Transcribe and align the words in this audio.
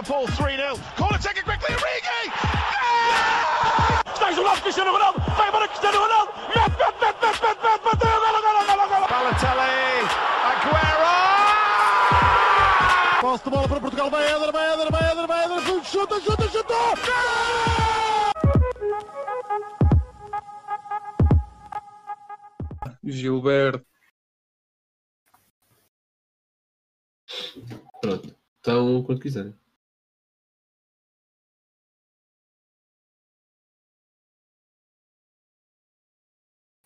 Liverpool 0.00 0.26
3-0. 0.26 0.96
Corner 0.96 1.18
taken 1.18 1.44
quickly, 1.44 1.74
Origi! 1.74 2.30
Stays 4.14 4.38
aloft 4.38 4.62
Cristiano 4.62 4.92
Ronaldo. 4.92 5.20
Vai 5.36 5.46
embora 5.48 5.68
Cristiano 5.68 5.98
Ronaldo. 5.98 6.32
Met, 6.54 6.78
met, 6.78 7.00
met, 7.00 7.20
met, 7.20 7.40
met, 7.42 7.62
met, 7.62 7.84
met. 7.84 8.00
Golo, 8.00 8.40
golo, 8.44 8.60
golo, 8.66 8.84
golo. 8.88 9.06
Balotelli. 9.08 10.06
Aguero! 10.50 11.14
Posse 13.20 13.44
de 13.44 13.50
bola 13.50 13.68
para 13.68 13.80
Portugal, 13.80 14.10
vai 14.10 14.24
Éder, 14.26 14.52
vai 14.52 14.72
Éder, 14.72 14.90
vai 14.90 15.10
Éder, 15.10 15.26
vai 15.26 15.44
Éder, 15.44 15.84
chuta, 15.84 16.20
chuta, 16.20 16.48
chuta! 16.48 16.74
Gilberto. 23.04 23.86
Pronto. 28.00 28.40
Então, 28.60 28.99
quando 29.10 29.20
quiserem. 29.22 29.54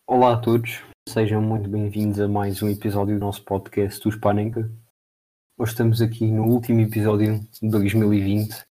Olá 0.07 0.33
a 0.33 0.37
todos, 0.41 0.83
sejam 1.07 1.39
muito 1.39 1.69
bem-vindos 1.69 2.19
a 2.19 2.27
mais 2.27 2.63
um 2.63 2.67
episódio 2.67 3.13
do 3.13 3.23
nosso 3.23 3.43
podcast, 3.43 4.07
o 4.07 4.11
Spanenka. 4.11 4.71
Hoje 5.55 5.73
estamos 5.73 6.01
aqui 6.01 6.25
no 6.25 6.45
último 6.45 6.81
episódio 6.81 7.47
de 7.61 7.69
2020 7.69 8.65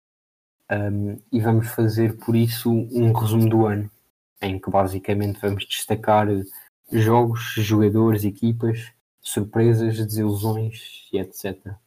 um, 0.72 1.22
e 1.32 1.40
vamos 1.40 1.68
fazer 1.68 2.18
por 2.18 2.36
isso 2.36 2.72
um 2.72 3.14
resumo 3.14 3.48
do 3.48 3.68
ano, 3.68 3.92
em 4.42 4.60
que 4.60 4.72
basicamente 4.72 5.40
vamos 5.40 5.68
destacar 5.68 6.28
jogos, 6.92 7.54
jogadores, 7.58 8.24
equipas, 8.24 8.92
surpresas, 9.22 9.96
desilusões 9.98 11.08
e 11.14 11.20
etc. 11.20 11.83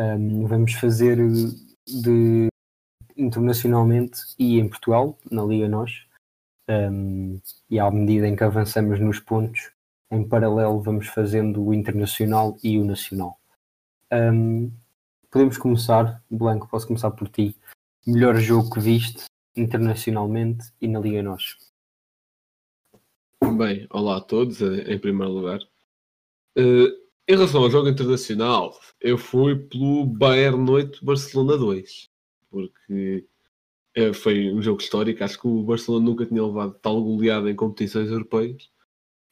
Um, 0.00 0.46
vamos 0.46 0.72
fazer 0.72 1.18
de 1.86 2.48
internacionalmente 3.14 4.18
e 4.38 4.58
em 4.58 4.66
Portugal, 4.66 5.18
na 5.30 5.44
Liga 5.44 5.68
Nós. 5.68 6.06
Um, 6.70 7.38
e 7.68 7.78
à 7.78 7.90
medida 7.90 8.26
em 8.26 8.34
que 8.34 8.42
avançamos 8.42 8.98
nos 8.98 9.20
pontos, 9.20 9.70
em 10.10 10.26
paralelo 10.26 10.80
vamos 10.80 11.08
fazendo 11.08 11.62
o 11.62 11.74
internacional 11.74 12.56
e 12.64 12.78
o 12.78 12.84
nacional. 12.84 13.38
Um, 14.10 14.72
podemos 15.30 15.58
começar, 15.58 16.22
Blanco, 16.30 16.66
posso 16.66 16.86
começar 16.86 17.10
por 17.10 17.28
ti. 17.28 17.54
Melhor 18.06 18.36
jogo 18.36 18.70
que 18.70 18.80
viste 18.80 19.24
internacionalmente 19.54 20.72
e 20.80 20.88
na 20.88 20.98
Liga 20.98 21.22
Nós. 21.22 21.58
Bem, 23.58 23.86
olá 23.90 24.16
a 24.16 24.20
todos, 24.22 24.62
em 24.62 24.98
primeiro 24.98 25.30
lugar. 25.30 25.60
Uh, 26.56 27.09
em 27.28 27.34
relação 27.34 27.62
ao 27.62 27.70
jogo 27.70 27.88
internacional, 27.88 28.78
eu 29.00 29.16
fui 29.16 29.56
pelo 29.56 30.04
Bayern 30.04 30.70
8 30.70 31.04
Barcelona 31.04 31.56
2, 31.56 32.08
porque 32.50 33.26
uh, 33.96 34.14
foi 34.14 34.52
um 34.52 34.60
jogo 34.62 34.80
histórico. 34.80 35.22
Acho 35.22 35.40
que 35.40 35.46
o 35.46 35.62
Barcelona 35.62 36.04
nunca 36.04 36.26
tinha 36.26 36.44
levado 36.44 36.74
tal 36.82 37.02
goleada 37.02 37.50
em 37.50 37.56
competições 37.56 38.10
europeias. 38.10 38.70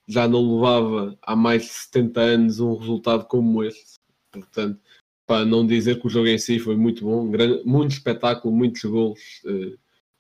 Já 0.06 0.26
não 0.28 0.56
levava 0.56 1.18
há 1.22 1.36
mais 1.36 1.64
de 1.64 1.68
70 1.68 2.20
anos 2.20 2.60
um 2.60 2.76
resultado 2.76 3.26
como 3.26 3.62
este. 3.64 3.98
Portanto, 4.30 4.80
para 5.26 5.44
não 5.44 5.66
dizer 5.66 6.00
que 6.00 6.06
o 6.06 6.10
jogo 6.10 6.28
em 6.28 6.38
si 6.38 6.58
foi 6.58 6.76
muito 6.76 7.04
bom, 7.04 7.30
muito 7.64 7.92
espetáculo, 7.92 8.54
muitos 8.54 8.82
gols. 8.84 9.20
Uh, 9.44 9.78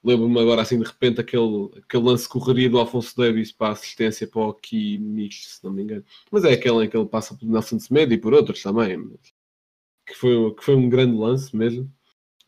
Lembro-me 0.08 0.40
agora 0.40 0.62
assim 0.62 0.78
de 0.78 0.86
repente 0.86 1.20
aquele, 1.20 1.68
aquele 1.84 2.02
lance 2.02 2.26
correria 2.26 2.70
do 2.70 2.78
Alfonso 2.78 3.14
Davis 3.14 3.52
para 3.52 3.68
a 3.68 3.72
assistência 3.72 4.26
para 4.26 4.40
o 4.40 4.54
Kimmich, 4.54 5.46
se 5.46 5.62
não 5.62 5.70
me 5.70 5.82
engano. 5.82 6.02
Mas 6.32 6.44
é 6.44 6.52
aquele 6.54 6.82
em 6.82 6.88
que 6.88 6.96
ele 6.96 7.04
passa 7.04 7.36
pelo 7.36 7.52
Nelson 7.52 7.78
Semedo 7.78 8.14
e 8.14 8.16
por 8.16 8.32
outros 8.32 8.62
também. 8.62 8.96
Mas, 8.96 9.34
que, 10.06 10.14
foi, 10.14 10.54
que 10.54 10.64
foi 10.64 10.76
um 10.76 10.88
grande 10.88 11.14
lance 11.14 11.54
mesmo. 11.54 11.92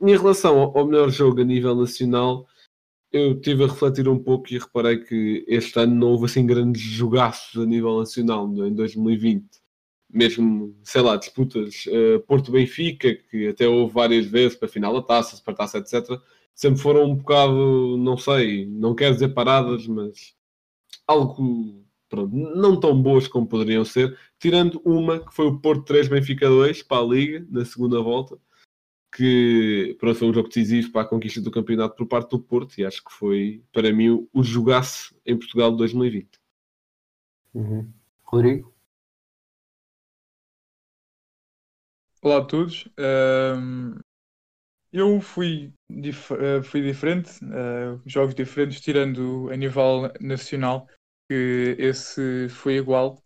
Em 0.01 0.17
relação 0.17 0.59
ao, 0.59 0.79
ao 0.79 0.87
melhor 0.87 1.11
jogo 1.11 1.43
a 1.43 1.45
nível 1.45 1.75
nacional, 1.75 2.47
eu 3.13 3.39
tive 3.39 3.65
a 3.65 3.67
refletir 3.67 4.09
um 4.09 4.19
pouco 4.19 4.51
e 4.51 4.59
reparei 4.59 4.97
que 4.97 5.45
este 5.47 5.79
ano 5.81 5.95
não 5.95 6.09
houve 6.13 6.25
assim 6.25 6.47
grandes 6.47 6.81
jogaços 6.81 7.61
a 7.63 7.67
nível 7.67 7.99
nacional 7.99 8.49
em 8.67 8.73
2020. 8.73 9.45
Mesmo, 10.11 10.75
sei 10.83 11.03
lá, 11.03 11.15
disputas 11.17 11.85
uh, 11.89 12.21
Porto-Benfica, 12.21 13.17
que 13.17 13.49
até 13.49 13.69
houve 13.69 13.93
várias 13.93 14.25
vezes 14.25 14.57
para 14.57 14.67
a 14.67 14.73
final 14.73 14.95
da 14.95 15.03
taça, 15.03 15.43
para 15.45 15.53
a 15.53 15.57
taça, 15.59 15.77
etc 15.77 16.19
sempre 16.55 16.81
foram 16.81 17.05
um 17.05 17.17
bocado, 17.17 17.97
não 17.99 18.17
sei, 18.17 18.67
não 18.67 18.95
quero 18.95 19.15
dizer 19.15 19.31
paradas, 19.31 19.87
mas 19.87 20.35
algo 21.07 21.85
pronto, 22.09 22.35
não 22.35 22.79
tão 22.79 23.01
boas 23.01 23.29
como 23.29 23.47
poderiam 23.47 23.85
ser, 23.85 24.19
tirando 24.39 24.83
uma 24.85 25.25
que 25.25 25.33
foi 25.35 25.47
o 25.47 25.61
Porto 25.61 25.85
3 25.85 26.09
Benfica 26.09 26.49
2 26.49 26.83
para 26.83 27.03
a 27.03 27.07
Liga 27.07 27.47
na 27.49 27.65
segunda 27.65 28.01
volta, 28.03 28.39
que 29.15 29.97
pronto, 29.99 30.19
foi 30.19 30.29
um 30.29 30.35
jogo 30.35 30.49
decisivo 30.49 30.93
para 30.93 31.03
a 31.03 31.09
conquista 31.09 31.41
do 31.41 31.51
campeonato 31.51 31.97
por 31.97 32.07
parte 32.07 32.31
do 32.31 32.41
Porto 32.41 32.79
e 32.79 32.85
acho 32.85 33.03
que 33.05 33.13
foi 33.13 33.63
para 33.73 33.93
mim 33.93 34.29
o, 34.33 34.43
jogaço 34.43 35.15
em 35.25 35.39
Portugal 35.39 35.71
de 35.71 35.79
2020. 35.79 36.29
Uhum. 37.55 37.93
Rodrigo? 38.25 38.75
Olá 42.23 42.39
a 42.39 42.45
todos. 42.45 42.87
Um, 42.99 43.99
eu 44.93 45.21
fui, 45.21 45.73
dif 45.89 46.33
uh, 46.33 46.63
fui 46.63 46.83
diferente, 46.83 47.31
uh, 47.45 48.01
jogos 48.07 48.35
diferentes, 48.35 48.81
tirando 48.81 49.49
a 49.51 49.57
nível 49.57 50.13
nacional, 50.21 50.89
que 51.29 51.77
esse 51.79 52.49
foi 52.49 52.77
igual. 52.77 53.23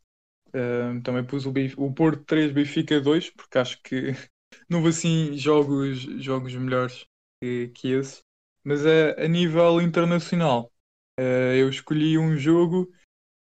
Uh, 0.48 1.00
também 1.02 1.24
pus 1.24 1.46
o, 1.46 1.52
o 1.78 1.92
Porto 1.92 2.22
3, 2.24 2.52
Benfica 2.52 3.00
2, 3.00 3.30
porque 3.30 3.58
acho 3.58 3.80
que 3.82 4.12
não 4.68 4.78
houve 4.78 4.90
assim 4.90 5.36
jogos, 5.36 6.00
jogos 6.22 6.54
melhores 6.54 7.06
que, 7.42 7.68
que 7.68 7.92
esse. 7.92 8.20
Mas 8.62 8.84
a, 8.86 9.22
a 9.24 9.28
nível 9.28 9.80
internacional, 9.80 10.70
eu 11.18 11.68
escolhi 11.68 12.18
um 12.18 12.36
jogo 12.36 12.90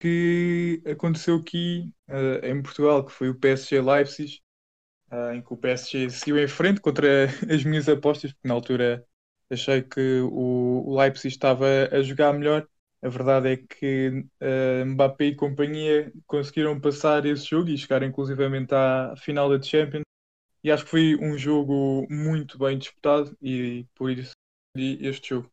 que 0.02 0.82
aconteceu 0.86 1.38
aqui 1.38 1.90
em 2.44 2.62
Portugal, 2.62 3.06
que 3.06 3.12
foi 3.14 3.30
o 3.30 3.40
PSG 3.40 3.80
Leipzig, 3.80 4.43
uh, 5.14 5.32
em 5.34 5.42
que 5.42 5.54
o 5.54 5.58
PSG 5.58 6.10
seguiu 6.10 6.40
em 6.40 6.48
frente 6.48 6.82
contra 6.82 7.26
as 7.50 7.64
minhas 7.64 7.88
apostas, 7.88 8.34
porque 8.34 8.48
na 8.48 8.56
altura 8.56 9.06
achei 9.50 9.84
que 9.84 10.20
o, 10.22 10.84
o 10.88 10.98
Leipzig 10.98 11.28
estava 11.28 11.66
a 11.92 12.02
jogar 12.02 12.34
melhor. 12.34 12.68
A 13.02 13.10
verdade 13.10 13.50
é 13.50 13.58
que 13.58 14.26
uh, 14.42 14.86
Mbappé 14.86 15.26
e 15.26 15.36
companhia 15.36 16.12
conseguiram 16.26 16.80
passar 16.80 17.26
esse 17.26 17.46
jogo 17.46 17.70
e 17.70 17.78
chegar 17.78 18.02
inclusivamente 18.02 18.74
à 18.74 19.14
final 19.18 19.50
da 19.50 19.62
Champions. 19.62 20.04
E 20.64 20.72
acho 20.72 20.86
que 20.86 20.92
foi 20.92 21.18
um 21.18 21.38
jogo 21.38 22.08
muito 22.10 22.58
bem 22.58 22.78
disputado 22.78 23.36
e 23.42 23.86
por 23.94 24.10
isso 24.10 24.32
este 24.76 25.30
jogo. 25.30 25.52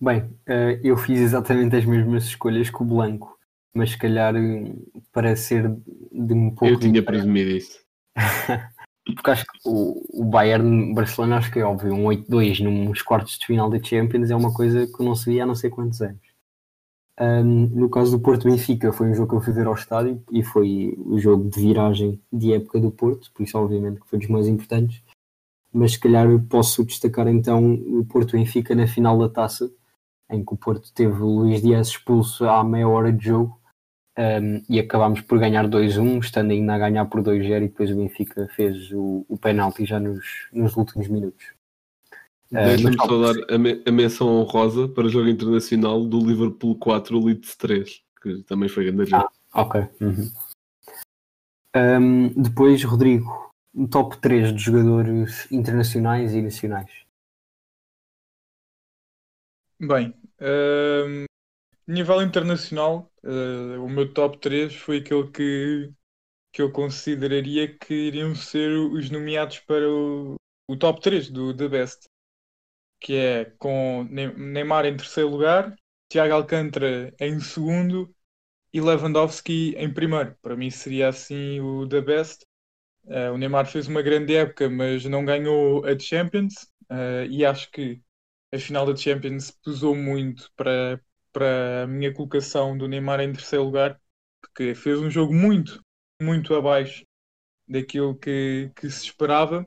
Bem, 0.00 0.36
eu 0.82 0.96
fiz 0.96 1.20
exatamente 1.20 1.76
as 1.76 1.84
mesmas 1.84 2.24
escolhas 2.24 2.68
que 2.68 2.82
o 2.82 2.84
Blanco 2.84 3.33
mas 3.74 3.90
se 3.90 3.98
calhar 3.98 4.34
parece 5.12 5.42
ser 5.48 5.76
de 6.12 6.32
um 6.32 6.50
pouco. 6.50 6.66
Eu 6.66 6.78
tinha 6.78 7.02
presumido 7.02 7.50
isso. 7.50 7.80
Porque 9.04 9.30
acho 9.30 9.44
que 9.44 9.58
o, 9.66 10.02
o 10.08 10.24
Bayern 10.24 10.94
Barcelona 10.94 11.36
acho 11.36 11.52
que 11.52 11.58
é 11.58 11.64
óbvio, 11.64 11.92
um 11.92 12.04
8-2 12.04 12.60
nos 12.60 13.02
quartos 13.02 13.38
de 13.38 13.46
final 13.46 13.68
da 13.68 13.82
Champions 13.82 14.30
é 14.30 14.36
uma 14.36 14.54
coisa 14.54 14.86
que 14.86 15.04
não 15.04 15.14
se 15.14 15.28
via 15.28 15.42
há 15.42 15.46
não 15.46 15.54
sei 15.54 15.68
quantos 15.68 16.00
anos. 16.00 16.22
Um, 17.20 17.66
no 17.68 17.90
caso 17.90 18.16
do 18.16 18.22
Porto 18.22 18.50
Benfica 18.50 18.92
foi 18.92 19.08
um 19.08 19.14
jogo 19.14 19.28
que 19.28 19.34
eu 19.36 19.40
fui 19.40 19.52
ver 19.52 19.66
ao 19.66 19.74
estádio 19.74 20.22
e 20.32 20.42
foi 20.42 20.96
o 20.98 21.18
jogo 21.18 21.48
de 21.48 21.60
viragem 21.60 22.20
de 22.32 22.54
época 22.54 22.80
do 22.80 22.90
Porto, 22.90 23.30
por 23.32 23.42
isso 23.42 23.58
obviamente 23.58 24.00
que 24.00 24.08
foi 24.08 24.18
dos 24.18 24.28
mais 24.28 24.48
importantes. 24.48 25.02
Mas 25.72 25.92
se 25.92 26.00
calhar 26.00 26.26
posso 26.48 26.84
destacar 26.84 27.28
então 27.28 27.74
o 27.74 28.04
Porto 28.06 28.32
Benfica 28.32 28.74
na 28.74 28.86
final 28.86 29.18
da 29.18 29.28
taça, 29.28 29.70
em 30.30 30.42
que 30.42 30.54
o 30.54 30.56
Porto 30.56 30.92
teve 30.94 31.20
o 31.20 31.26
Luís 31.26 31.60
Dias 31.60 31.88
expulso 31.88 32.48
à 32.48 32.64
meia 32.64 32.88
hora 32.88 33.12
de 33.12 33.26
jogo 33.26 33.60
um, 34.18 34.62
e 34.68 34.78
acabámos 34.78 35.20
por 35.20 35.38
ganhar 35.38 35.66
2-1, 35.68 36.22
estando 36.22 36.52
ainda 36.52 36.74
a 36.74 36.78
ganhar 36.78 37.04
por 37.06 37.22
2-0 37.22 37.56
e 37.56 37.68
depois 37.68 37.90
o 37.90 37.96
Benfica 37.96 38.48
fez 38.54 38.90
o, 38.92 39.24
o 39.28 39.36
penalti 39.36 39.84
já 39.84 39.98
nos, 39.98 40.24
nos 40.52 40.76
últimos 40.76 41.08
minutos. 41.08 41.44
Deixa-me 42.50 42.96
uh, 42.96 43.06
só 43.06 43.32
dar 43.32 43.54
a, 43.54 43.58
me, 43.58 43.82
a 43.84 43.90
menção 43.90 44.28
honrosa 44.28 44.86
para 44.88 45.06
o 45.06 45.08
jogo 45.08 45.28
internacional 45.28 46.04
do 46.04 46.18
Liverpool 46.18 46.76
4, 46.76 47.18
Leeds 47.18 47.56
3, 47.56 48.02
que 48.22 48.42
também 48.44 48.68
foi 48.68 48.84
grande 48.84 49.10
jogo. 49.10 49.28
Ah, 49.52 49.62
ok. 49.62 49.80
Uhum. 50.00 50.30
Um, 51.76 52.28
depois, 52.40 52.84
Rodrigo, 52.84 53.52
top 53.90 54.16
3 54.18 54.54
de 54.54 54.62
jogadores 54.62 55.50
internacionais 55.50 56.32
e 56.32 56.40
nacionais. 56.40 56.90
Bem, 59.80 60.14
um, 60.40 61.24
nível 61.86 62.22
internacional, 62.22 63.10
uh, 63.24 63.84
o 63.84 63.88
meu 63.88 64.12
top 64.12 64.38
3 64.38 64.74
foi 64.74 64.98
aquele 64.98 65.30
que, 65.30 65.92
que 66.52 66.62
eu 66.62 66.70
consideraria 66.72 67.76
que 67.78 67.94
iriam 67.94 68.34
ser 68.34 68.70
os 68.70 69.10
nomeados 69.10 69.60
para 69.60 69.88
o, 69.88 70.36
o 70.68 70.76
top 70.76 71.00
3 71.00 71.30
do 71.30 71.56
The 71.56 71.68
Best, 71.68 72.08
que 73.00 73.14
é 73.14 73.44
com 73.58 74.04
Neymar 74.10 74.86
em 74.86 74.96
terceiro 74.96 75.30
lugar, 75.30 75.76
Tiago 76.08 76.34
Alcântara 76.34 77.12
em 77.20 77.40
segundo 77.40 78.14
e 78.72 78.80
Lewandowski 78.80 79.74
em 79.76 79.92
primeiro. 79.92 80.36
Para 80.42 80.56
mim 80.56 80.70
seria 80.70 81.08
assim 81.08 81.60
o 81.60 81.88
the 81.88 82.00
best. 82.00 82.44
Uh, 83.04 83.32
o 83.34 83.38
Neymar 83.38 83.66
fez 83.66 83.86
uma 83.86 84.02
grande 84.02 84.34
época, 84.34 84.68
mas 84.70 85.04
não 85.04 85.24
ganhou 85.24 85.84
a 85.84 85.98
Champions 85.98 86.54
uh, 86.90 87.24
e 87.30 87.44
acho 87.44 87.70
que 87.70 88.00
a 88.52 88.58
final 88.58 88.86
da 88.86 88.96
Champions 88.96 89.50
pesou 89.50 89.94
muito 89.94 90.50
para, 90.56 91.00
para 91.34 91.82
a 91.84 91.86
minha 91.88 92.14
colocação 92.14 92.78
do 92.78 92.88
Neymar 92.88 93.20
em 93.20 93.32
terceiro 93.32 93.64
lugar, 93.64 94.00
porque 94.40 94.74
fez 94.74 95.00
um 95.00 95.10
jogo 95.10 95.34
muito, 95.34 95.80
muito 96.22 96.54
abaixo 96.54 97.04
daquilo 97.68 98.16
que, 98.16 98.70
que 98.76 98.90
se 98.90 99.06
esperava. 99.06 99.66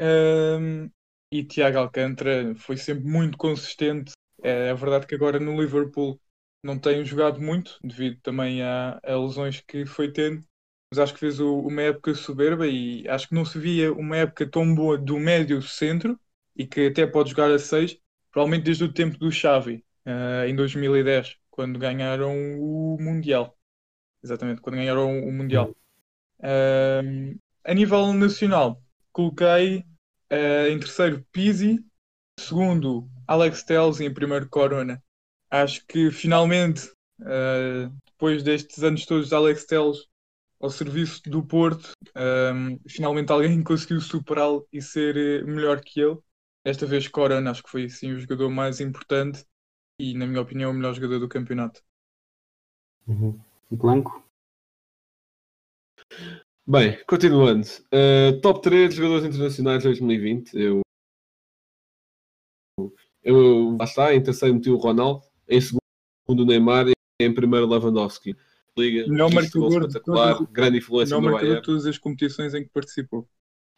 Um, 0.00 0.90
e 1.32 1.44
Tiago 1.44 1.78
Alcântara 1.78 2.54
foi 2.56 2.76
sempre 2.76 3.04
muito 3.04 3.36
consistente. 3.38 4.12
É, 4.42 4.68
é, 4.68 4.74
verdade 4.74 5.06
que 5.06 5.14
agora 5.14 5.38
no 5.38 5.60
Liverpool 5.60 6.20
não 6.62 6.78
tem 6.78 7.04
jogado 7.04 7.40
muito, 7.40 7.78
devido 7.84 8.20
também 8.22 8.62
a, 8.62 8.98
a 9.04 9.16
lesões 9.16 9.60
que 9.60 9.84
foi 9.86 10.12
tendo, 10.12 10.42
mas 10.90 10.98
acho 10.98 11.14
que 11.14 11.20
fez 11.20 11.40
o, 11.40 11.58
uma 11.60 11.82
época 11.82 12.14
soberba 12.14 12.66
e 12.66 13.06
acho 13.08 13.28
que 13.28 13.34
não 13.34 13.44
se 13.44 13.58
via 13.58 13.92
uma 13.92 14.16
época 14.16 14.48
tão 14.48 14.74
boa 14.74 14.98
do 14.98 15.18
médio 15.18 15.62
centro 15.62 16.18
e 16.56 16.66
que 16.66 16.88
até 16.88 17.06
pode 17.06 17.30
jogar 17.30 17.50
a 17.50 17.58
6, 17.58 17.98
provavelmente 18.30 18.64
desde 18.64 18.84
o 18.84 18.92
tempo 18.92 19.18
do 19.18 19.30
Xavi, 19.30 19.84
uh, 20.06 20.46
em 20.46 20.54
2010, 20.54 21.36
quando 21.50 21.78
ganharam 21.78 22.60
o 22.60 22.96
Mundial. 23.00 23.56
Exatamente, 24.22 24.60
quando 24.60 24.76
ganharam 24.76 25.20
o 25.20 25.32
Mundial. 25.32 25.74
Uh, 26.38 27.38
a 27.64 27.74
nível 27.74 28.12
nacional, 28.12 28.82
coloquei 29.12 29.84
uh, 30.32 30.68
em 30.70 30.78
terceiro 30.78 31.24
Pizzi, 31.32 31.84
segundo 32.38 33.08
Alex 33.26 33.62
Telles 33.62 34.00
e 34.00 34.04
em 34.04 34.12
primeiro 34.14 34.48
Corona. 34.48 35.02
Acho 35.50 35.84
que 35.86 36.10
finalmente, 36.12 36.88
depois 38.06 38.42
destes 38.44 38.84
anos 38.84 39.04
todos 39.04 39.28
de 39.28 39.34
Alex 39.34 39.66
Telles 39.66 40.06
ao 40.60 40.70
serviço 40.70 41.20
do 41.28 41.44
Porto, 41.44 41.90
finalmente 42.88 43.32
alguém 43.32 43.60
conseguiu 43.64 44.00
superá-lo 44.00 44.66
e 44.72 44.80
ser 44.80 45.44
melhor 45.44 45.80
que 45.80 46.00
ele. 46.00 46.16
Esta 46.64 46.86
vez 46.86 47.08
Corona 47.08 47.50
acho 47.50 47.64
que 47.64 47.70
foi 47.70 47.88
sim 47.88 48.12
o 48.12 48.20
jogador 48.20 48.48
mais 48.48 48.80
importante 48.80 49.44
e, 50.00 50.14
na 50.14 50.26
minha 50.26 50.40
opinião, 50.40 50.70
o 50.70 50.74
melhor 50.74 50.94
jogador 50.94 51.18
do 51.18 51.28
campeonato. 51.28 51.82
Uhum. 53.06 53.38
Blanco? 53.70 54.24
Bem, 56.66 57.02
continuando. 57.06 57.66
Uh, 57.92 58.40
top 58.40 58.62
3 58.62 58.94
jogadores 58.94 59.24
internacionais 59.24 59.82
de 59.82 59.88
2020. 59.88 60.54
Eu, 60.54 60.80
eu 63.22 63.76
lá 63.76 63.84
está, 63.84 64.14
em 64.14 64.22
terceiro 64.22 64.54
meti 64.54 64.70
o 64.70 64.76
Ronaldo, 64.76 65.22
em 65.48 65.60
segundo 65.60 65.80
o 66.28 66.44
Neymar 66.44 66.88
e 66.88 66.94
em 67.20 67.34
primeiro 67.34 67.66
Lewandowski. 67.66 68.36
Liga, 68.78 69.06
não 69.08 69.28
marcador 69.28 69.82
espetacular, 69.82 70.46
grande 70.50 70.78
influência 70.78 71.16
não 71.16 71.22
no 71.22 71.32
Bayern. 71.32 71.60
todas 71.62 71.86
as 71.86 71.98
competições 71.98 72.54
em 72.54 72.62
que 72.62 72.70
participou. 72.70 73.28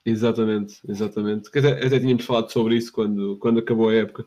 Exatamente, 0.05 0.81
exatamente. 0.87 1.49
Até, 1.49 1.87
até 1.87 1.99
tínhamos 1.99 2.25
falado 2.25 2.51
sobre 2.51 2.77
isso 2.77 2.93
quando, 2.93 3.39
quando 3.39 3.61
acabou 3.61 3.89
a 3.89 3.95
época. 3.95 4.27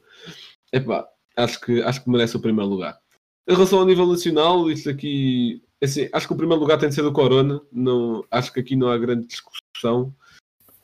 Epá, 0.74 1.08
acho 1.36 1.60
que, 1.62 1.82
acho 1.82 2.04
que 2.04 2.10
merece 2.10 2.38
o 2.38 2.42
primeiro 2.42 2.70
lugar. 2.70 3.00
Em 3.48 3.54
relação 3.54 3.80
ao 3.80 3.86
nível 3.86 4.08
nacional, 4.08 4.70
isto 4.72 4.90
aqui, 4.90 5.62
assim, 5.82 6.10
acho 6.12 6.28
que 6.28 6.34
o 6.34 6.38
primeiro 6.38 6.62
lugar 6.62 6.78
tem 6.80 6.90
de 6.90 6.96
ser 6.96 7.04
do 7.04 7.12
Corona. 7.12 7.62
Não, 7.72 8.26
acho 8.32 8.52
que 8.52 8.60
aqui 8.60 8.76
não 8.76 8.90
há 8.90 8.98
grande 8.98 9.28
discussão. 9.28 10.14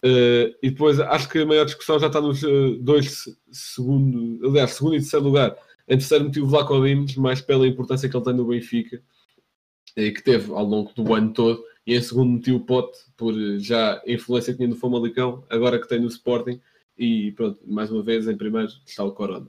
Uh, 0.03 0.50
e 0.63 0.71
depois 0.71 1.00
acho 1.00 1.30
que 1.30 1.39
a 1.39 1.45
maior 1.45 1.65
discussão 1.65 2.00
já 2.00 2.07
está 2.07 2.19
nos 2.19 2.42
uh, 2.42 2.75
dois 2.80 3.25
segundo, 3.51 4.48
aliás, 4.48 4.71
segundo 4.71 4.95
e 4.95 5.00
terceiro 5.00 5.25
lugar. 5.25 5.56
Em 5.88 5.98
terceiro 5.98 6.25
motivo 6.25 6.48
Vlaco 6.48 6.83
Dimos, 6.83 7.15
mais 7.15 7.42
pela 7.42 7.68
importância 7.68 8.09
que 8.09 8.15
ele 8.15 8.24
tem 8.24 8.33
no 8.33 8.45
Benfica 8.45 9.01
e 9.95 10.12
que 10.12 10.24
teve 10.24 10.51
ao 10.51 10.63
longo 10.63 10.92
do 10.94 11.13
ano 11.13 11.33
todo 11.33 11.63
e 11.86 11.95
em 11.95 12.01
segundo 12.01 12.31
meti 12.31 12.51
o 12.51 12.59
Pote 12.59 12.98
por 13.18 13.33
já 13.59 13.95
a 13.95 14.03
influência 14.07 14.53
que 14.53 14.57
tinha 14.57 14.69
no 14.69 14.75
Famalicão, 14.75 15.44
agora 15.50 15.80
que 15.80 15.88
tem 15.88 16.00
no 16.00 16.07
Sporting 16.07 16.59
e 16.98 17.31
pronto, 17.33 17.59
mais 17.68 17.92
uma 17.92 18.03
vez 18.03 18.27
em 18.27 18.38
primeiro 18.38 18.71
está 18.86 19.03
o 19.03 19.12
Corona. 19.12 19.48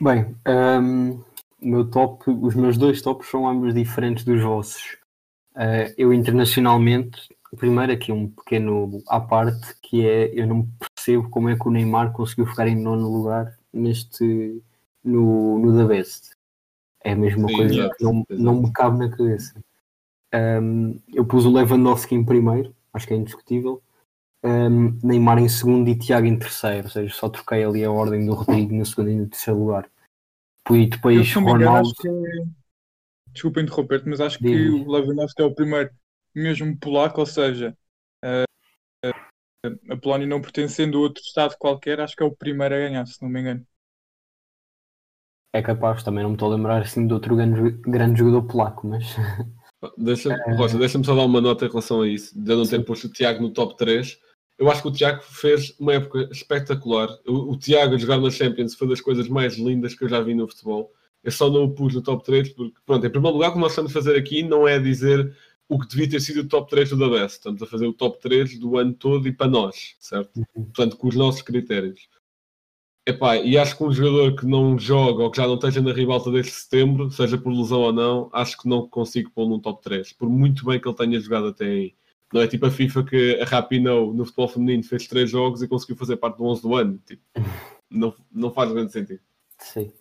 Bem, 0.00 0.34
um, 0.48 1.22
meu 1.60 1.84
top, 1.90 2.30
os 2.30 2.54
meus 2.54 2.78
dois 2.78 3.02
tops 3.02 3.28
são 3.28 3.46
ambos 3.46 3.74
diferentes 3.74 4.24
dos 4.24 4.42
vossos. 4.42 4.96
Uh, 5.54 5.92
eu 5.98 6.14
internacionalmente, 6.14 7.28
primeiro 7.58 7.92
aqui 7.92 8.10
um 8.10 8.28
pequeno 8.30 9.02
à 9.06 9.20
parte, 9.20 9.74
que 9.82 10.06
é 10.06 10.32
eu 10.32 10.46
não 10.46 10.66
percebo 10.78 11.28
como 11.28 11.50
é 11.50 11.56
que 11.56 11.68
o 11.68 11.70
Neymar 11.70 12.12
conseguiu 12.12 12.46
ficar 12.46 12.66
em 12.66 12.80
nono 12.80 13.10
lugar 13.10 13.54
neste 13.70 14.62
no, 15.04 15.58
no 15.58 15.76
The 15.76 15.84
Best. 15.84 16.30
É 17.04 17.12
a 17.12 17.16
mesma 17.16 17.48
Sim, 17.48 17.56
coisa 17.56 17.90
que 17.90 18.04
não, 18.04 18.24
não 18.30 18.62
me 18.62 18.72
cabe 18.72 18.98
na 18.98 19.10
cabeça. 19.10 19.54
Um, 20.34 20.98
eu 21.12 21.26
pus 21.26 21.44
o 21.44 21.52
Lewandowski 21.52 22.14
em 22.14 22.24
primeiro, 22.24 22.74
acho 22.94 23.06
que 23.06 23.12
é 23.12 23.16
indiscutível. 23.16 23.82
Um, 24.42 24.98
Neymar 25.02 25.38
em 25.38 25.48
segundo 25.48 25.88
e 25.88 25.98
Tiago 25.98 26.26
em 26.26 26.38
terceiro, 26.38 26.84
ou 26.84 26.90
seja, 26.90 27.14
só 27.14 27.28
troquei 27.28 27.62
ali 27.62 27.84
a 27.84 27.90
ordem 27.90 28.24
do 28.24 28.32
Rodrigo 28.32 28.74
no 28.74 28.86
segundo 28.86 29.10
e 29.10 29.14
no 29.14 29.28
terceiro 29.28 29.60
lugar. 29.60 29.90
E 30.70 30.86
depois 30.86 31.34
eu, 31.34 31.42
Ronaldo. 31.42 31.92
Que... 32.00 32.08
Desculpa 33.32 33.60
interromper-te, 33.60 34.08
mas 34.08 34.20
acho 34.20 34.38
que 34.38 34.68
o 34.68 34.90
Lewandowski 34.90 35.42
é 35.42 35.44
o 35.44 35.54
primeiro, 35.54 35.90
mesmo 36.34 36.76
polaco, 36.78 37.20
ou 37.20 37.26
seja, 37.26 37.76
uh, 38.24 39.06
uh, 39.06 39.92
a 39.92 39.96
Polónia 39.96 40.26
não 40.26 40.40
pertencendo 40.40 40.98
a 40.98 41.00
outro 41.02 41.22
Estado 41.22 41.56
qualquer, 41.58 42.00
acho 42.00 42.16
que 42.16 42.22
é 42.22 42.26
o 42.26 42.34
primeiro 42.34 42.74
a 42.74 42.78
ganhar, 42.78 43.06
se 43.06 43.22
não 43.22 43.28
me 43.28 43.40
engano. 43.40 43.66
É 45.52 45.60
capaz, 45.60 46.02
também 46.02 46.22
não 46.22 46.30
me 46.30 46.36
estou 46.36 46.50
a 46.50 46.56
lembrar 46.56 46.82
assim 46.82 47.06
de 47.06 47.12
outro 47.12 47.36
grande, 47.36 47.70
grande 47.82 48.18
jogador 48.18 48.46
polaco, 48.46 48.86
mas. 48.86 49.04
Deixa-me 49.98 50.34
é... 50.46 50.78
deixa 50.78 51.02
só 51.02 51.14
dar 51.14 51.24
uma 51.24 51.40
nota 51.40 51.66
em 51.66 51.68
relação 51.68 52.02
a 52.02 52.08
isso. 52.08 52.38
De 52.40 52.54
não 52.54 52.66
ter 52.66 52.84
posto 52.84 53.08
o 53.08 53.12
Tiago 53.12 53.42
no 53.42 53.52
top 53.52 53.76
3. 53.76 54.18
Eu 54.60 54.70
acho 54.70 54.82
que 54.82 54.88
o 54.88 54.92
Tiago 54.92 55.22
fez 55.22 55.74
uma 55.80 55.94
época 55.94 56.28
espetacular. 56.30 57.08
O, 57.26 57.52
o 57.52 57.56
Tiago 57.56 57.94
a 57.94 57.98
jogar 57.98 58.18
na 58.18 58.28
Champions 58.28 58.74
foi 58.74 58.86
das 58.86 59.00
coisas 59.00 59.26
mais 59.26 59.56
lindas 59.56 59.94
que 59.94 60.04
eu 60.04 60.08
já 60.08 60.20
vi 60.20 60.34
no 60.34 60.46
futebol. 60.46 60.92
Eu 61.24 61.32
só 61.32 61.48
não 61.48 61.64
o 61.64 61.74
pus 61.74 61.94
no 61.94 62.02
top 62.02 62.22
3 62.22 62.50
porque, 62.50 62.74
pronto, 62.84 63.06
em 63.06 63.10
primeiro 63.10 63.34
lugar, 63.34 63.48
o 63.48 63.52
que 63.54 63.58
nós 63.58 63.72
estamos 63.72 63.90
a 63.90 63.94
fazer 63.94 64.18
aqui 64.18 64.42
não 64.42 64.68
é 64.68 64.78
dizer 64.78 65.34
o 65.66 65.78
que 65.78 65.88
devia 65.88 66.10
ter 66.10 66.20
sido 66.20 66.42
o 66.42 66.48
top 66.48 66.68
3 66.68 66.90
do 66.90 66.98
da 66.98 67.08
Best. 67.08 67.38
Estamos 67.38 67.62
a 67.62 67.66
fazer 67.66 67.86
o 67.86 67.94
top 67.94 68.20
3 68.20 68.58
do 68.58 68.76
ano 68.76 68.92
todo 68.92 69.26
e 69.26 69.32
para 69.32 69.50
nós, 69.50 69.94
certo? 69.98 70.36
Uhum. 70.36 70.64
Portanto, 70.64 70.98
com 70.98 71.08
os 71.08 71.16
nossos 71.16 71.40
critérios. 71.40 72.06
Epá, 73.08 73.38
e 73.38 73.56
acho 73.56 73.78
que 73.78 73.82
um 73.82 73.90
jogador 73.90 74.36
que 74.36 74.44
não 74.44 74.78
joga 74.78 75.22
ou 75.22 75.30
que 75.30 75.38
já 75.38 75.46
não 75.46 75.54
esteja 75.54 75.80
na 75.80 75.92
ribalta 75.92 76.30
desde 76.30 76.52
setembro, 76.52 77.10
seja 77.10 77.38
por 77.38 77.50
lesão 77.50 77.80
ou 77.80 77.92
não, 77.94 78.28
acho 78.30 78.58
que 78.58 78.68
não 78.68 78.86
consigo 78.86 79.30
pôr 79.30 79.48
num 79.48 79.58
top 79.58 79.82
3, 79.82 80.12
por 80.12 80.28
muito 80.28 80.66
bem 80.66 80.78
que 80.78 80.86
ele 80.86 80.96
tenha 80.96 81.18
jogado 81.18 81.46
até 81.46 81.64
aí. 81.64 81.94
Não 82.32 82.40
é 82.40 82.46
tipo 82.46 82.66
a 82.66 82.70
FIFA 82.70 83.04
que 83.04 83.40
a 83.40 83.44
Rapinoe 83.44 84.14
no 84.14 84.24
futebol 84.24 84.48
feminino 84.48 84.84
fez 84.84 85.06
3 85.06 85.28
jogos 85.28 85.62
e 85.62 85.68
conseguiu 85.68 85.96
fazer 85.96 86.16
parte 86.16 86.38
do 86.38 86.44
11 86.44 86.62
do 86.62 86.74
ano. 86.74 87.00
Tipo, 87.04 87.22
não, 87.90 88.14
não 88.30 88.50
faz 88.52 88.70
grande 88.72 88.92
sentido. 88.92 89.20
Sim. 89.58 89.92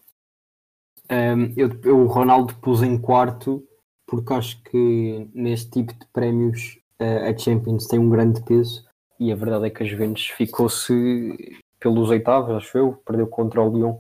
Um, 1.12 1.54
eu, 1.58 1.70
eu 1.84 2.00
o 2.02 2.06
Ronaldo 2.06 2.54
pus 2.56 2.84
em 2.84 2.98
quarto 2.98 3.66
porque 4.06 4.34
acho 4.34 4.62
que 4.64 5.28
neste 5.34 5.72
tipo 5.72 5.94
de 5.94 6.06
prémios 6.14 6.80
uh, 7.02 7.30
a 7.30 7.38
Champions 7.38 7.88
tem 7.88 8.00
um 8.00 8.10
grande 8.10 8.44
peso 8.44 8.86
e 9.20 9.32
a 9.32 9.36
verdade 9.36 9.68
é 9.68 9.70
que 9.70 9.84
a 9.84 9.86
Juventus 9.86 10.28
ficou-se 10.28 11.60
pelos 11.80 12.10
oitavos, 12.10 12.56
acho 12.56 12.78
eu, 12.78 12.94
perdeu 13.06 13.28
contra 13.28 13.62
o 13.62 13.76
Lyon. 13.76 13.98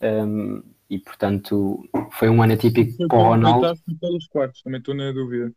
Um, 0.00 0.62
e 0.90 0.98
portanto 0.98 1.88
foi 2.12 2.28
um 2.28 2.42
ano 2.42 2.54
atípico 2.54 3.08
para 3.08 3.18
o 3.18 3.22
Ronaldo. 3.22 3.74
pelos 4.00 4.26
quartos, 4.28 4.62
também 4.62 4.78
estou 4.78 4.94
na 4.94 5.12
dúvida. 5.12 5.52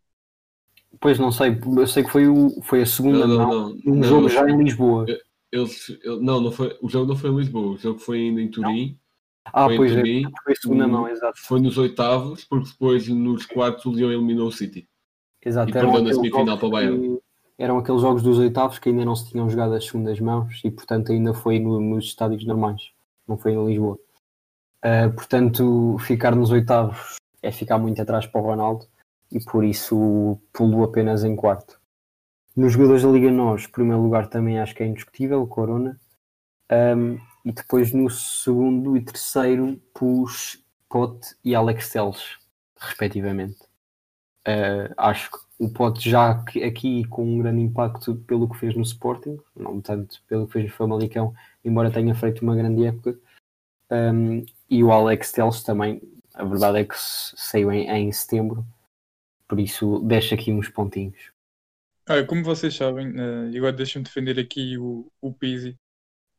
Pois 1.00 1.18
não 1.18 1.32
sei, 1.32 1.58
eu 1.76 1.86
sei 1.86 2.04
que 2.04 2.10
foi, 2.10 2.28
o, 2.28 2.60
foi 2.62 2.82
a 2.82 2.86
segunda 2.86 3.26
não, 3.26 3.38
não, 3.38 3.48
não, 3.48 3.76
um 3.86 3.94
não, 3.96 4.02
jogo 4.02 4.28
já 4.28 4.48
em 4.48 4.56
Lisboa. 4.56 5.06
Eles, 5.50 5.98
não, 6.20 6.40
não 6.40 6.52
foi, 6.52 6.76
o 6.80 6.88
jogo 6.88 7.06
não 7.06 7.16
foi 7.16 7.30
em 7.30 7.36
Lisboa, 7.36 7.74
o 7.74 7.78
jogo 7.78 7.98
foi 7.98 8.18
ainda 8.18 8.40
em 8.40 8.50
Turim. 8.50 8.98
Ah, 9.44 9.66
foi 9.66 9.76
pois 9.76 9.92
é, 9.92 9.96
Turim, 9.96 10.26
é, 10.26 10.30
foi 10.44 10.52
a 10.52 10.56
segunda 10.56 10.88
mão, 10.88 11.08
exato. 11.08 11.38
Foi 11.40 11.60
nos 11.60 11.76
oitavos, 11.76 12.44
porque 12.44 12.70
depois 12.70 13.08
nos 13.08 13.46
quartos 13.46 13.84
o 13.84 13.92
Lyon 13.92 14.12
eliminou 14.12 14.48
o 14.48 14.52
City. 14.52 14.88
Exato, 15.44 15.70
e 15.70 15.72
perdeu 15.72 16.02
na 16.02 16.14
semifinal 16.14 16.56
para 16.56 16.66
o 16.68 16.70
Bayern 16.70 17.18
eram 17.62 17.78
aqueles 17.78 18.00
jogos 18.00 18.22
dos 18.22 18.38
oitavos 18.38 18.78
que 18.78 18.88
ainda 18.88 19.04
não 19.04 19.14
se 19.14 19.30
tinham 19.30 19.48
jogado 19.48 19.74
as 19.74 19.84
segundas 19.84 20.18
mãos 20.18 20.60
e, 20.64 20.70
portanto, 20.70 21.12
ainda 21.12 21.32
foi 21.32 21.60
no, 21.60 21.80
nos 21.80 22.06
estádios 22.06 22.44
normais, 22.44 22.90
não 23.26 23.36
foi 23.36 23.52
em 23.52 23.66
Lisboa. 23.66 23.98
Uh, 24.84 25.12
portanto, 25.14 25.96
ficar 26.00 26.34
nos 26.34 26.50
oitavos 26.50 27.16
é 27.40 27.52
ficar 27.52 27.78
muito 27.78 28.02
atrás 28.02 28.26
para 28.26 28.40
o 28.40 28.44
Ronaldo 28.44 28.86
e 29.32 29.42
por 29.42 29.64
isso 29.64 30.38
pulo 30.52 30.84
apenas 30.84 31.24
em 31.24 31.34
quarto. 31.34 31.80
Nos 32.54 32.74
jogadores 32.74 33.02
da 33.02 33.08
Liga 33.08 33.30
Nós, 33.30 33.66
primeiro 33.66 34.02
lugar 34.02 34.28
também 34.28 34.60
acho 34.60 34.74
que 34.74 34.82
é 34.82 34.86
indiscutível, 34.86 35.46
Corona. 35.46 35.98
Um, 36.70 37.18
e 37.44 37.52
depois 37.52 37.92
no 37.92 38.08
segundo 38.10 38.96
e 38.96 39.00
terceiro 39.00 39.80
pus 39.94 40.62
Pote 40.88 41.34
e 41.42 41.54
Alex 41.54 41.90
Teles, 41.90 42.38
respectivamente. 42.78 43.58
Uh, 44.46 44.92
acho 44.96 45.30
que 45.30 45.38
o 45.58 45.70
Pote 45.70 46.10
já 46.10 46.30
aqui 46.30 47.04
com 47.06 47.24
um 47.24 47.38
grande 47.38 47.62
impacto 47.62 48.16
pelo 48.26 48.48
que 48.48 48.58
fez 48.58 48.74
no 48.76 48.82
Sporting, 48.82 49.38
não 49.56 49.80
tanto 49.80 50.22
pelo 50.28 50.46
que 50.46 50.52
fez 50.52 50.66
no 50.66 50.76
Famalicão, 50.76 51.32
embora 51.64 51.90
tenha 51.90 52.14
feito 52.14 52.42
uma 52.42 52.54
grande 52.54 52.84
época. 52.84 53.18
Um, 53.90 54.44
e 54.68 54.84
o 54.84 54.90
Alex 54.90 55.32
Teles 55.32 55.62
também 55.62 56.00
A 56.34 56.44
verdade 56.44 56.78
é 56.78 56.84
que 56.84 56.94
saiu 56.96 57.70
em, 57.70 57.88
em 57.88 58.10
setembro, 58.12 58.64
por 59.52 59.60
isso 59.60 59.98
deixo 59.98 60.32
aqui 60.32 60.50
uns 60.50 60.70
pontinhos. 60.70 61.30
Olha, 62.08 62.24
como 62.24 62.42
vocês 62.42 62.74
sabem, 62.74 63.12
e 63.52 63.58
agora 63.58 63.74
deixem-me 63.74 64.02
defender 64.02 64.40
aqui 64.40 64.78
o, 64.78 65.12
o 65.20 65.30
Pizzi. 65.30 65.76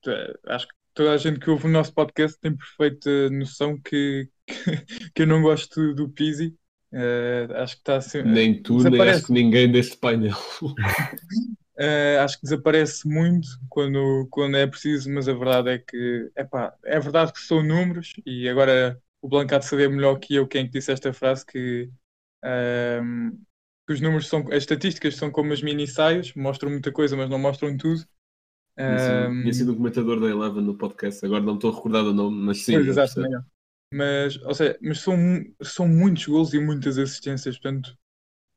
Eh, 0.07 0.33
Acho 0.47 0.67
que 0.67 0.73
toda 0.95 1.11
a 1.11 1.17
gente 1.17 1.39
que 1.39 1.47
ouve 1.47 1.67
o 1.67 1.69
nosso 1.69 1.93
podcast 1.93 2.39
tem 2.39 2.57
perfeita 2.57 3.29
noção 3.29 3.79
que, 3.79 4.27
que, 5.13 5.21
eu 5.21 5.27
não 5.27 5.43
gosto 5.43 5.93
do 5.93 6.09
Pizzi. 6.09 6.55
Eh, 6.91 7.47
acho 7.51 7.75
que 7.75 7.81
está 7.81 8.01
sempre. 8.01 8.31
Nem 8.31 8.59
tu, 8.63 8.77
nem 8.77 8.85
Desaparece. 8.85 9.17
acho 9.17 9.27
que 9.27 9.33
ninguém 9.33 9.71
deste 9.71 9.95
painel. 9.97 10.35
Eh, 11.75 12.19
acho 12.19 12.37
que 12.37 12.43
desaparece 12.43 13.07
muito 13.07 13.47
quando, 13.67 14.27
quando 14.29 14.55
é 14.55 14.67
preciso, 14.67 15.11
mas 15.11 15.27
a 15.27 15.33
verdade 15.33 15.71
é 15.71 15.79
que 15.79 16.31
epá, 16.37 16.71
é 16.85 16.99
verdade 16.99 17.33
que 17.33 17.39
são 17.39 17.63
números 17.63 18.13
e 18.23 18.47
agora 18.47 19.01
o 19.19 19.43
de 19.43 19.65
saber 19.65 19.89
melhor 19.89 20.19
que 20.19 20.35
eu 20.35 20.47
quem 20.47 20.61
é 20.61 20.65
que 20.65 20.71
disse 20.71 20.91
esta 20.91 21.11
frase 21.11 21.43
que, 21.43 21.89
que 23.87 23.93
os 23.93 24.01
números 24.01 24.27
são, 24.27 24.41
as 24.49 24.57
estatísticas 24.63 25.15
são 25.15 25.31
como 25.31 25.53
as 25.53 25.61
mini 25.61 25.87
saias, 25.87 26.33
mostram 26.33 26.69
muita 26.71 26.91
coisa, 26.91 27.15
mas 27.15 27.29
não 27.29 27.39
mostram 27.39 27.75
tudo. 27.77 28.05
Tinha 28.77 28.97
sido- 28.99 29.41
Tinha 29.41 29.53
sido 29.53 29.71
um 29.73 29.75
comentador 29.75 30.19
da 30.19 30.27
Eleven 30.27 30.63
no 30.63 30.77
podcast, 30.77 31.25
agora 31.25 31.41
não 31.43 31.55
estou 31.55 31.71
a 31.71 31.75
recordar 31.75 32.03
do 32.03 32.13
nome, 32.13 32.37
mas 32.45 32.63
sim. 32.63 32.73
Pois, 32.73 32.87
exato. 32.87 33.21
Mas, 33.93 34.37
ou 34.43 34.53
seja, 34.55 34.77
mas 34.81 34.99
são, 34.99 35.15
são 35.61 35.87
muitos 35.87 36.25
gols 36.25 36.53
e 36.53 36.59
muitas 36.59 36.97
assistências, 36.97 37.57
portanto, 37.59 37.95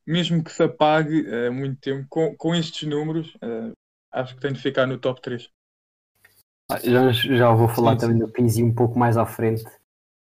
mesmo 0.05 0.43
que 0.43 0.51
se 0.51 0.63
apague 0.63 1.25
eh, 1.27 1.49
muito 1.49 1.79
tempo, 1.81 2.07
com, 2.09 2.35
com 2.37 2.55
estes 2.55 2.87
números, 2.89 3.37
eh, 3.41 3.71
acho 4.11 4.35
que 4.35 4.41
tem 4.41 4.53
de 4.53 4.61
ficar 4.61 4.87
no 4.87 4.97
top 4.97 5.21
3. 5.21 5.49
Ah, 6.69 6.79
Já, 6.79 7.11
já 7.11 7.51
vou 7.53 7.67
falar 7.67 7.93
Sim, 7.93 7.97
também 7.97 8.19
do 8.19 8.31
Pizzi 8.31 8.63
um 8.63 8.73
pouco 8.73 8.97
mais 8.97 9.17
à 9.17 9.25
frente. 9.25 9.63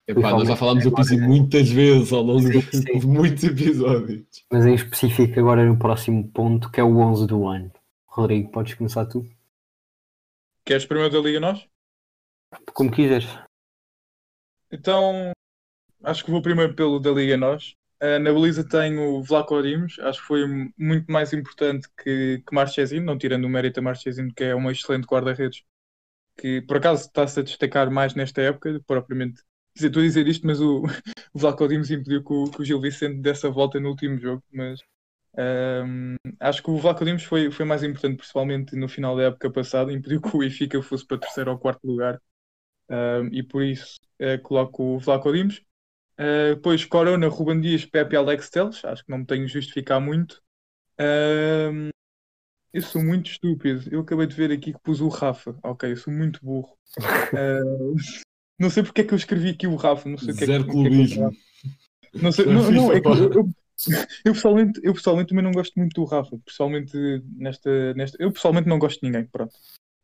Epá, 0.09 0.31
nós 0.31 0.47
já 0.47 0.57
falámos 0.57 0.85
do. 0.85 0.93
Pizzi 0.93 1.17
muitas 1.19 1.69
vezes 1.69 2.13
ao 2.13 2.23
longo 2.23 2.43
Sim, 2.43 2.61
de, 2.61 2.63
sim. 2.63 2.85
de 2.99 3.07
muitos 3.07 3.43
episódios. 3.43 4.25
Mas 4.51 4.65
em 4.65 4.75
específico 4.75 5.39
agora 5.41 5.65
no 5.65 5.79
próximo 5.79 6.29
ponto, 6.29 6.71
que 6.71 6.81
é 6.81 6.85
o 6.85 6.99
11 6.99 7.27
do 7.27 7.47
ano. 7.47 7.73
Rodrigo, 8.07 8.51
podes 8.51 8.75
começar 8.75 9.05
tu? 9.07 9.27
Queres 10.65 10.87
primeiro 10.87 11.13
da 11.13 11.21
Liga 11.21 11.41
Nós? 11.41 11.67
Como 12.73 12.91
quiseres. 12.91 13.29
Então, 14.71 15.33
acho 16.03 16.25
que 16.25 16.31
vou 16.31 16.41
primeiro 16.41 16.75
pelo 16.75 17.01
da 17.01 17.11
Liga 17.11 17.37
Nós. 17.37 17.77
Eh, 17.99 18.19
na 18.19 18.33
baliza 18.33 18.69
tenho 18.69 19.15
o 19.15 19.23
Vlaco 19.23 19.61
Dimos, 19.63 19.99
acho 20.01 20.21
que 20.21 20.27
foi 20.27 20.47
muito 20.77 21.11
mais 21.11 21.33
importante 21.33 21.89
que, 21.97 22.43
que 22.47 22.55
Marchesino, 22.55 23.07
não 23.07 23.17
tirando 23.17 23.45
o 23.45 23.49
mérito 23.49 23.81
a 23.81 23.83
Marchesino, 23.83 24.33
que 24.35 24.45
é 24.45 24.55
um 24.55 24.71
excelente 24.71 25.07
guarda-redes, 25.07 25.63
que 26.37 26.61
por 26.63 26.77
acaso 26.77 27.07
está-se 27.07 27.41
a 27.41 27.43
destacar 27.43 27.91
mais 27.91 28.15
nesta 28.15 28.43
época, 28.43 28.81
propriamente. 28.87 29.43
Dizer, 29.77 29.89
estou 29.89 30.03
a 30.03 30.07
dizer 30.07 30.27
isto, 30.29 30.47
mas 30.47 30.61
o, 30.61 30.83
o 31.35 31.39
Vlaco 31.39 31.69
Dimos 31.69 31.91
impediu 31.91 32.25
que 32.25 32.33
o, 32.33 32.51
que 32.51 32.63
o 32.63 32.65
Gil 32.65 32.81
Vicente 32.81 33.21
desse 33.21 33.47
a 33.47 33.51
volta 33.51 33.79
no 33.79 33.91
último 33.91 34.19
jogo, 34.19 34.43
mas 34.53 34.81
ehm, 35.39 36.17
acho 36.41 36.63
que 36.63 36.71
o 36.71 36.79
Vlaco 36.79 37.05
Dimos 37.05 37.25
foi, 37.25 37.51
foi 37.51 37.65
mais 37.67 37.83
importante, 37.83 38.19
principalmente 38.19 38.77
no 38.77 38.89
final 38.89 39.17
da 39.17 39.25
época 39.25 39.51
passada, 39.51 39.93
impediu 39.93 40.21
que 40.21 40.37
o 40.37 40.41
Benfica 40.41 40.83
fosse 40.83 41.07
para 41.07 41.19
terceiro 41.19 41.53
ou 41.53 41.59
quarto 41.59 41.87
lugar, 41.87 42.21
Ehm, 42.89 43.31
e 43.33 43.43
por 43.43 43.63
isso 43.63 43.97
eh, 44.19 44.39
coloco 44.39 44.97
o 44.97 44.99
Vlaco 44.99 45.33
Dimos. 45.33 45.63
Uh, 46.19 46.55
depois 46.55 46.83
Corona, 46.87 47.29
Ruben 47.29 47.61
Dias, 47.61 47.85
Pepe 47.85 48.15
e 48.15 48.17
Alex 48.17 48.49
Teles. 48.49 48.83
Acho 48.85 49.05
que 49.05 49.11
não 49.11 49.19
me 49.19 49.27
tenho 49.27 49.47
de 49.47 49.53
justificar 49.53 50.01
muito. 50.01 50.43
Um, 50.99 51.91
eu 52.73 52.83
sou 52.83 53.03
muito 53.05 53.31
estúpido. 53.31 53.83
Eu 53.93 54.01
acabei 54.01 54.27
de 54.27 54.35
ver 54.35 54.53
aqui 54.53 54.73
que 54.73 54.81
pus 54.81 55.01
o 55.01 55.09
Rafa. 55.09 55.59
Ok, 55.63 55.93
eu 55.93 55.97
sou 55.97 56.13
muito 56.13 56.41
burro. 56.45 56.77
Uh, 57.35 57.97
não 58.59 58.71
sei 58.71 58.83
porque 58.83 59.03
é 59.03 59.05
que 59.05 59.13
eu 59.13 59.19
escrevi 59.19 59.51
aqui 59.51 59.67
o 59.67 59.77
Rafa. 59.77 60.09
Não 60.09 60.19
sei 60.19 60.33
o 60.33 60.37
que 60.37 60.45
é 60.45 60.47
que, 60.47 60.53
Zero 60.53 60.65
é 60.65 60.71
clubismo. 60.73 61.37
não, 62.15 62.33
sei, 62.33 62.47
não, 62.47 62.71
não, 62.71 62.93
é 62.93 63.01
que 63.01 63.09
eu, 63.09 63.33
eu, 63.33 63.49
eu 64.25 64.33
pessoalmente, 64.33 64.81
eu 64.83 64.95
pessoalmente 64.95 65.29
também 65.29 65.45
não 65.45 65.53
gosto 65.53 65.75
muito 65.77 65.95
do 65.95 66.05
Rafa. 66.05 66.39
Pessoalmente 66.45 66.97
nesta, 67.37 67.95
nesta, 67.95 68.17
eu 68.21 68.33
pessoalmente 68.33 68.69
não 68.69 68.79
gosto 68.79 69.01
de 69.01 69.07
ninguém. 69.07 69.27
Pronto. 69.27 69.53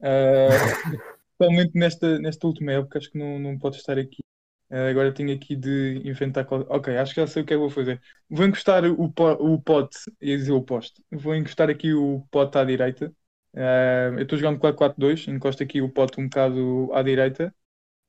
Uh, 0.00 0.98
pessoalmente 1.38 1.72
nesta, 1.74 2.18
nesta 2.18 2.46
última 2.46 2.72
época 2.72 2.98
acho 2.98 3.10
que 3.10 3.18
não, 3.18 3.38
não 3.38 3.58
pode 3.58 3.76
estar 3.76 3.98
aqui. 3.98 4.22
Uh, 4.70 4.88
agora 4.90 5.12
tenho 5.12 5.34
aqui 5.34 5.56
de 5.56 6.00
inventar. 6.04 6.46
Ok, 6.50 6.96
acho 6.96 7.14
que 7.14 7.20
já 7.20 7.26
sei 7.26 7.42
o 7.42 7.46
que 7.46 7.54
é 7.54 7.56
que 7.56 7.60
vou 7.60 7.70
fazer. 7.70 8.00
Vou 8.28 8.46
encostar 8.46 8.84
o, 8.84 9.12
po- 9.12 9.32
o 9.32 9.60
pote, 9.60 9.98
ia 10.20 10.36
dizer 10.36 10.52
o 10.52 10.62
poste. 10.62 11.02
Vou 11.10 11.34
encostar 11.34 11.70
aqui 11.70 11.92
o 11.94 12.26
pote 12.30 12.58
à 12.58 12.64
direita. 12.64 13.12
Uh, 13.54 14.16
eu 14.16 14.22
estou 14.22 14.38
jogando 14.38 14.58
4-4-2, 14.58 15.28
encosto 15.28 15.62
aqui 15.62 15.82
o 15.82 15.90
pote 15.90 16.18
um 16.20 16.24
bocado 16.24 16.90
à 16.92 17.02
direita. 17.02 17.54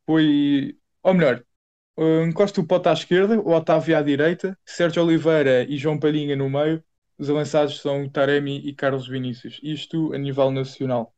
Foi, 0.06 0.78
ou 1.02 1.14
melhor, 1.14 1.44
uh, 1.98 2.24
encosto 2.24 2.62
o 2.62 2.68
pote 2.68 2.90
à 2.90 2.94
esquerda, 2.94 3.40
o 3.40 3.52
Otávio 3.52 3.98
à 3.98 4.02
direita, 4.02 4.58
Sérgio 4.66 5.04
Oliveira 5.04 5.64
e 5.64 5.78
João 5.78 6.00
Palhinha 6.00 6.36
no 6.36 6.50
meio. 6.50 6.84
Os 7.18 7.30
avançados 7.30 7.80
são 7.80 8.10
Taremi 8.10 8.60
e 8.68 8.74
Carlos 8.74 9.08
Vinícius. 9.08 9.60
Isto 9.64 10.14
a 10.14 10.18
nível 10.18 10.52
nacional. 10.52 11.14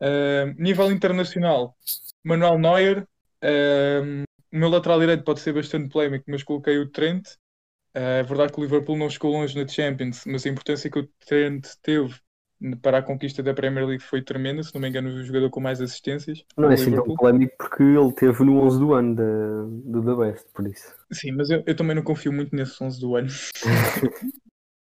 Uh, 0.00 0.54
nível 0.58 0.90
internacional, 0.92 1.76
Manuel 2.24 2.58
Neuer. 2.58 3.08
Um, 3.42 4.22
o 4.52 4.56
meu 4.58 4.68
lateral 4.68 5.00
direito 5.00 5.24
pode 5.24 5.40
ser 5.40 5.52
bastante 5.52 5.90
polémico, 5.90 6.24
mas 6.28 6.42
coloquei 6.42 6.78
o 6.78 6.90
Trent. 6.90 7.26
Uh, 7.94 8.20
é 8.20 8.22
verdade 8.22 8.52
que 8.52 8.60
o 8.60 8.62
Liverpool 8.62 8.96
não 8.96 9.10
chegou 9.10 9.32
longe 9.32 9.60
na 9.60 9.66
Champions, 9.68 10.24
mas 10.26 10.46
a 10.46 10.48
importância 10.48 10.90
que 10.90 10.98
o 10.98 11.06
Trent 11.26 11.66
teve 11.82 12.14
para 12.82 12.98
a 12.98 13.02
conquista 13.02 13.42
da 13.42 13.54
Premier 13.54 13.86
League 13.86 14.02
foi 14.02 14.22
tremenda. 14.22 14.62
Se 14.62 14.74
não 14.74 14.80
me 14.80 14.88
engano, 14.88 15.08
o 15.08 15.22
jogador 15.22 15.50
com 15.50 15.60
mais 15.60 15.80
assistências. 15.80 16.44
Não 16.56 16.70
é 16.70 16.74
assim 16.74 16.94
tão 16.94 17.04
polémico 17.14 17.54
porque 17.58 17.82
ele 17.82 18.12
teve 18.12 18.44
no 18.44 18.60
11 18.60 18.78
do 18.78 18.94
ano 18.94 19.14
da- 19.14 19.64
do 19.84 20.02
The 20.04 20.14
Best, 20.32 20.46
por 20.52 20.66
isso. 20.66 20.94
Sim, 21.12 21.32
mas 21.32 21.50
eu, 21.50 21.62
eu 21.66 21.76
também 21.76 21.94
não 21.94 22.02
confio 22.02 22.32
muito 22.32 22.54
nesse 22.54 22.82
11 22.82 23.00
do 23.00 23.16
ano. 23.16 23.28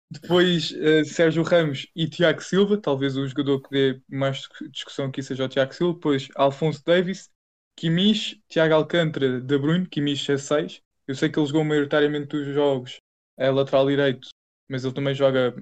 Depois, 0.08 0.72
eh, 0.72 1.04
Sérgio 1.04 1.42
Ramos 1.42 1.88
e 1.94 2.08
Tiago 2.08 2.40
Silva, 2.40 2.78
talvez 2.80 3.16
o 3.16 3.26
jogador 3.26 3.60
que 3.60 3.70
dê 3.70 4.00
mais 4.08 4.36
discu- 4.38 4.68
discussão 4.70 5.06
aqui 5.06 5.20
seja 5.22 5.44
o 5.44 5.48
Tiago 5.48 5.74
Silva. 5.74 5.94
Depois, 5.94 6.28
Alfonso 6.36 6.82
Davis, 6.84 7.28
Kimmich, 7.76 8.40
Tiago 8.48 8.74
Alcântara, 8.74 9.40
De 9.40 9.58
Bruyne, 9.58 9.86
Kimmich 9.88 10.30
é 10.30 10.38
6. 10.38 10.80
Eu 11.08 11.14
sei 11.14 11.28
que 11.28 11.38
ele 11.38 11.46
jogou 11.46 11.64
maioritariamente 11.64 12.36
os 12.36 12.46
jogos 12.54 12.98
a 13.38 13.50
lateral 13.50 13.86
direito, 13.86 14.28
mas 14.68 14.84
ele 14.84 14.94
também 14.94 15.14
joga 15.14 15.54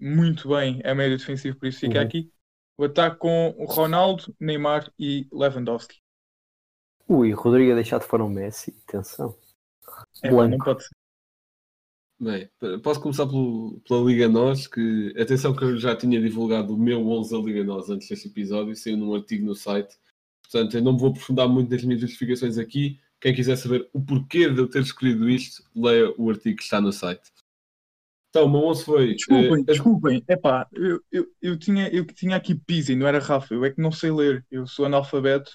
muito 0.00 0.48
bem 0.48 0.80
a 0.84 0.94
médio 0.94 1.18
defensivo, 1.18 1.58
por 1.58 1.66
isso 1.66 1.80
fica 1.80 1.98
Uhum. 2.00 2.04
aqui. 2.06 2.32
O 2.78 2.84
ataque 2.84 3.16
com 3.18 3.50
o 3.58 3.64
Ronaldo, 3.66 4.34
Neymar 4.40 4.90
e 4.98 5.26
Lewandowski. 5.32 6.00
Ui, 7.08 7.32
Rodrigo 7.32 7.72
a 7.72 7.74
deixar 7.74 7.98
de 7.98 8.06
fora 8.06 8.24
o 8.24 8.30
Messi. 8.30 8.74
Atenção. 8.88 9.36
É, 10.22 10.30
não 10.30 10.56
pode 10.58 10.82
ser. 10.82 10.90
Bem, 12.20 12.48
posso 12.82 13.00
começar 13.00 13.26
pelo- 13.26 13.80
pela 13.86 14.00
Liga 14.04 14.28
Nós, 14.28 14.68
que 14.68 15.12
atenção 15.20 15.54
que 15.54 15.64
eu 15.64 15.76
já 15.76 15.96
tinha 15.96 16.20
divulgado 16.20 16.72
o 16.74 16.78
meu 16.78 17.04
11 17.08 17.32
da 17.32 17.38
Liga 17.38 17.64
Nós 17.64 17.90
antes 17.90 18.08
deste 18.08 18.28
episódio, 18.28 18.76
saiu 18.76 18.96
num 18.96 19.14
artigo 19.14 19.44
no 19.44 19.54
site. 19.56 19.96
Portanto, 20.42 20.76
eu 20.76 20.82
não 20.82 20.92
me 20.92 21.00
vou 21.00 21.10
aprofundar 21.10 21.48
muito 21.48 21.70
nas 21.70 21.82
minhas 21.82 22.00
justificações 22.00 22.58
aqui. 22.58 23.00
Quem 23.20 23.34
quiser 23.34 23.56
saber 23.56 23.88
o 23.92 24.00
porquê 24.00 24.48
de 24.48 24.58
eu 24.60 24.68
ter 24.68 24.82
escolhido 24.82 25.28
isto, 25.28 25.64
leia 25.74 26.14
o 26.16 26.30
artigo 26.30 26.56
que 26.56 26.62
está 26.62 26.80
no 26.80 26.92
site. 26.92 27.30
Então, 28.34 28.46
o 28.46 28.50
meu 28.50 28.60
11 28.64 28.84
foi. 28.84 29.14
Desculpem, 29.14 29.60
eh, 29.60 29.64
desculpem. 29.64 30.24
Epá, 30.26 30.66
eu, 30.72 30.98
eu, 31.12 31.26
eu, 31.42 31.58
tinha, 31.58 31.88
eu 31.90 32.06
tinha 32.06 32.34
aqui 32.34 32.54
Pizzi, 32.54 32.96
não 32.96 33.06
era 33.06 33.18
Rafa. 33.18 33.52
Eu 33.52 33.62
é 33.62 33.70
que 33.70 33.78
não 33.80 33.92
sei 33.92 34.10
ler. 34.10 34.42
Eu 34.50 34.66
sou 34.66 34.86
analfabeto. 34.86 35.52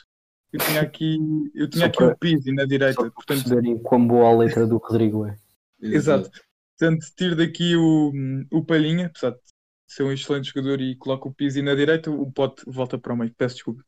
Eu 0.53 0.59
tinha 0.59 0.81
aqui, 0.81 1.17
eu 1.55 1.67
tinha 1.67 1.85
Só 1.85 1.87
aqui 1.87 1.97
para- 1.97 2.13
o 2.13 2.17
Pizzi 2.19 2.51
na 2.53 2.61
Só 2.61 2.67
direita. 2.67 3.01
para 3.01 3.11
Portanto, 3.11 3.39
perceberem 3.43 3.81
quão 3.81 4.07
boa 4.07 4.29
a 4.29 4.37
letra 4.37 4.67
do 4.67 4.77
Rodrigo 4.77 5.25
é. 5.25 5.35
exato. 5.81 6.29
Portanto, 6.77 7.05
tiro 7.17 7.35
daqui 7.35 7.75
o, 7.75 8.13
o 8.51 8.63
Palhinha, 8.63 9.07
apesar 9.07 9.31
de 9.31 9.39
ser 9.87 10.03
um 10.03 10.11
excelente 10.11 10.49
jogador, 10.53 10.79
e 10.79 10.95
coloco 10.97 11.29
o 11.29 11.33
Pizzi 11.33 11.63
na 11.63 11.73
direita. 11.73 12.11
O 12.11 12.31
Pote 12.31 12.61
volta 12.67 12.99
para 12.99 13.13
o 13.13 13.17
meio. 13.17 13.33
Peço 13.35 13.55
desculpa. 13.55 13.83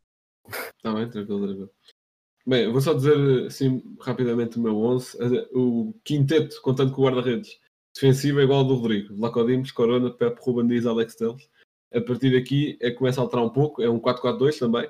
Está 0.48 0.91
bem, 0.96 1.08
tranquilo, 1.08 1.46
tranquilo. 1.46 1.72
Bem, 2.48 2.72
vou 2.72 2.81
só 2.81 2.96
dizer 2.96 3.46
assim 3.46 3.84
rapidamente 4.01 4.58
o 4.58 4.62
meu 4.63 4.75
11. 4.77 5.15
O 5.53 5.93
quinteto, 6.03 6.60
contando 6.63 6.91
com 6.91 7.03
o 7.03 7.05
guarda-redes 7.05 7.51
defensivo, 7.93 8.39
é 8.39 8.43
igual 8.43 8.60
ao 8.60 8.65
do 8.65 8.75
Rodrigo. 8.75 9.15
Vlaco 9.15 9.46
Dimos, 9.46 9.72
Corona, 9.72 10.10
Pepe, 10.12 10.39
Ruben 10.41 10.67
Dias, 10.67 10.86
Alex 10.86 11.15
Teles. 11.15 11.50
A 11.93 12.01
partir 12.01 12.31
daqui 12.31 12.77
é 12.79 12.91
começa 12.91 13.19
a 13.19 13.24
alterar 13.24 13.46
um 13.46 13.50
pouco. 13.50 13.81
É 13.81 13.89
um 13.89 14.00
4-4-2 14.00 14.60
também. 14.60 14.89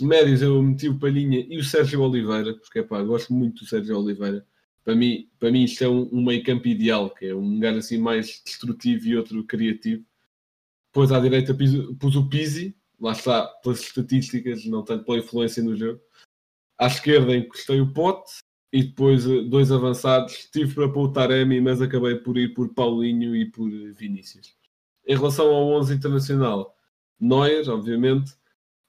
Médios 0.00 0.42
eu 0.42 0.60
meti 0.60 0.88
o 0.88 0.98
Palhinha 0.98 1.46
e 1.48 1.56
o 1.56 1.64
Sérgio 1.64 2.02
Oliveira, 2.02 2.54
porque 2.54 2.80
epá, 2.80 3.00
gosto 3.02 3.32
muito 3.32 3.62
do 3.62 3.68
Sérgio 3.68 3.96
Oliveira. 3.96 4.44
Para 4.82 4.94
mim, 4.94 5.30
para 5.38 5.50
mim 5.52 5.64
isto 5.64 5.84
é 5.84 5.88
um, 5.88 6.08
um 6.12 6.24
meio 6.24 6.42
campo 6.42 6.66
ideal, 6.66 7.10
que 7.10 7.26
é 7.26 7.34
um 7.34 7.54
lugar 7.54 7.74
assim 7.74 7.96
mais 7.98 8.42
destrutivo 8.44 9.06
e 9.06 9.16
outro 9.16 9.44
criativo. 9.44 10.04
Depois 10.92 11.12
à 11.12 11.20
direita 11.20 11.54
pus 11.54 12.16
o 12.16 12.28
Pizzi, 12.28 12.76
lá 13.00 13.12
está, 13.12 13.46
pelas 13.62 13.80
estatísticas, 13.80 14.64
não 14.66 14.82
tanto 14.82 15.04
pela 15.04 15.18
influência 15.18 15.62
no 15.62 15.76
jogo. 15.76 16.00
À 16.76 16.86
esquerda 16.88 17.36
encostei 17.36 17.80
o 17.80 17.92
Pote 17.92 18.32
e 18.74 18.82
depois 18.82 19.24
eh, 19.24 19.42
dois 19.42 19.70
avançados. 19.70 20.48
Tive 20.52 20.74
para 20.74 20.88
pôr 20.88 21.04
o 21.04 21.12
Taremi, 21.12 21.60
mas 21.60 21.80
acabei 21.80 22.16
por 22.16 22.36
ir 22.36 22.54
por 22.54 22.74
Paulinho 22.74 23.36
e 23.36 23.48
por 23.48 23.70
Vinícius. 23.70 24.56
Em 25.06 25.14
relação 25.16 25.46
ao 25.46 25.68
11 25.74 25.94
internacional, 25.94 26.76
Neuer, 27.20 27.68
obviamente. 27.70 28.32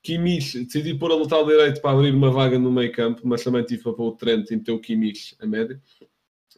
Kimmich, 0.01 0.65
decidi 0.65 0.95
pôr 0.95 1.11
a 1.11 1.15
lateral 1.15 1.45
direito 1.45 1.81
para 1.81 1.91
abrir 1.91 2.13
uma 2.13 2.31
vaga 2.31 2.57
no 2.57 2.71
meio 2.71 2.91
campo, 2.91 3.21
mas 3.25 3.43
também 3.43 3.63
tive 3.63 3.83
para 3.83 3.93
pôr 3.93 4.07
o 4.07 4.15
Trent 4.15 4.49
e 4.49 4.55
meter 4.55 4.71
o 4.71 4.79
Kimmich 4.79 5.35
a 5.39 5.45
médio. 5.45 5.79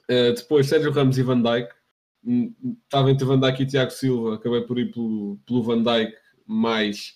Uh, 0.10 0.34
depois 0.34 0.67
Sérgio 0.67 0.91
Ramos 0.91 1.17
e 1.17 1.24
Van 1.24 1.41
Dijk. 1.41 1.69
Hum, 2.24 2.53
Estava 2.86 3.12
entre 3.12 3.25
Van 3.25 3.39
Dijk 3.39 3.62
e 3.62 3.65
Tiago 3.65 3.91
Silva, 3.91 4.36
acabei 4.36 4.62
por 4.62 4.79
ir 4.79 4.91
pelo, 4.91 5.38
pelo 5.46 5.63
Van 5.63 5.84
Dijk 5.84 6.15
mais 6.46 7.15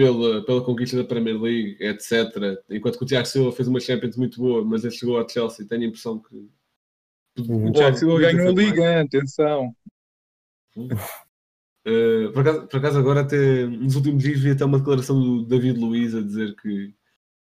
pela, 0.00 0.42
pela 0.42 0.64
conquista 0.64 0.96
da 0.96 1.04
Premier 1.04 1.38
League, 1.38 1.76
etc. 1.78 2.58
Enquanto 2.70 2.96
que 2.96 3.04
o 3.04 3.06
Tiago 3.06 3.26
Silva 3.26 3.52
fez 3.52 3.68
uma 3.68 3.78
Champions 3.78 4.16
muito 4.16 4.40
boa, 4.40 4.64
mas 4.64 4.82
ele 4.82 4.94
chegou 4.94 5.18
ao 5.18 5.28
Chelsea, 5.28 5.66
tenho 5.66 5.82
a 5.82 5.86
impressão 5.86 6.18
que 6.18 6.48
O 7.38 7.70
Tiago 7.70 7.98
Silva 7.98 8.18
ganhou 8.18 8.48
a 8.48 8.52
Liga, 8.52 9.02
atenção. 9.02 9.76
Uh, 10.74 12.32
por, 12.32 12.40
acaso, 12.40 12.66
por 12.66 12.76
acaso 12.78 12.98
agora 12.98 13.20
até 13.20 13.66
nos 13.66 13.94
últimos 13.94 14.22
dias 14.22 14.40
vi 14.40 14.52
até 14.52 14.64
uma 14.64 14.78
declaração 14.78 15.20
do 15.20 15.44
David 15.44 15.78
Luiz 15.78 16.14
a 16.14 16.22
dizer 16.22 16.56
que, 16.56 16.94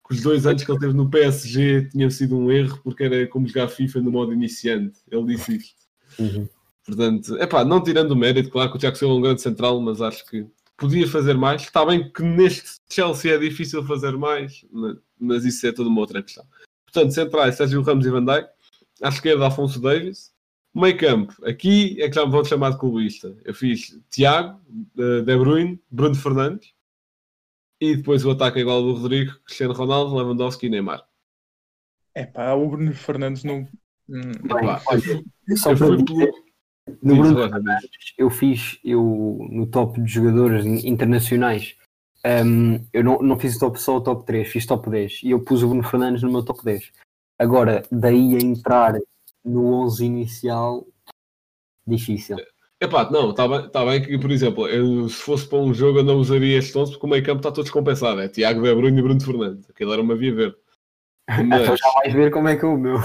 que 0.08 0.14
os 0.14 0.22
dois 0.22 0.46
anos 0.46 0.64
que 0.64 0.72
ele 0.72 0.80
teve 0.80 0.94
no 0.94 1.10
PSG 1.10 1.90
tinham 1.90 2.12
sido 2.12 2.38
um 2.38 2.52
erro 2.52 2.80
porque 2.84 3.04
era 3.04 3.26
como 3.26 3.48
jogar 3.48 3.68
FIFA 3.68 4.00
no 4.02 4.12
modo 4.12 4.32
iniciante. 4.32 5.00
Ele 5.10 5.26
disse 5.26 5.56
isto. 5.56 5.84
Uhum. 6.20 6.48
Portanto, 6.86 7.36
epá, 7.40 7.66
não 7.66 7.82
tirando 7.82 8.12
o 8.12 8.16
mérito, 8.16 8.52
claro 8.52 8.70
que 8.70 8.76
o 8.76 8.80
Tiago 8.80 8.96
Silva 8.96 9.16
é 9.16 9.18
um 9.18 9.22
grande 9.22 9.42
central, 9.42 9.82
mas 9.82 10.02
acho 10.02 10.24
que 10.28 10.46
podia 10.78 11.08
fazer 11.08 11.36
mais. 11.36 11.64
Está 11.64 11.86
bem 11.86 12.12
que 12.12 12.24
neste 12.24 12.80
Chelsea 12.90 13.34
é 13.34 13.38
difícil 13.38 13.84
fazer 13.86 14.18
mais, 14.18 14.66
mas, 15.20 15.46
isso 15.46 15.66
é 15.68 15.72
toda 15.72 15.90
uma 15.90 16.02
outra 16.02 16.22
questão. 16.22 16.46
Portanto, 16.86 17.14
centrais, 17.14 17.56
Sérgio 17.56 17.82
Ramos 17.82 18.06
e 18.06 18.10
Van 18.10 18.24
Dijk. 18.24 18.48
À 19.02 19.10
esquerda, 19.10 19.48
Afonso 19.48 19.80
Davis. 19.80 20.32
Meio 20.76 20.98
campo, 20.98 21.34
aqui 21.46 22.02
é 22.02 22.10
que 22.10 22.16
já 22.16 22.26
me 22.26 22.32
vão 22.32 22.44
chamar 22.44 22.72
de 22.72 22.80
clubista. 22.80 23.36
Eu 23.46 23.54
fiz 23.54 24.00
Tiago, 24.10 24.60
eh, 24.98 25.22
De 25.22 25.38
Bruyne, 25.38 25.80
Bruno 25.90 26.16
Fernandes. 26.16 26.74
E 27.80 27.98
depois 27.98 28.26
o 28.26 28.32
ataque 28.32 28.60
é 28.60 28.62
igual 28.62 28.78
ao 28.78 28.84
do 28.84 28.94
Rodrigo, 28.94 29.38
Cristiano 29.46 29.74
Ronaldo, 29.74 30.16
Lewandowski 30.16 30.66
e 30.66 30.70
Neymar. 30.70 31.06
É 32.16 32.26
pá, 32.26 32.54
o 32.54 32.70
Bruno 32.70 32.94
Fernandes 32.94 33.44
não. 33.44 33.68
hum, 34.10 34.32
Epá, 34.46 34.82
olha, 34.88 35.24
eu 35.48 35.62
para 35.64 35.78
fui 35.78 36.06
pelo... 36.06 36.43
no 37.02 37.16
Bruno 37.16 37.50
Fernandes, 37.50 38.14
eu 38.18 38.30
fiz, 38.30 38.80
eu 38.84 39.48
no 39.50 39.68
top 39.68 40.02
de 40.02 40.12
jogadores 40.12 40.66
in- 40.66 40.88
internacionais, 40.88 41.76
hum, 42.26 42.86
eu 42.92 43.04
não, 43.04 43.20
não 43.20 43.40
fiz 43.40 43.56
o 43.56 43.60
top, 43.60 43.80
só 43.80 43.98
o 43.98 44.02
top 44.02 44.26
3, 44.26 44.48
fiz 44.48 44.66
top 44.66 44.90
10 44.90 45.22
e 45.24 45.32
eu 45.32 45.44
pus 45.44 45.64
o 45.64 45.68
Bruno 45.68 45.84
Fernandes 45.84 46.22
no 46.24 46.32
meu 46.32 46.44
top 46.44 46.64
10. 46.64 46.92
Agora, 47.40 47.84
daí 47.92 48.36
a 48.36 48.40
entrar 48.40 48.94
no 49.44 49.74
11 49.84 50.06
inicial, 50.06 50.88
difícil. 51.86 52.38
Epá, 52.82 53.10
não, 53.10 53.30
está 53.30 53.48
bem, 53.48 53.70
tá 53.70 53.86
bem 53.86 54.02
que, 54.02 54.18
por 54.18 54.30
exemplo, 54.30 54.68
eu, 54.68 55.08
se 55.08 55.22
fosse 55.22 55.48
para 55.48 55.58
um 55.58 55.74
jogo 55.74 56.00
eu 56.00 56.04
não 56.04 56.18
usaria 56.18 56.58
este 56.58 56.78
11 56.78 56.92
porque 56.92 57.06
o 57.06 57.10
meio 57.10 57.24
campo 57.24 57.40
está 57.40 57.50
todo 57.50 57.64
descompensado. 57.64 58.20
É 58.20 58.28
Tiago, 58.28 58.62
De 58.62 58.76
Bruyne 58.76 59.00
e 59.00 59.02
Bruno 59.02 59.24
Fernandes. 59.24 59.70
Aquilo 59.70 59.94
era 59.94 60.02
uma 60.02 60.16
via 60.16 60.36
verde. 60.36 60.58
Então 61.40 61.48
Mas... 61.48 61.80
já 61.80 61.90
vais 61.94 62.14
ver 62.14 62.32
como 62.32 62.50
é 62.50 62.58
que 62.58 62.66
é 62.66 62.68
o 62.68 62.78
meu. 62.78 62.98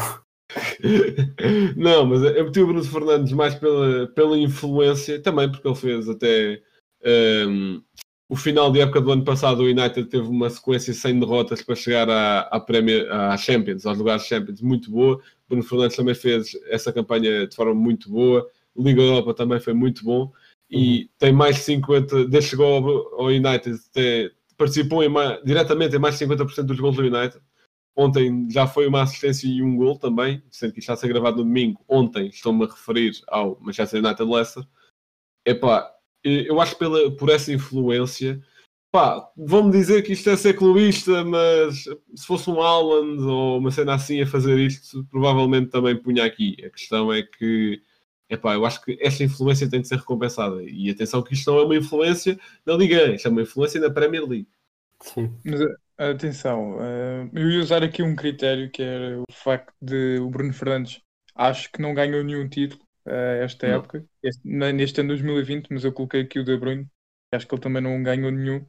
não, 1.77 2.07
mas 2.07 2.23
eu 2.23 2.45
meti 2.45 2.61
o 2.61 2.67
Bruno 2.67 2.85
Fernandes 2.85 3.33
mais 3.33 3.55
pela, 3.55 4.07
pela 4.09 4.39
influência, 4.39 5.21
também 5.21 5.51
porque 5.51 5.67
ele 5.67 5.77
fez 5.77 6.09
até 6.09 6.63
hum, 7.47 7.83
o 8.29 8.37
final 8.37 8.71
de 8.71 8.81
época 8.81 9.01
do 9.01 9.13
ano 9.13 9.25
passado. 9.25 9.61
O 9.61 9.67
United 9.67 10.05
teve 10.07 10.27
uma 10.27 10.51
sequência 10.51 10.93
sem 10.95 11.19
derrotas 11.19 11.63
para 11.63 11.75
chegar 11.75 12.09
à, 12.09 12.41
à, 12.43 12.61
Premier, 12.61 13.11
à 13.13 13.37
Champions, 13.37 13.87
aos 13.87 13.99
lugares 13.99 14.27
Champions, 14.27 14.61
muito 14.61 14.91
boa. 14.91 15.21
Bruno 15.49 15.63
Fernandes 15.63 15.97
também 15.97 16.15
fez 16.15 16.53
essa 16.69 16.93
campanha 16.93 17.47
de 17.47 17.55
forma 17.55 17.75
muito 17.75 18.11
boa. 18.11 18.47
Liga 18.77 19.03
Europa 19.03 19.35
também 19.35 19.61
foi 19.61 19.73
muito 19.75 20.05
bom 20.05 20.33
e 20.71 21.09
tem 21.19 21.33
mais 21.33 21.57
de 21.57 21.63
50, 21.63 22.27
desde 22.27 22.39
que 22.39 22.43
chegou 22.51 22.67
ao, 22.67 23.21
ao 23.23 23.27
United, 23.27 23.77
tem- 23.93 24.31
participou 24.57 25.03
em 25.03 25.09
mais- 25.09 25.43
diretamente 25.45 25.97
em 25.97 25.99
mais 25.99 26.15
de 26.15 26.19
50% 26.27 26.67
dos 26.67 26.79
gols 26.79 26.97
do 26.97 27.03
United. 27.03 27.39
Ontem 28.01 28.49
já 28.49 28.65
foi 28.65 28.87
uma 28.87 29.03
assistência 29.03 29.49
e 29.49 29.61
um 29.61 29.75
gol 29.75 29.99
também, 29.99 30.41
sendo 30.49 30.73
que 30.73 30.79
isto 30.79 30.93
está 30.93 30.93
a 30.93 30.97
ser 30.97 31.09
gravado 31.09 31.39
no 31.39 31.43
domingo. 31.43 31.85
Ontem 31.89 32.29
estou-me 32.29 32.65
a 32.65 32.69
referir 32.69 33.21
ao 33.27 33.59
Manchester 33.61 34.05
United 34.05 34.23
Leicester. 34.23 34.65
Epá, 35.45 35.93
eu 36.23 36.61
acho 36.61 36.77
pela, 36.77 37.11
por 37.17 37.29
essa 37.29 37.53
influência, 37.53 38.41
pá, 38.93 39.29
vão-me 39.37 39.73
dizer 39.73 40.03
que 40.03 40.13
isto 40.13 40.31
é 40.31 40.37
ser 40.37 40.55
clubista, 40.55 41.25
mas 41.25 41.87
se 42.15 42.25
fosse 42.25 42.49
um 42.49 42.63
Haaland 42.63 43.21
ou 43.21 43.59
uma 43.59 43.73
cena 43.73 43.95
assim 43.95 44.21
a 44.21 44.27
fazer 44.29 44.57
isto, 44.61 45.05
provavelmente 45.11 45.71
também 45.71 46.01
punha 46.01 46.25
aqui. 46.25 46.57
A 46.65 46.71
questão 46.71 47.13
é 47.13 47.25
que, 47.25 47.83
epá, 48.31 48.55
eu 48.55 48.65
acho 48.65 48.81
que 48.85 48.97
esta 49.01 49.25
influência 49.25 49.69
tem 49.69 49.81
de 49.81 49.89
ser 49.89 49.97
recompensada. 49.97 50.63
E 50.63 50.89
atenção 50.89 51.21
que 51.21 51.35
isto 51.35 51.51
não 51.51 51.59
é 51.59 51.65
uma 51.65 51.77
influência 51.77 52.39
na 52.65 52.75
Liga, 52.75 53.13
isto 53.13 53.27
é 53.27 53.31
uma 53.33 53.43
influência 53.43 53.81
na 53.81 53.91
Premier 53.91 54.25
League. 54.25 54.47
Sim. 55.03 55.39
Mas 55.45 55.61
a- 55.99 56.11
atenção, 56.11 56.79
eh, 56.83 57.31
eu 57.35 57.51
ia 57.51 57.61
usar 57.61 57.83
aqui 57.83 58.03
um 58.03 58.15
critério 58.17 58.71
que 58.71 58.83
era 58.83 59.21
o 59.21 59.25
facto 59.33 59.73
de 59.81 60.19
o 60.19 60.29
Bruno 60.31 60.53
Fernandes 60.53 61.01
acho 61.35 61.71
que 61.73 61.81
não 61.81 61.95
ganhou 61.95 62.23
nenhum 62.25 62.49
título 62.49 62.83
eh, 63.07 63.41
esta 63.45 63.67
Não. 63.67 63.75
época, 63.77 64.05
este- 64.23 64.47
neste 64.49 65.01
ano 65.01 65.09
de 65.09 65.23
2020, 65.23 65.69
mas 65.71 65.85
eu 65.85 65.93
coloquei 65.93 66.23
aqui 66.23 66.39
o 66.41 66.45
De 66.45 66.57
Bruyne, 66.57 66.85
que 67.31 67.37
acho 67.37 67.47
que 67.47 67.55
ele 67.55 67.63
também 67.63 67.83
não 67.83 68.03
ganhou 68.03 68.31
nenhum. 68.31 68.65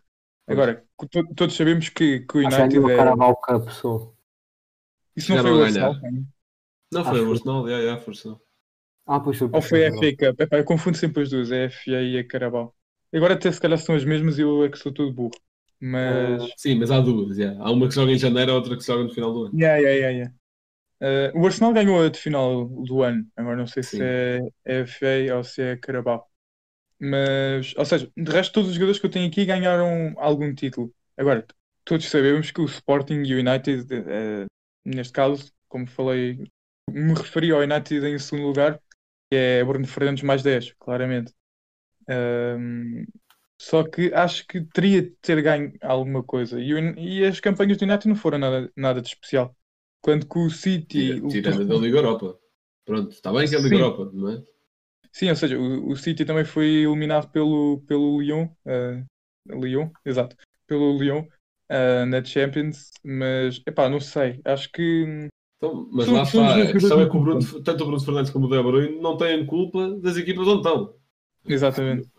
Agora, 0.48 0.84
to- 1.12 1.36
todos 1.36 1.56
sabemos 1.56 1.90
que, 1.90 2.22
que 2.22 2.38
o 2.38 2.42
Acho 2.48 2.58
que 2.58 2.62
United 2.62 2.80
ganhou 2.80 2.88
a 2.88 2.94
é. 2.94 2.98
Carabao 2.98 3.36
Cup 3.36 3.70
só. 3.70 4.14
Isso 5.16 5.32
não 5.34 5.42
foi 5.42 5.52
o. 5.52 5.64
Arsenal? 5.64 5.96
Não 6.92 7.02
Acho 7.02 7.10
foi 7.10 7.20
que- 7.20 7.26
o 7.26 7.32
Arsenal, 7.32 7.64
o 7.64 8.10
Arsenal. 8.10 8.42
Ah, 9.06 9.20
pois 9.20 9.38
foi. 9.38 9.50
Ou 9.52 9.62
foi 9.62 9.86
a 9.86 9.88
FA 9.90 10.16
Cup? 10.18 10.42
Epá, 10.42 10.58
eu 10.58 10.66
confundo 10.66 10.98
sempre 10.98 11.24
as 11.24 11.30
duas, 11.30 11.52
é 11.52 11.66
a 11.66 11.66
FA 11.70 12.02
e 12.02 12.18
a 12.20 12.28
Carabao. 12.28 12.76
Agora 13.14 13.34
até 13.34 13.52
se 13.52 13.60
calhar 13.60 13.78
são 13.80 13.96
as 13.96 14.06
mesmas 14.06 14.38
e 14.38 14.42
eu 14.42 14.64
é 14.64 14.70
que 14.70 14.78
sou 14.78 14.94
todo 14.94 15.12
burro. 15.14 15.32
Mas. 15.82 16.44
Sim, 16.58 16.76
mas 16.76 16.92
há 16.92 17.00
duas, 17.00 17.38
já. 17.38 17.56
Há 17.60 17.72
uma 17.72 17.88
que 17.88 17.96
joga 17.96 18.12
em 18.12 18.18
janeiro, 18.18 18.54
outra 18.54 18.76
que 18.78 18.84
joga 18.84 19.04
no 19.04 19.10
final 19.10 19.34
do 19.34 19.46
ano. 19.46 19.60
Yeah, 19.60 19.80
yeah, 19.80 19.96
yeah, 19.98 20.18
yeah. 20.18 20.34
Eh, 21.02 21.32
o 21.34 21.46
Arsenal 21.46 21.74
ganhou 21.74 22.02
a 22.02 22.10
de 22.10 22.20
final 22.20 22.66
do 22.66 23.04
ano. 23.04 23.26
Agora 23.36 23.56
não 23.56 23.68
sei 23.68 23.84
se 23.84 23.98
Sim. 23.98 24.04
é, 24.04 24.40
é 24.66 24.80
FA 24.82 25.36
ou 25.38 25.44
se 25.44 25.62
é 25.62 25.78
Carabao. 25.78 26.28
Mas, 27.00 27.74
ou 27.78 27.86
seja, 27.86 28.12
de 28.16 28.32
resto, 28.32 28.54
todos 28.54 28.70
os 28.70 28.76
jogadores 28.76 29.00
que 29.00 29.06
eu 29.06 29.10
tenho 29.12 29.28
aqui 29.28 29.46
ganharam 29.46 30.14
algum 30.18 30.54
título. 30.54 30.94
Agora, 31.16 31.46
todos 31.86 32.10
sabemos 32.10 32.52
que 32.52 32.60
o 32.62 32.66
Sporting 32.66 33.24
e 33.24 33.36
o 33.36 33.40
United, 33.40 33.86
eh, 33.92 34.46
neste 34.86 35.14
caso, 35.14 35.52
como 35.70 35.88
falei, 35.88 36.46
me 36.90 37.14
referi 37.14 37.52
ao 37.52 37.62
United 37.62 38.06
em 38.06 38.20
segundo 38.20 38.48
lugar, 38.48 38.80
que 39.30 39.38
é 39.38 39.64
Bruno 39.64 39.88
Fernandes 39.88 40.24
mais 40.24 40.44
10, 40.44 40.74
claramente. 40.78 41.34
Ahm, 42.08 43.06
só 43.60 43.84
que 43.84 44.14
acho 44.14 44.48
que 44.48 44.62
teria 44.66 45.02
de 45.04 45.12
ter 45.22 45.42
ganho 45.42 45.74
alguma 45.82 46.24
coisa. 46.24 46.60
E, 46.62 46.74
o- 46.74 47.00
e 47.00 47.26
as 47.26 47.40
campanhas 47.40 47.78
do 47.78 47.84
United 47.86 48.08
não 48.08 48.16
foram 48.16 48.38
nada, 48.40 48.72
nada 48.76 49.02
de 49.02 49.10
especial. 49.10 49.56
Quando 50.02 50.28
que 50.28 50.40
o 50.40 50.50
City. 50.50 50.98
Tira- 50.98 51.26
o- 51.26 51.30
Tirando 51.30 51.68
da 51.68 51.76
Liga 51.76 51.98
Europa. 51.98 52.40
Pronto, 52.86 53.12
está 53.12 53.32
bem 53.34 53.48
que 53.50 53.56
é 53.56 53.60
Liga 53.60 53.76
Sim. 53.76 53.82
Europa, 53.84 54.12
não 54.14 54.30
é? 54.32 54.44
Sim, 55.12 55.30
ou 55.30 55.36
seja, 55.36 55.58
o, 55.60 55.90
o 55.92 55.96
City 55.96 56.24
também 56.26 56.46
foi 56.46 56.68
eliminado 56.84 57.30
pelo, 57.32 57.82
pelo 57.88 58.22
Lyon, 58.22 58.48
eh, 58.66 59.04
Lyon, 59.48 59.90
exato, 60.06 60.36
pelo 60.68 60.98
Lyon 60.98 61.26
eh, 61.70 62.06
na 62.06 62.24
Champions, 62.24 62.92
mas 63.04 63.62
epá, 63.66 63.90
não 63.90 64.00
sei, 64.00 64.40
acho 64.46 64.72
que 64.72 65.28
Então, 65.58 65.90
mas 65.92 66.06
São- 66.06 66.16
lá 66.16 66.26
são 66.26 66.44
está. 66.44 66.62
A 66.64 66.74
questão 66.74 67.02
é 67.02 67.10
que 67.10 67.18
o 67.18 67.20
Bruno, 67.22 67.64
tanto 67.64 67.84
o 67.84 67.88
Bruno 67.88 68.02
Fernandes 68.04 68.32
como 68.32 68.46
o 68.46 68.50
De 68.50 68.62
Bruyne 68.64 69.02
não 69.02 69.18
têm 69.18 69.46
culpa 69.46 69.92
das 70.00 70.16
equipas 70.18 70.48
onde 70.48 70.58
estão. 70.60 70.96
exatamente. 71.48 72.10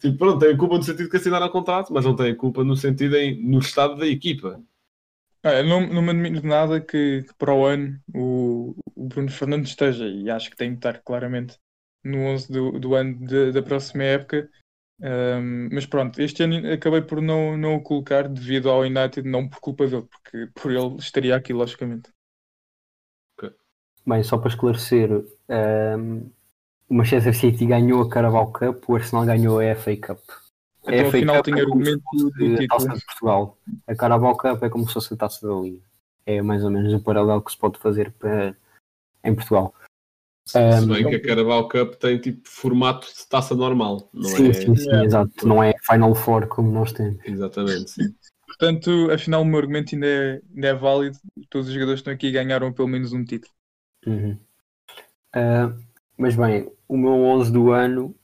Tipo, 0.00 0.18
pronto, 0.18 0.38
têm 0.40 0.56
culpa 0.56 0.76
no 0.76 0.82
sentido 0.82 1.08
que 1.08 1.16
assinaram 1.16 1.48
contrato, 1.50 1.92
mas 1.92 2.04
não 2.04 2.14
têm 2.16 2.34
culpa 2.36 2.64
no 2.64 2.76
sentido 2.76 3.16
em, 3.16 3.42
no 3.42 3.58
estado 3.58 3.96
da 3.96 4.06
equipa. 4.06 4.62
Eu 5.42 5.64
não, 5.64 5.86
não 5.86 6.02
me 6.02 6.10
admiro 6.10 6.40
de 6.40 6.46
nada 6.46 6.80
que, 6.80 7.22
que 7.24 7.34
para 7.34 7.54
o 7.54 7.66
ano 7.66 8.00
o, 8.14 8.74
o 8.94 9.06
Bruno 9.08 9.30
Fernandes 9.30 9.70
esteja, 9.70 10.06
e 10.08 10.30
acho 10.30 10.50
que 10.50 10.56
tem 10.56 10.70
que 10.70 10.76
estar 10.78 11.02
claramente 11.02 11.58
no 12.02 12.18
11 12.26 12.50
do, 12.50 12.78
do 12.80 12.94
ano 12.94 13.26
de- 13.26 13.52
da 13.52 13.62
próxima 13.62 14.04
época. 14.04 14.48
Ahm, 15.02 15.68
mas 15.72 15.86
pronto, 15.86 16.20
este 16.22 16.42
ano 16.44 16.72
acabei 16.72 17.02
por 17.02 17.20
não, 17.22 17.56
não 17.58 17.76
o 17.76 17.82
colocar 17.82 18.28
devido 18.28 18.70
ao 18.70 18.82
United, 18.82 19.28
não 19.28 19.48
por 19.48 19.60
culpa 19.60 19.86
dele, 19.86 20.04
porque 20.08 20.48
por 20.54 20.72
ele 20.72 20.96
estaria 20.98 21.36
aqui, 21.36 21.52
logicamente. 21.52 22.10
Bem, 24.06 24.22
só 24.22 24.36
para 24.38 24.48
esclarecer, 24.50 25.10
ehm, 25.48 26.30
o 26.88 26.94
Manchester 26.94 27.34
City 27.34 27.66
ganhou 27.66 28.02
a 28.02 28.08
Carabao 28.08 28.52
Cup, 28.52 28.88
o 28.88 28.96
Arsenal 28.96 29.26
ganhou 29.26 29.58
a 29.60 29.74
FA 29.74 29.96
Cup. 29.96 30.20
A 30.86 30.94
Então, 30.94 31.10
FA 31.10 31.16
afinal, 31.16 31.36
Cup 31.36 31.44
tem 31.44 31.54
é 31.54 31.64
como 31.64 31.84
se 31.84 31.90
argumento 31.92 32.64
a 32.64 32.78
Taça 32.78 32.98
de 32.98 33.04
Portugal. 33.06 33.58
A 33.86 33.94
Carabao 33.94 34.36
Cup 34.36 34.62
é 34.62 34.68
como 34.68 34.86
se 34.86 34.94
fosse 34.94 35.14
a 35.14 35.16
Taça 35.16 35.46
da 35.46 35.54
Liga. 35.54 35.80
É 36.26 36.42
mais 36.42 36.64
ou 36.64 36.70
menos 36.70 36.92
o 36.92 37.00
paralelo 37.00 37.42
que 37.42 37.52
se 37.52 37.58
pode 37.58 37.78
fazer 37.78 38.12
para, 38.12 38.56
em 39.22 39.34
Portugal. 39.34 39.74
Se 40.46 40.58
Ahm, 40.58 40.88
bem 40.88 41.08
que 41.08 41.16
a 41.16 41.22
Carabao 41.22 41.68
Cup 41.68 41.94
tem 41.94 42.18
tipo 42.18 42.46
formato 42.46 43.06
de 43.06 43.26
taça 43.28 43.54
normal, 43.54 44.10
não 44.12 44.28
sim, 44.28 44.50
é? 44.50 44.52
sim, 44.52 44.76
sim, 44.76 44.90
exato. 45.02 45.48
Não 45.48 45.62
é 45.62 45.72
Final 45.90 46.14
Four 46.14 46.48
como 46.48 46.70
nós 46.70 46.92
temos. 46.92 47.18
Exatamente. 47.24 47.90
sim. 47.90 48.14
Portanto, 48.46 49.10
afinal, 49.10 49.42
o 49.42 49.44
meu 49.44 49.58
argumento 49.58 49.94
ainda 49.94 50.06
é, 50.06 50.42
ainda 50.54 50.68
é 50.68 50.74
válido. 50.74 51.18
Todos 51.48 51.68
os 51.68 51.74
jogadores 51.74 52.00
que 52.00 52.02
estão 52.02 52.14
aqui 52.14 52.30
ganharam 52.30 52.72
pelo 52.72 52.88
menos 52.88 53.12
um 53.12 53.24
título. 53.24 53.52
Uhum. 54.06 54.38
Ah, 55.34 55.74
mas 56.16 56.36
bem, 56.36 56.70
o 56.88 56.96
meu 56.96 57.12
11 57.12 57.52
do 57.52 57.70
ano, 57.72 58.14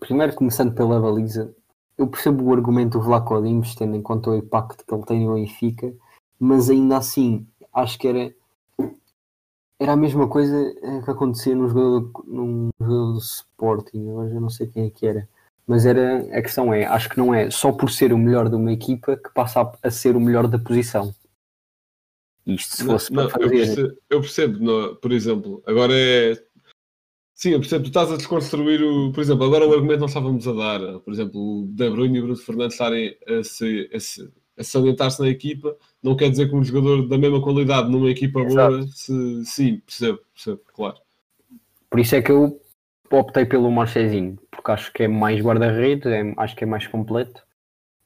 primeiro 0.00 0.34
começando 0.34 0.74
pela 0.74 1.00
baliza, 1.00 1.54
eu 1.96 2.06
percebo 2.06 2.44
o 2.44 2.52
argumento 2.52 2.98
do 2.98 3.04
Vlaco 3.04 3.40
Dimos, 3.42 3.74
tendo 3.74 3.96
em 3.96 4.02
conta 4.02 4.30
o 4.30 4.36
impacto 4.36 4.84
que 4.84 4.94
ele 4.94 5.04
tem 5.04 5.26
no 5.26 5.34
Benfica, 5.34 5.94
mas 6.38 6.68
ainda 6.68 6.98
assim 6.98 7.46
acho 7.72 7.98
que 7.98 8.08
era 8.08 8.34
era 9.78 9.92
a 9.92 9.96
mesma 9.96 10.28
coisa 10.28 10.56
eh, 10.82 11.02
que 11.02 11.10
acontecia 11.10 11.54
num 11.54 11.68
jogador, 11.68 12.24
num 12.26 12.70
jogador 12.80 13.12
do 13.12 13.18
Sporting, 13.18 14.10
agora 14.10 14.30
já 14.30 14.40
não 14.40 14.48
sei 14.48 14.66
quem 14.66 14.86
é 14.86 14.90
que 14.90 15.06
era. 15.06 15.28
Mas 15.66 15.84
era, 15.84 16.18
a 16.36 16.42
questão 16.42 16.72
é, 16.72 16.84
acho 16.84 17.10
que 17.10 17.18
não 17.18 17.34
é 17.34 17.50
só 17.50 17.72
por 17.72 17.90
ser 17.90 18.12
o 18.12 18.18
melhor 18.18 18.48
de 18.48 18.54
uma 18.54 18.72
equipa 18.72 19.16
que 19.16 19.32
passa 19.34 19.70
a, 19.82 19.90
ser 19.90 20.16
o 20.16 20.20
melhor 20.20 20.46
da 20.46 20.58
posição. 20.58 21.14
Isto 22.46 22.76
se 22.76 22.84
fosse 22.84 23.12
Não, 23.12 23.24
eu 23.24 23.30
fazer. 23.30 23.50
percebo, 23.50 23.98
eu 24.08 24.20
percebo, 24.20 24.64
não, 24.64 24.94
por 24.94 25.12
exemplo, 25.12 25.62
agora 25.66 25.92
é. 25.92 26.45
Sim, 27.36 27.50
eu 27.50 27.60
percebo, 27.60 27.84
tu 27.84 27.88
estás 27.88 28.10
a 28.10 28.16
desconstruir 28.16 28.82
o. 28.82 29.12
Por 29.12 29.20
exemplo, 29.20 29.44
agora 29.44 29.66
o 29.68 29.72
argumento 29.74 30.00
nós 30.00 30.10
estávamos 30.10 30.48
a 30.48 30.52
dar, 30.52 31.00
por 31.00 31.12
exemplo, 31.12 31.38
o 31.38 31.66
De 31.68 31.90
Bruyne 31.90 32.16
e 32.16 32.20
o 32.20 32.22
Bruno 32.22 32.38
Fernandes 32.38 32.72
estarem 32.74 33.14
a 33.28 33.44
se, 33.44 33.90
a 33.94 34.00
se, 34.00 34.32
a 34.58 34.64
salientar-se 34.64 35.20
na 35.20 35.28
equipa, 35.28 35.76
não 36.02 36.16
quer 36.16 36.30
dizer 36.30 36.48
que 36.48 36.56
um 36.56 36.64
jogador 36.64 37.06
da 37.06 37.18
mesma 37.18 37.42
qualidade 37.42 37.90
numa 37.90 38.08
equipa 38.08 38.42
boa, 38.42 38.82
se, 38.88 39.44
sim, 39.44 39.82
percebo, 39.84 40.18
percebo, 40.32 40.60
claro. 40.74 40.96
Por 41.90 42.00
isso 42.00 42.16
é 42.16 42.22
que 42.22 42.32
eu 42.32 42.58
optei 43.10 43.44
pelo 43.44 43.70
Marchezinho, 43.70 44.38
porque 44.50 44.70
acho 44.70 44.90
que 44.94 45.02
é 45.02 45.08
mais 45.08 45.38
guarda-redes, 45.38 46.10
é- 46.10 46.32
acho 46.38 46.56
que 46.56 46.64
é 46.64 46.66
mais 46.66 46.86
completo. 46.86 47.42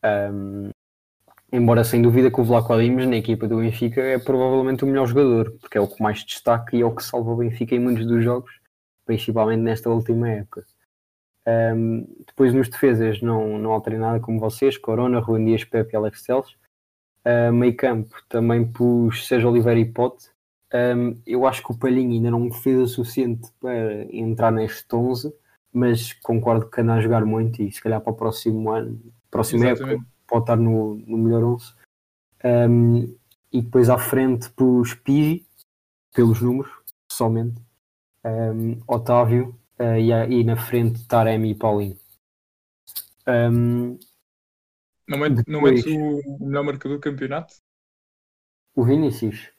Ahm, 0.02 0.70
embora 1.52 1.84
sem 1.84 2.02
dúvida 2.02 2.32
que 2.32 2.40
o 2.40 2.44
Vlaco 2.44 2.76
Dimos 2.76 3.06
na 3.06 3.16
equipa 3.16 3.46
do 3.46 3.58
Benfica 3.58 4.00
é 4.00 4.18
provavelmente 4.18 4.82
o 4.82 4.88
melhor 4.88 5.06
jogador, 5.06 5.52
porque 5.60 5.78
é 5.78 5.80
o 5.80 5.86
que 5.86 6.02
mais 6.02 6.24
destaca 6.24 6.76
e 6.76 6.80
é 6.80 6.84
o 6.84 6.94
que 6.94 7.04
salva 7.04 7.30
o 7.30 7.36
Benfica 7.36 7.76
em 7.76 7.78
muitos 7.78 8.04
dos 8.06 8.24
jogos, 8.24 8.59
principalmente 9.10 9.60
nesta 9.60 9.90
última 9.90 10.28
época. 10.28 10.64
Ahm, 11.44 12.04
depois 12.28 12.54
nos 12.54 12.68
defesas 12.68 13.20
não, 13.20 13.58
não 13.58 13.72
alterei 13.72 13.98
nada 13.98 14.20
como 14.20 14.38
vocês, 14.38 14.78
Corona, 14.78 15.18
Ruan 15.18 15.44
Dias, 15.44 15.64
Pepe 15.64 15.94
e 15.94 15.96
Alex 15.96 16.22
Teles. 16.22 16.56
Ah, 17.24 17.50
meio 17.50 17.76
campo 17.76 18.14
também 18.28 18.64
pus 18.64 19.26
Sérgio 19.26 19.50
Oliveira 19.50 19.80
e 19.80 19.84
Pote. 19.84 20.30
Um, 20.72 21.20
eu 21.26 21.44
acho 21.44 21.64
que 21.64 21.72
o 21.72 21.76
Palhinha 21.76 22.14
ainda 22.14 22.30
não 22.30 22.52
fez 22.52 22.78
o 22.78 22.86
suficiente 22.86 23.50
para 23.60 24.04
entrar 24.14 24.52
neste 24.52 24.94
11, 24.94 25.34
mas 25.72 26.12
concordo 26.12 26.70
que 26.70 26.80
anda 26.80 26.94
a 26.94 27.00
jogar 27.00 27.24
muito 27.24 27.60
e 27.60 27.72
se 27.72 27.82
calhar 27.82 28.00
para 28.00 28.12
o 28.12 28.16
próximo 28.16 28.70
ano, 28.70 29.00
próxima 29.28 29.66
época, 29.66 29.98
pode 30.28 30.42
estar 30.44 30.56
no, 30.56 30.94
no 30.94 31.18
melhor 31.18 31.42
11. 31.42 31.74
Um, 32.44 33.16
e 33.52 33.60
depois 33.60 33.90
à 33.90 33.98
frente 33.98 34.48
pus 34.50 34.94
Pigi, 34.94 35.44
pelos 36.14 36.40
números, 36.40 36.70
somente, 37.10 37.60
um, 38.24 38.80
Otávio 38.86 39.58
uh, 39.78 39.96
e, 39.98 40.10
e 40.40 40.44
na 40.44 40.56
frente 40.56 41.06
Taremi 41.06 41.50
e 41.50 41.54
Paulinho. 41.54 41.96
Um, 43.26 43.98
Não 45.08 45.18
não 45.18 45.34
Depois- 45.34 45.84
metes 45.84 45.86
o, 45.86 46.36
o 46.42 46.46
melhor 46.46 46.64
marcador 46.64 46.98
do 46.98 47.00
campeonato? 47.02 47.54
o 48.76 48.84
Vinícius. 48.84 49.50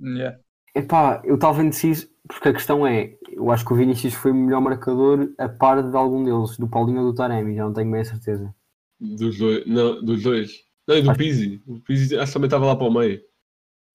Yeah. 0.00 0.38
Epá, 0.74 1.22
eu 1.24 1.36
estava 1.36 1.62
indeciso, 1.62 2.08
porque 2.26 2.48
a 2.48 2.52
questão 2.52 2.84
é, 2.86 3.16
eu 3.28 3.50
acho 3.52 3.64
que 3.64 3.72
o 3.72 3.76
Vinícius 3.76 4.14
foi 4.14 4.32
o 4.32 4.34
melhor 4.34 4.60
marcador 4.60 5.32
a 5.38 5.48
par 5.48 5.82
de 5.88 5.96
algum 5.96 6.24
deles, 6.24 6.56
do 6.56 6.68
Paulinho 6.68 7.02
ou 7.02 7.12
do 7.12 7.14
Taremi, 7.14 7.54
já 7.54 7.64
não 7.64 7.72
tenho 7.72 7.90
bem 7.90 8.00
a 8.00 8.04
certeza. 8.04 8.52
Dos 8.98 9.38
dois. 9.38 9.66
Não, 9.66 10.02
dos 10.02 10.22
dois. 10.22 10.64
Não, 10.88 10.96
e 10.96 11.02
do 11.02 11.10
Acho- 11.10 11.18
Pizzi. 11.18 11.62
O 11.66 11.78
Pizzi 11.80 12.16
acho 12.18 12.26
que 12.26 12.32
também 12.34 12.46
estava 12.48 12.66
lá 12.66 12.74
para 12.74 12.86
o 12.88 12.92
meio. 12.92 13.22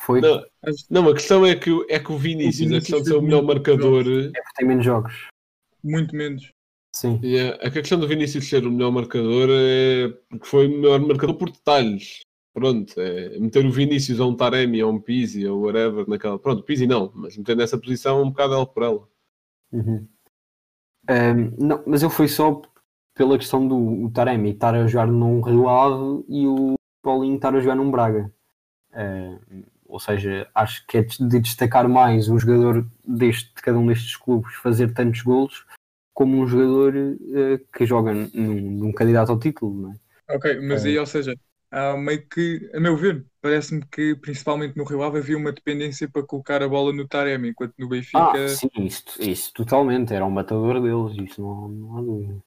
Foi 0.01 0.21
Não, 0.21 0.41
não 0.89 1.09
a 1.09 1.13
questão 1.13 1.45
é 1.45 1.55
que, 1.55 1.69
é 1.89 1.99
que 1.99 2.11
o 2.11 2.17
Vinícius, 2.17 2.71
O 2.71 2.75
a 2.75 2.79
questão 2.79 3.01
de 3.01 3.09
ser 3.09 3.15
o 3.15 3.21
melhor 3.21 3.43
muito 3.43 3.55
marcador. 3.55 4.01
é 4.01 4.41
porque 4.41 4.55
tem 4.57 4.67
menos 4.67 4.85
jogos. 4.85 5.27
Muito 5.83 6.15
menos. 6.15 6.51
Sim. 6.95 7.19
Yeah, 7.23 7.57
a 7.65 7.69
questão 7.69 7.99
do 7.99 8.07
Vinícius 8.07 8.49
ser 8.49 8.65
o 8.65 8.71
melhor 8.71 8.91
marcador 8.91 9.49
é 9.51 10.09
porque 10.29 10.45
foi 10.45 10.67
o 10.67 10.71
melhor 10.71 10.99
marcador 10.99 11.35
por 11.35 11.51
detalhes. 11.51 12.21
Pronto, 12.53 12.99
é 12.99 13.37
meter 13.39 13.65
o 13.65 13.71
Vinícius 13.71 14.19
a 14.19 14.25
um 14.25 14.35
Taremi, 14.35 14.81
a 14.81 14.87
um 14.87 14.99
Pizzi, 14.99 15.45
ou 15.45 15.61
whatever, 15.61 16.09
naquela. 16.09 16.39
Pronto, 16.39 16.63
Pizzi 16.63 16.87
não, 16.87 17.11
mas 17.13 17.37
meter 17.37 17.55
nessa 17.55 17.77
posição 17.77 18.23
um 18.23 18.29
bocado 18.31 18.53
ela 18.55 18.65
por 18.65 18.83
ela. 18.83 19.07
Uhum. 19.71 20.07
Ahm, 21.07 21.53
não, 21.57 21.83
mas 21.85 22.01
eu 22.01 22.09
fui 22.09 22.27
só 22.27 22.61
pela 23.13 23.37
questão 23.37 23.67
do 23.67 23.77
o 24.05 24.09
Taremi 24.11 24.49
estar 24.51 24.73
a 24.73 24.87
jogar 24.87 25.07
num 25.07 25.41
Rio 25.41 25.69
Ave 25.69 26.25
e 26.27 26.47
o 26.47 26.73
Paulinho 27.03 27.35
estar 27.35 27.53
a 27.55 27.59
jogar 27.59 27.75
num 27.75 27.91
Braga. 27.91 28.31
Ahm, 28.93 29.37
ou 29.89 29.99
seja, 29.99 30.47
acho 30.53 30.85
que 30.87 30.97
é 30.99 31.01
de 31.01 31.39
destacar 31.39 31.89
mais 31.89 32.29
um 32.29 32.39
jogador 32.39 32.85
deste, 33.05 33.53
de 33.55 33.61
cada 33.61 33.77
um 33.77 33.87
destes 33.87 34.15
clubes 34.15 34.53
fazer 34.55 34.93
tantos 34.93 35.21
golos 35.21 35.65
como 36.13 36.37
um 36.37 36.47
jogador 36.47 36.95
eh, 36.95 37.59
que 37.73 37.85
joga 37.85 38.13
num, 38.13 38.27
num 38.33 38.91
candidato 38.91 39.31
ao 39.31 39.39
título, 39.39 39.81
não 39.81 39.91
é? 39.93 40.35
Ok, 40.35 40.59
mas 40.61 40.85
É. 40.85 40.89
aí, 40.89 40.99
ou 40.99 41.05
seja, 41.05 41.33
há 41.71 41.97
meio 41.97 42.27
que, 42.27 42.69
a 42.73 42.79
meu 42.79 42.95
ver, 42.95 43.25
parece-me 43.41 43.83
que 43.87 44.15
principalmente 44.15 44.77
no 44.77 44.83
Rio 44.83 45.01
Ave 45.01 45.17
havia 45.19 45.37
uma 45.37 45.51
dependência 45.51 46.07
para 46.09 46.23
colocar 46.25 46.61
a 46.61 46.67
bola 46.69 46.93
no 46.93 47.07
Taremi, 47.07 47.49
enquanto 47.49 47.73
no 47.79 47.89
Benfica, 47.89 48.21
Ah, 48.21 48.47
sim, 48.47 48.69
isso, 48.77 49.03
isso 49.21 49.53
totalmente, 49.53 50.13
era 50.13 50.25
um 50.25 50.29
matador 50.31 50.81
deles, 50.81 51.17
isso 51.31 51.41
não, 51.41 51.67
não 51.69 51.97
há 51.97 52.01
dúvida. 52.01 52.39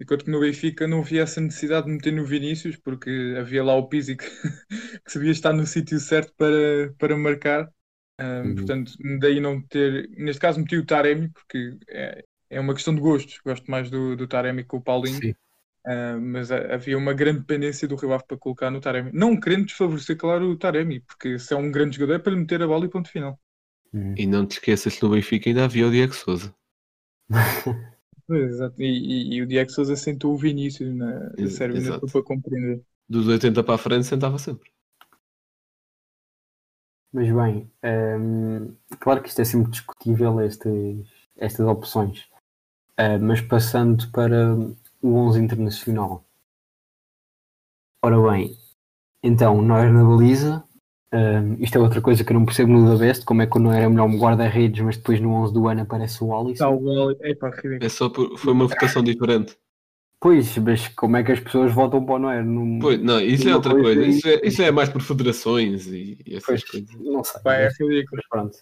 Enquanto 0.00 0.24
que 0.24 0.30
no 0.30 0.40
Benfica 0.40 0.86
não 0.88 1.00
havia 1.00 1.22
essa 1.22 1.40
necessidade 1.40 1.86
de 1.86 1.92
meter 1.92 2.12
no 2.12 2.24
Vinícius, 2.24 2.76
porque 2.76 3.34
havia 3.38 3.62
lá 3.64 3.74
o 3.76 3.88
Pizzi 3.88 4.16
que, 4.16 4.24
que 5.04 5.12
sabia 5.12 5.30
estar 5.32 5.52
no 5.52 5.66
sítio 5.66 5.98
certo 6.00 6.32
para, 6.36 6.92
para 6.98 7.16
marcar. 7.16 7.70
Ahm, 8.18 8.54
Uhum. 8.54 8.54
Portanto, 8.54 8.92
daí 9.20 9.40
não 9.40 9.60
ter, 9.62 10.08
neste 10.10 10.40
caso 10.40 10.60
meti 10.60 10.76
o 10.76 10.86
Taremi, 10.86 11.28
porque 11.30 11.78
é, 11.88 12.24
é 12.50 12.60
uma 12.60 12.74
questão 12.74 12.94
de 12.94 13.00
gostos, 13.00 13.38
gosto 13.44 13.70
mais 13.70 13.90
do, 13.90 14.16
do 14.16 14.26
Taremi 14.28 14.64
que 14.64 14.76
o 14.76 14.80
Paulinho. 14.82 15.22
Sim. 15.22 15.34
Uh, 15.86 16.20
mas 16.20 16.52
ha- 16.52 16.74
havia 16.74 16.98
uma 16.98 17.14
grande 17.14 17.40
dependência 17.40 17.88
do 17.88 17.96
Rio 17.96 18.12
Ave 18.12 18.24
para 18.26 18.36
colocar 18.38 18.70
no 18.70 18.80
Taremi. 18.80 19.10
Não 19.14 19.38
querendo 19.40 19.66
desfavorecer, 19.66 20.16
claro, 20.16 20.50
o 20.50 20.58
Taremi, 20.58 21.00
porque 21.00 21.38
se 21.38 21.54
é 21.54 21.56
um 21.56 21.70
grande 21.72 21.96
jogador 21.96 22.14
é 22.16 22.18
para 22.18 22.32
lhe 22.32 22.38
meter 22.40 22.62
a 22.62 22.66
bola 22.66 22.84
e 22.86 22.90
ponto 22.90 23.08
final. 23.10 23.40
Uhum. 23.92 24.14
E 24.16 24.26
não 24.26 24.46
te 24.46 24.52
esqueças 24.52 24.94
que 24.96 25.02
no 25.02 25.10
Benfica 25.10 25.48
ainda 25.48 25.64
havia 25.64 25.86
o 25.86 25.90
Diego 25.90 26.14
Souza. 26.14 26.54
Exato. 28.30 28.80
E, 28.82 28.86
e- 28.86 29.34
e 29.34 29.42
o 29.42 29.46
Diego 29.46 29.70
Souza 29.70 29.96
sentou 29.96 30.32
o 30.34 30.36
Vinícius 30.38 30.94
na, 30.94 31.30
Sérvia, 31.48 31.94
foi 31.98 32.08
para 32.10 32.22
compreender. 32.22 32.82
Dos 33.08 33.26
80 33.28 33.62
para 33.64 33.74
a 33.74 33.78
frente 33.78 34.06
sentava 34.06 34.38
sempre. 34.38 34.70
Mas 37.12 37.28
bem, 37.32 37.70
hum, 37.84 38.76
claro 39.00 39.22
que 39.22 39.28
isto 39.28 39.40
é 39.40 39.44
sempre 39.44 39.70
discutível, 39.70 40.40
estas, 40.40 40.72
estas 41.36 41.66
opções. 41.66 42.28
Ah, 42.96 43.18
mas 43.18 43.40
passando 43.42 44.10
para 44.12 44.56
o 45.02 45.14
11 45.16 45.40
internacional. 45.40 46.24
Ora 48.02 48.20
bem, 48.30 48.54
então, 49.22 49.62
nós 49.62 49.92
na 49.92 50.04
baliza, 50.04 50.64
isto 51.58 51.76
é 51.76 51.80
outra 51.80 52.00
coisa 52.00 52.22
que 52.24 52.32
eu 52.32 52.38
não 52.38 52.44
percebo 52.46 52.72
no 52.72 52.88
da 52.88 52.96
Best, 52.96 53.24
como 53.24 53.42
é 53.42 53.46
que 53.46 53.58
não 53.58 53.72
era 53.72 53.88
melhor 53.90 54.08
guarda-redes, 54.10 54.80
mas 54.84 54.96
depois 54.96 55.20
no 55.20 55.30
11 55.32 55.52
do 55.52 55.66
ano 55.68 55.82
aparece 55.82 56.22
o 56.22 56.34
Alisson. 56.34 56.64
Tá, 56.64 56.70
o 56.70 57.10
epá, 57.24 57.50
ridículo. 57.50 57.78
É 57.84 57.88
só 57.88 58.08
por, 58.08 58.38
foi 58.38 58.52
uma 58.52 58.66
votação 58.66 59.02
diferente. 59.02 59.56
Pois, 60.20 60.56
mas 60.58 60.86
como 60.88 61.16
é 61.16 61.24
que 61.24 61.32
as 61.32 61.40
pessoas 61.40 61.72
votam 61.72 62.04
para 62.04 62.14
o 62.14 62.18
Neuer? 62.18 62.44
Não, 62.44 62.78
Pois, 62.78 63.00
não, 63.02 63.18
isso 63.20 63.48
é 63.48 63.54
outra 63.54 63.72
coisa 63.72 64.00
coisa. 64.00 64.02
e- 64.02 64.10
Isso 64.18 64.28
é, 64.28 64.40
isso 64.46 64.62
é 64.62 64.70
mais 64.70 64.88
por 64.90 65.00
federações 65.00 65.86
e, 65.86 66.18
e 66.26 66.36
essas 66.36 66.44
Pois, 66.44 66.64
coisas. 66.64 66.94
não 67.00 67.24
sei. 67.24 67.40
Pá, 67.40 67.54
é 67.54 67.68
ridículo. 67.68 68.06
Mas 68.16 68.28
pronto. 68.28 68.56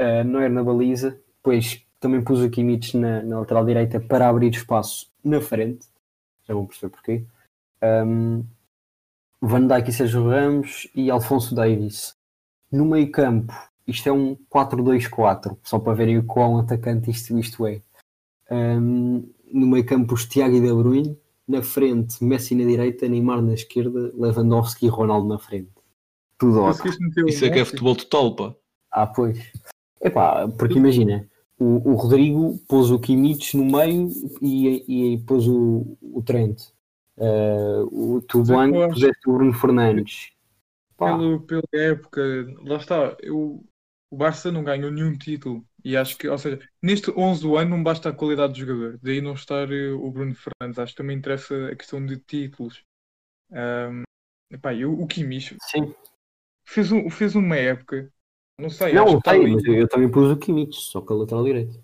Uh, 0.00 0.24
não 0.24 0.40
era 0.40 0.48
na 0.52 0.64
baliza. 0.64 1.16
Depois 1.36 1.80
também 2.00 2.20
pus 2.22 2.40
o 2.40 2.50
Kimmich 2.50 2.96
na, 2.96 3.22
na 3.22 3.38
lateral 3.40 3.64
direita 3.64 4.00
para 4.00 4.28
abrir 4.28 4.50
espaço 4.50 5.06
na 5.24 5.40
frente. 5.40 5.86
Já 6.48 6.54
vão 6.54 6.66
perceber 6.66 6.90
porquê. 6.90 7.22
Um, 7.82 8.44
Van 9.40 9.66
Dijk 9.66 9.88
e 9.88 9.92
Sérgio 9.92 10.28
Ramos 10.28 10.88
e 10.94 11.10
Alfonso 11.10 11.54
Davis. 11.54 12.14
No 12.70 12.84
meio 12.84 13.10
campo, 13.10 13.52
isto 13.86 14.08
é 14.08 14.12
um 14.12 14.36
4-2-4, 14.52 15.56
só 15.62 15.78
para 15.78 15.94
verem 15.94 16.18
o 16.18 16.24
quão 16.24 16.58
atacante 16.58 17.10
isto, 17.10 17.38
isto 17.38 17.66
é. 17.66 17.80
Um, 18.50 19.28
no 19.52 19.66
meio 19.66 19.84
campo, 19.84 20.14
os 20.14 20.26
Tiago 20.26 20.54
e 20.54 20.60
De 20.60 20.72
Bruyne. 20.72 21.18
Na 21.48 21.62
frente, 21.62 22.22
Messi 22.22 22.54
na 22.54 22.64
direita, 22.64 23.08
Neymar 23.08 23.42
na 23.42 23.54
esquerda, 23.54 24.12
Lewandowski 24.14 24.86
e 24.86 24.88
Ronaldo 24.88 25.26
na 25.26 25.38
frente. 25.38 25.72
Tudo 26.38 26.60
ótimo. 26.60 26.92
Isso 27.26 27.44
é 27.44 27.50
que 27.50 27.58
é 27.58 27.64
futebol 27.64 27.96
total, 27.96 28.36
pá. 28.36 28.54
Ah, 28.92 29.06
pois. 29.06 29.38
Epá, 30.00 30.48
porque 30.48 30.78
imagina, 30.78 31.28
o, 31.58 31.90
o 31.90 31.94
Rodrigo 31.94 32.58
pôs 32.68 32.90
o 32.90 32.98
Kimmich 32.98 33.56
no 33.56 33.64
meio 33.64 34.10
e, 34.40 35.14
e 35.14 35.18
pôs 35.18 35.46
o, 35.48 35.96
o 36.00 36.22
Trent. 36.22 36.62
Eh, 37.20 37.82
o 37.92 38.20
tu 38.28 38.38
Mas 38.38 38.50
é 38.50 38.58
que 38.58 38.72
eu 38.74 38.82
Blanco 38.82 38.82
acho- 38.82 38.98
puseste 38.98 39.28
o 39.28 39.34
Bruno 39.34 39.52
Fernandes. 39.54 40.30
Pá, 40.96 41.18
Pelo, 41.18 41.40
pela 41.46 41.62
época, 41.72 42.20
lá 42.62 42.76
está, 42.76 43.16
eu, 43.20 43.66
o 44.10 44.16
Barça 44.16 44.52
não 44.52 44.62
ganhou 44.62 44.90
nenhum 44.90 45.16
título. 45.16 45.66
E 45.82 45.96
acho 45.96 46.16
que, 46.18 46.28
ou 46.28 46.36
seja, 46.38 46.58
neste 46.82 47.10
11 47.16 47.40
do 47.42 47.56
ano 47.56 47.70
não 47.70 47.82
basta 47.82 48.10
a 48.10 48.12
qualidade 48.14 48.52
do 48.52 48.58
jogador, 48.58 48.98
daí 49.02 49.20
não 49.22 49.32
estar 49.34 49.70
eh, 49.72 49.90
o 49.92 50.10
Bruno 50.10 50.34
Fernandes. 50.34 50.78
Acho 50.78 50.92
que 50.92 50.98
também 50.98 51.16
interessa 51.16 51.68
a 51.72 51.76
questão 51.76 52.04
de 52.04 52.18
títulos. 52.18 52.84
Ahm, 53.52 54.04
epá, 54.50 54.74
e 54.74 54.84
o, 54.86 54.92
o 55.00 55.06
Kimmich 55.08 55.58
sim. 55.70 55.94
fez, 56.64 56.90
um, 56.92 57.10
fez 57.10 57.34
uma 57.34 57.56
época, 57.56 58.10
não 58.58 58.70
sei, 58.70 58.96
Não, 58.96 59.02
acho 59.02 59.14
eu 59.14 59.20
ali. 59.28 59.52
mas 59.52 59.64
eu, 59.64 59.74
eu 59.74 59.88
também 59.88 60.10
pus 60.10 60.30
o 60.30 60.36
Kimmich, 60.38 60.76
só 60.80 61.00
que 61.00 61.12
a 61.12 61.16
lateral 61.16 61.44
direito. 61.44 61.82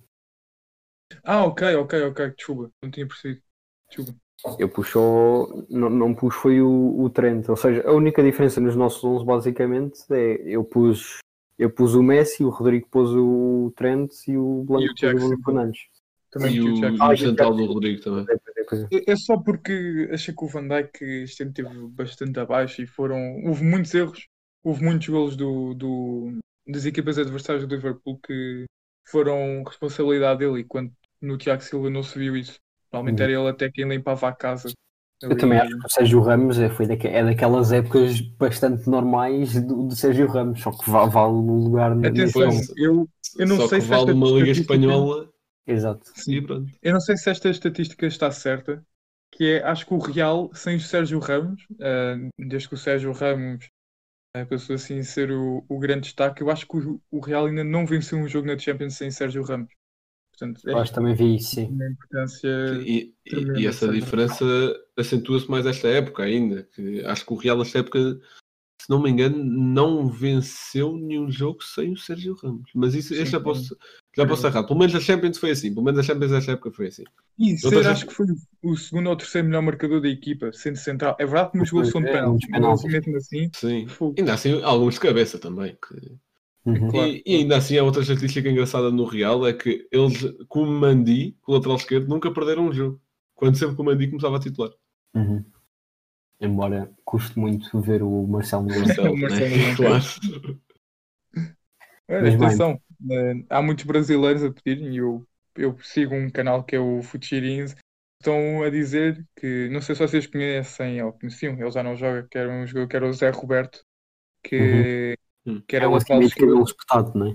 Ah, 1.25 1.45
ok, 1.45 1.63
ok, 1.77 1.93
ok, 2.11 2.31
desculpa, 2.37 2.73
não 2.83 2.91
tinha 2.91 3.07
percebido. 3.07 3.43
Desculpa. 3.89 4.19
Eu 4.59 4.69
puxou, 4.69 5.67
não, 5.69 5.91
não 5.91 6.15
pus 6.15 6.35
foi 6.35 6.61
o, 6.61 7.01
o 7.01 7.11
Trent, 7.11 7.49
ou 7.49 7.57
seja, 7.57 7.83
a 7.89 7.93
única 7.93 8.23
diferença 8.23 8.61
nos 8.61 8.77
nossos 8.77 9.03
11 9.03 9.25
basicamente 9.25 9.99
é 10.11 10.41
eu 10.47 10.63
pus 10.63 11.19
eu 11.59 11.71
pus 11.71 11.95
o 11.95 12.03
Messi, 12.03 12.45
o 12.45 12.51
Rodrigo 12.51 12.87
pôs 12.91 13.11
o 13.11 13.73
Trent 13.77 14.13
e 14.29 14.37
o 14.37 14.63
Blanco 14.65 14.95
E 15.01 15.07
o 15.07 15.35
o 15.35 15.43
Fernandes. 15.43 15.81
Também 16.31 16.55
E 16.55 16.61
o, 16.61 16.75
o 16.75 17.03
Ah, 17.03 17.13
o 17.13 17.17
central 17.17 17.55
do 17.55 17.65
Rodrigo 17.65 18.03
também. 18.03 18.27
É, 18.29 18.35
é, 18.35 18.97
é. 18.97 18.99
É 19.09 19.13
é 19.13 19.17
só 19.17 19.39
porque 19.39 20.09
achei 20.13 20.35
que 20.35 20.45
o 20.45 20.49
Van 20.49 20.69
Dijk 20.69 21.03
este 21.03 21.43
ano 21.43 21.51
esteve 21.51 21.87
bastante 21.89 22.39
abaixo 22.39 22.83
e 22.83 22.87
foram. 22.87 23.43
Houve 23.45 23.65
muitos 23.65 23.95
erros, 23.95 24.27
houve 24.63 24.85
muitos 24.85 25.09
golos 25.09 25.37
do, 25.37 25.73
do- 25.75 26.39
das 26.67 26.85
equipas 26.85 27.19
adversárias 27.19 27.67
do 27.67 27.75
Liverpool 27.75 28.19
que 28.25 28.65
foram 29.09 29.63
responsabilidade 29.65 30.41
dele, 30.41 30.61
enquanto 30.61 30.93
no 31.23 31.39
Tiago 31.39 31.63
Silva 31.63 31.89
não 31.89 32.03
se 32.03 32.19
viu 32.19 32.37
isso. 32.37 32.59
Normalmente 32.97 33.23
era 33.23 33.33
ele 33.33 33.49
até 33.49 33.71
quem 33.71 33.89
limpava 33.89 34.29
a 34.29 34.33
casa. 34.33 34.73
Eu 35.23 35.31
Ali- 35.31 35.41
também 35.41 35.59
acho 35.59 35.79
que 35.79 35.87
o 35.87 35.91
Sérgio 35.91 36.21
Ramos 36.21 36.59
é, 36.59 36.69
foi 36.69 36.87
daque- 36.87 37.09
é 37.09 37.25
daquelas 37.25 37.73
épocas 37.73 38.21
bastante 38.21 38.89
normais 38.89 39.55
do, 39.63 39.85
do 39.89 39.97
Sérgio 39.97 40.27
Ramos, 40.27 40.61
só 40.61 40.71
que 40.71 40.91
va- 40.91 41.07
vale 41.07 41.33
um 41.33 41.65
lugar 41.65 41.93
Atenção, 41.93 42.51
eu, 42.77 43.09
eu 43.39 43.47
não 43.47 43.57
Só 43.57 43.69
sei 43.69 43.79
que 43.79 43.85
se 43.85 43.91
vale 43.91 44.03
esta 44.03 44.13
uma 44.15 44.27
Liga 44.27 44.51
estatística- 44.51 44.75
Espanhola 44.75 45.29
Exato. 45.67 46.13
e 46.29 46.41
pronto. 46.43 46.71
Eu 46.83 46.93
não 46.93 47.01
sei 47.01 47.17
se 47.17 47.31
esta 47.31 47.49
estatística 47.49 48.07
está 48.07 48.31
certa, 48.31 48.85
que 49.33 49.53
é, 49.55 49.65
acho 49.65 49.87
que 49.87 49.95
o 49.95 49.99
Real, 49.99 50.51
sem 50.55 50.77
o 50.77 50.81
Sérgio 50.81 51.19
Ramos, 51.19 51.67
ah, 51.81 52.17
desde 52.39 52.69
que 52.69 52.75
o 52.75 52.79
Sérgio 52.79 53.13
Ramos 53.13 53.69
ah, 54.35 54.45
passou 54.47 54.77
assim 54.77 54.99
a 54.99 55.03
ser 55.03 55.33
o, 55.33 55.65
o 55.69 55.79
grande 55.79 56.03
destaque, 56.03 56.43
eu 56.43 56.51
acho 56.51 56.67
que 56.69 56.77
o, 56.77 57.01
o 57.11 57.21
Real 57.21 57.47
ainda 57.47 57.65
não 57.65 57.87
venceu 57.87 58.19
um 58.19 58.29
jogo 58.29 58.47
na 58.47 58.59
Champions 58.59 58.95
sem 58.97 59.11
Sérgio 59.11 59.43
Ramos. 59.43 59.73
Portanto, 60.39 60.61
Eu 60.69 60.79
acho 60.79 60.91
que 60.93 60.95
também 60.95 61.15
vi 61.15 61.37
isso, 61.37 61.55
sim. 61.55 61.79
E, 62.85 63.15
e- 63.27 63.61
e 63.63 63.67
essa 63.67 63.89
diferença 63.89 64.45
acentua-se 64.97 65.51
mais 65.51 65.65
esta 65.67 65.89
época 65.89 66.23
ainda. 66.23 66.65
Que 66.75 67.05
acho 67.05 67.25
que 67.25 67.33
o 67.33 67.37
Real, 67.37 67.59
nesta 67.59 67.79
época, 67.79 67.99
se 68.81 68.91
não 68.91 69.03
me 69.03 69.11
engano, 69.11 69.43
não 69.43 70.07
venceu 70.09 70.97
nenhum 70.97 71.31
jogo 71.31 71.63
sem 71.63 71.93
o 71.93 71.97
Sérgio 71.97 72.35
Ramos. 72.35 72.71
Mas 72.75 72.95
isso 72.95 73.15
eu 73.15 73.25
Sim, 73.25 73.33
já 73.33 73.41
posso, 73.41 73.77
já 74.15 74.27
posso 74.27 74.47
errar. 74.47 74.65
Pelo 74.65 74.79
menos 74.79 74.95
a 74.95 75.01
Champions 75.01 75.39
foi 75.39 75.51
assim. 75.53 75.73
Pelo 75.73 75.85
menos 75.85 76.01
a 76.01 76.03
Champions 76.03 76.31
desta 76.31 76.53
época 76.53 76.71
foi 76.71 76.89
assim. 76.89 77.05
E 77.39 77.57
ser, 77.59 77.87
acho 77.87 78.07
que 78.07 78.15
foi 78.15 78.27
o 78.63 78.77
segundo 78.77 79.11
ou 79.11 79.17
terceiro 79.17 79.47
melhor 79.49 79.63
marcador 79.63 80.01
da 80.01 80.09
equipa, 80.09 80.51
sendo 80.53 80.77
central. 80.77 81.17
É 81.19 81.25
verdade 81.27 81.53
que 81.53 81.59
nos 81.59 81.71
gols 81.71 81.89
são 81.89 82.01
de 82.03 82.09
É, 82.09 82.13
penaltis. 82.13 82.49
mas 82.51 82.83
mesmo 82.85 83.17
assim, 83.17 83.51
Sim. 83.55 83.87
Ainda 84.19 84.35
assim, 84.35 84.63
alguns 84.63 84.95
de 84.95 85.01
cabeça 85.01 85.39
também. 85.39 85.77
que- 85.77 86.17
Uhum. 86.67 86.91
E, 87.07 87.23
e 87.25 87.37
ainda 87.37 87.57
assim, 87.57 87.79
a 87.79 87.85
outra 87.85 88.03
estatística 88.03 88.49
engraçada 88.49 88.91
no 88.91 89.05
Real 89.05 89.47
é 89.47 89.53
que 89.53 89.87
eles, 89.93 90.19
com 90.49 90.63
o 90.63 90.67
Mandi, 90.67 91.37
com 91.41 91.53
o 91.53 91.55
lateral 91.55 91.77
esquerdo, 91.77 92.09
nunca 92.09 92.33
perderam 92.33 92.67
um 92.67 92.73
jogo. 92.73 93.01
Quando 93.37 93.57
sempre 93.57 93.77
que 93.77 93.83
o 93.83 93.85
Mandi 93.85 94.09
começava 94.09 94.37
a 94.37 94.41
titular. 94.41 94.73
Uhum. 95.15 95.45
Embora 96.41 96.93
custe 97.05 97.39
muito 97.39 97.81
ver 97.81 98.03
o 98.03 98.27
Marcelo 98.27 98.65
no 98.65 98.79
Marcelo, 98.81 99.15
O 99.15 99.17
Marcelo 99.17 99.57
né? 99.57 99.75
claro. 99.77 100.05
Olha, 102.09 102.23
Mas 102.23 102.35
atenção, 102.35 102.81
eh, 103.11 103.45
há 103.49 103.63
muitos 103.63 103.85
brasileiros 103.85 104.45
a 104.45 104.53
pedir, 104.53 104.83
e 104.83 104.97
eu, 104.97 105.27
eu 105.57 105.79
sigo 105.81 106.15
um 106.15 106.31
canal 106.31 106.63
que 106.65 106.77
é 106.77 106.81
o 106.81 107.03
Futirins, 107.03 107.75
estão 108.21 108.63
a 108.63 108.71
dizer 108.71 109.27
que, 109.37 109.69
não 109.71 109.81
sei 109.81 109.95
se 109.95 110.03
vocês 110.03 110.27
conhecem 110.27 111.03
ou 111.03 111.13
conheciam, 111.13 111.55
ele 111.59 111.71
já 111.71 111.83
não 111.83 111.97
joga, 111.97 112.27
que 112.31 112.39
era 112.39 112.51
um 112.51 112.67
jogador 112.67 112.89
que 112.89 112.97
era 112.97 113.09
o 113.09 113.13
Zé 113.13 113.31
Roberto, 113.31 113.85
que, 114.43 114.57
Uhum. 114.57 115.26
Que 115.67 115.77
era 115.77 115.85
É 115.85 115.89
o 115.89 115.99
de 115.99 116.05
cabelo 116.05 116.27
esquerdo. 116.27 116.63
espetado, 116.65 117.19
não 117.19 117.27
é? 117.29 117.35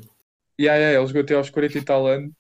E 0.58 0.69
aí, 0.69 0.95
ele 0.95 1.08
jogou 1.08 1.21
até 1.21 1.36
aos 1.36 1.50
40 1.50 1.78
e 1.78 1.82
tal 1.84 2.06
anos, 2.08 2.32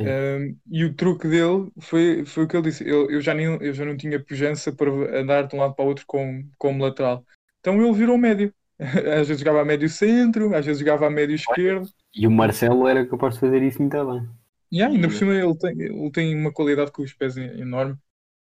um, 0.00 0.56
e 0.70 0.84
o 0.84 0.94
truque 0.94 1.28
dele 1.28 1.70
foi, 1.80 2.24
foi 2.26 2.44
o 2.44 2.48
que 2.48 2.56
ele 2.56 2.64
disse, 2.70 2.86
eu, 2.86 3.10
eu, 3.10 3.20
já 3.20 3.32
nem, 3.34 3.46
eu 3.62 3.72
já 3.72 3.84
não 3.84 3.96
tinha 3.96 4.22
pujança 4.22 4.72
para 4.72 4.90
andar 5.20 5.42
de 5.46 5.54
um 5.54 5.60
lado 5.60 5.74
para 5.74 5.84
o 5.84 5.88
outro 5.88 6.04
como, 6.06 6.44
como 6.58 6.84
lateral. 6.84 7.24
Então 7.60 7.80
ele 7.80 7.92
virou 7.92 8.18
médio. 8.18 8.52
Às 8.78 9.26
vezes 9.28 9.38
jogava 9.40 9.60
a 9.62 9.64
médio 9.64 9.88
centro, 9.88 10.54
às 10.54 10.64
vezes 10.64 10.78
jogava 10.80 11.06
a 11.06 11.10
médio 11.10 11.34
esquerdo. 11.34 11.88
E 12.14 12.26
o 12.28 12.30
Marcelo 12.30 12.86
era 12.86 13.04
capaz 13.04 13.34
de 13.34 13.40
fazer 13.40 13.60
isso 13.62 13.80
muito 13.82 14.06
bem. 14.06 14.28
E 14.70 14.82
ainda 14.82 15.08
por 15.08 15.14
cima 15.14 15.34
ele 15.34 15.56
tem, 15.56 15.80
ele 15.80 16.10
tem 16.12 16.36
uma 16.36 16.52
qualidade 16.52 16.92
com 16.92 17.02
os 17.02 17.12
pés 17.12 17.36
en- 17.36 17.60
enorme. 17.60 17.96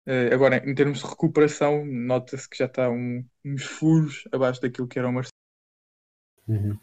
Eh, 0.06 0.30
agora, 0.34 0.58
em 0.70 0.76
termos 0.76 1.00
de 1.00 1.06
recuperação, 1.08 1.86
nota-se 1.86 2.50
que 2.50 2.58
já 2.58 2.66
está 2.66 2.90
um- 2.90 3.24
uns 3.46 3.64
furos 3.64 4.24
abaixo 4.32 4.62
daquilo 4.62 4.88
que 4.88 5.00
era 5.00 5.08
o 5.08 5.14
Marcelo. 5.14 5.32
Uhum. 6.48 6.78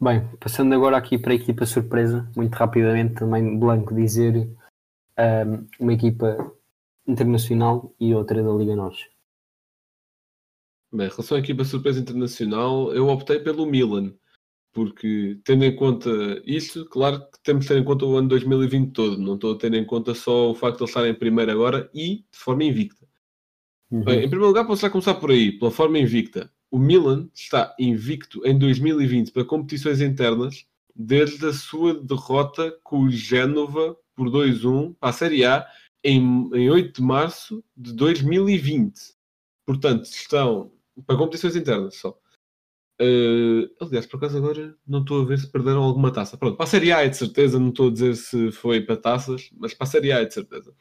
Bem, 0.00 0.28
passando 0.38 0.74
agora 0.74 0.96
aqui 0.96 1.16
para 1.16 1.32
a 1.32 1.36
equipa 1.36 1.64
surpresa, 1.64 2.28
muito 2.36 2.54
rapidamente 2.54 3.14
também 3.14 3.58
Blanco 3.58 3.94
dizer 3.94 4.50
ahm, 5.16 5.66
uma 5.78 5.92
equipa 5.92 6.52
internacional 7.06 7.94
e 7.98 8.14
outra 8.14 8.42
da 8.42 8.52
Liga 8.52 8.76
Nós. 8.76 9.08
Bem, 10.92 11.06
em 11.06 11.10
relação 11.10 11.36
à 11.36 11.40
equipa 11.40 11.64
surpresa 11.64 12.00
internacional, 12.00 12.92
eu 12.92 13.08
optei 13.08 13.40
pelo 13.40 13.66
Milan, 13.66 14.14
porque 14.72 15.40
tendo 15.44 15.64
em 15.64 15.74
conta 15.74 16.10
isso, 16.44 16.84
claro 16.86 17.20
que 17.30 17.42
temos 17.42 17.64
de 17.64 17.68
ter 17.68 17.78
em 17.78 17.84
conta 17.84 18.04
o 18.04 18.16
ano 18.16 18.28
2020 18.28 18.92
todo, 18.92 19.18
não 19.18 19.36
estou 19.36 19.54
a 19.54 19.58
ter 19.58 19.72
em 19.74 19.84
conta 19.84 20.14
só 20.14 20.50
o 20.50 20.54
facto 20.54 20.78
de 20.78 20.82
eles 20.82 20.90
estarem 20.90 21.12
em 21.12 21.18
primeiro 21.18 21.50
agora 21.50 21.90
e 21.94 22.24
de 22.30 22.38
forma 22.38 22.64
invicta. 22.64 23.06
Uhum. 23.90 24.04
Bem, 24.04 24.18
em 24.18 24.28
primeiro 24.28 24.46
lugar, 24.46 24.66
posso 24.66 24.82
já 24.82 24.90
começar 24.90 25.14
por 25.14 25.30
aí, 25.30 25.52
pela 25.58 25.70
forma 25.70 25.98
invicta. 25.98 26.52
O 26.74 26.78
Milan 26.78 27.28
está 27.32 27.72
invicto 27.78 28.44
em 28.44 28.58
2020 28.58 29.30
para 29.30 29.44
competições 29.44 30.00
internas, 30.00 30.66
desde 30.92 31.46
a 31.46 31.52
sua 31.52 31.94
derrota 31.94 32.76
com 32.82 33.04
o 33.04 33.10
Génova 33.12 33.96
por 34.12 34.28
2-1 34.28 34.92
para 34.98 35.10
a 35.10 35.12
Série 35.12 35.44
A 35.44 35.64
em, 36.02 36.50
em 36.52 36.68
8 36.68 37.00
de 37.00 37.00
março 37.00 37.62
de 37.76 37.92
2020. 37.92 38.92
Portanto, 39.64 40.06
estão 40.06 40.72
para 41.06 41.16
competições 41.16 41.54
internas 41.54 41.94
só. 41.94 42.18
Eh, 43.00 43.70
aliás, 43.80 44.04
por 44.06 44.16
acaso 44.16 44.36
agora 44.38 44.76
não 44.84 45.02
estou 45.02 45.22
a 45.22 45.24
ver 45.24 45.38
se 45.38 45.46
perderam 45.46 45.80
alguma 45.80 46.12
taça. 46.12 46.36
Pronto, 46.36 46.56
para 46.56 46.64
a 46.64 46.68
Série 46.68 46.90
A 46.90 47.04
é 47.04 47.08
de 47.08 47.16
certeza, 47.16 47.56
não 47.56 47.68
estou 47.68 47.86
a 47.86 47.92
dizer 47.92 48.16
se 48.16 48.50
foi 48.50 48.80
para 48.80 48.96
taças, 48.96 49.48
mas 49.56 49.72
para 49.74 49.86
a 49.86 49.90
Série 49.90 50.10
A 50.10 50.22
é 50.22 50.24
de 50.24 50.34
certeza. 50.34 50.74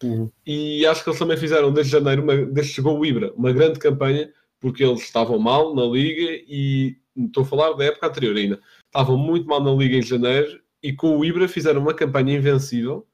Uhum. 0.00 0.30
E 0.46 0.86
acho 0.86 1.02
que 1.02 1.10
eles 1.10 1.18
também 1.18 1.36
fizeram 1.36 1.72
desde 1.72 1.90
janeiro, 1.90 2.22
uma- 2.22 2.36
desde 2.36 2.70
que 2.70 2.76
chegou 2.76 2.96
o 2.96 3.04
Ibra, 3.04 3.32
uma 3.34 3.52
grande 3.52 3.80
campanha, 3.80 4.32
porque 4.64 4.82
eles 4.82 5.02
estavam 5.02 5.38
mal 5.38 5.74
na 5.74 5.84
Liga 5.84 6.42
e 6.48 6.96
estou 7.14 7.42
a 7.42 7.46
falar 7.46 7.72
da 7.74 7.84
época 7.84 8.06
anterior 8.06 8.34
ainda. 8.34 8.58
Estavam 8.86 9.18
muito 9.18 9.46
mal 9.46 9.62
na 9.62 9.70
Liga 9.74 9.94
em 9.96 10.00
janeiro 10.02 10.58
e 10.82 10.90
com 10.94 11.18
o 11.18 11.22
Ibra 11.22 11.46
fizeram 11.46 11.82
uma 11.82 11.92
campanha 11.92 12.34
invencível 12.38 13.06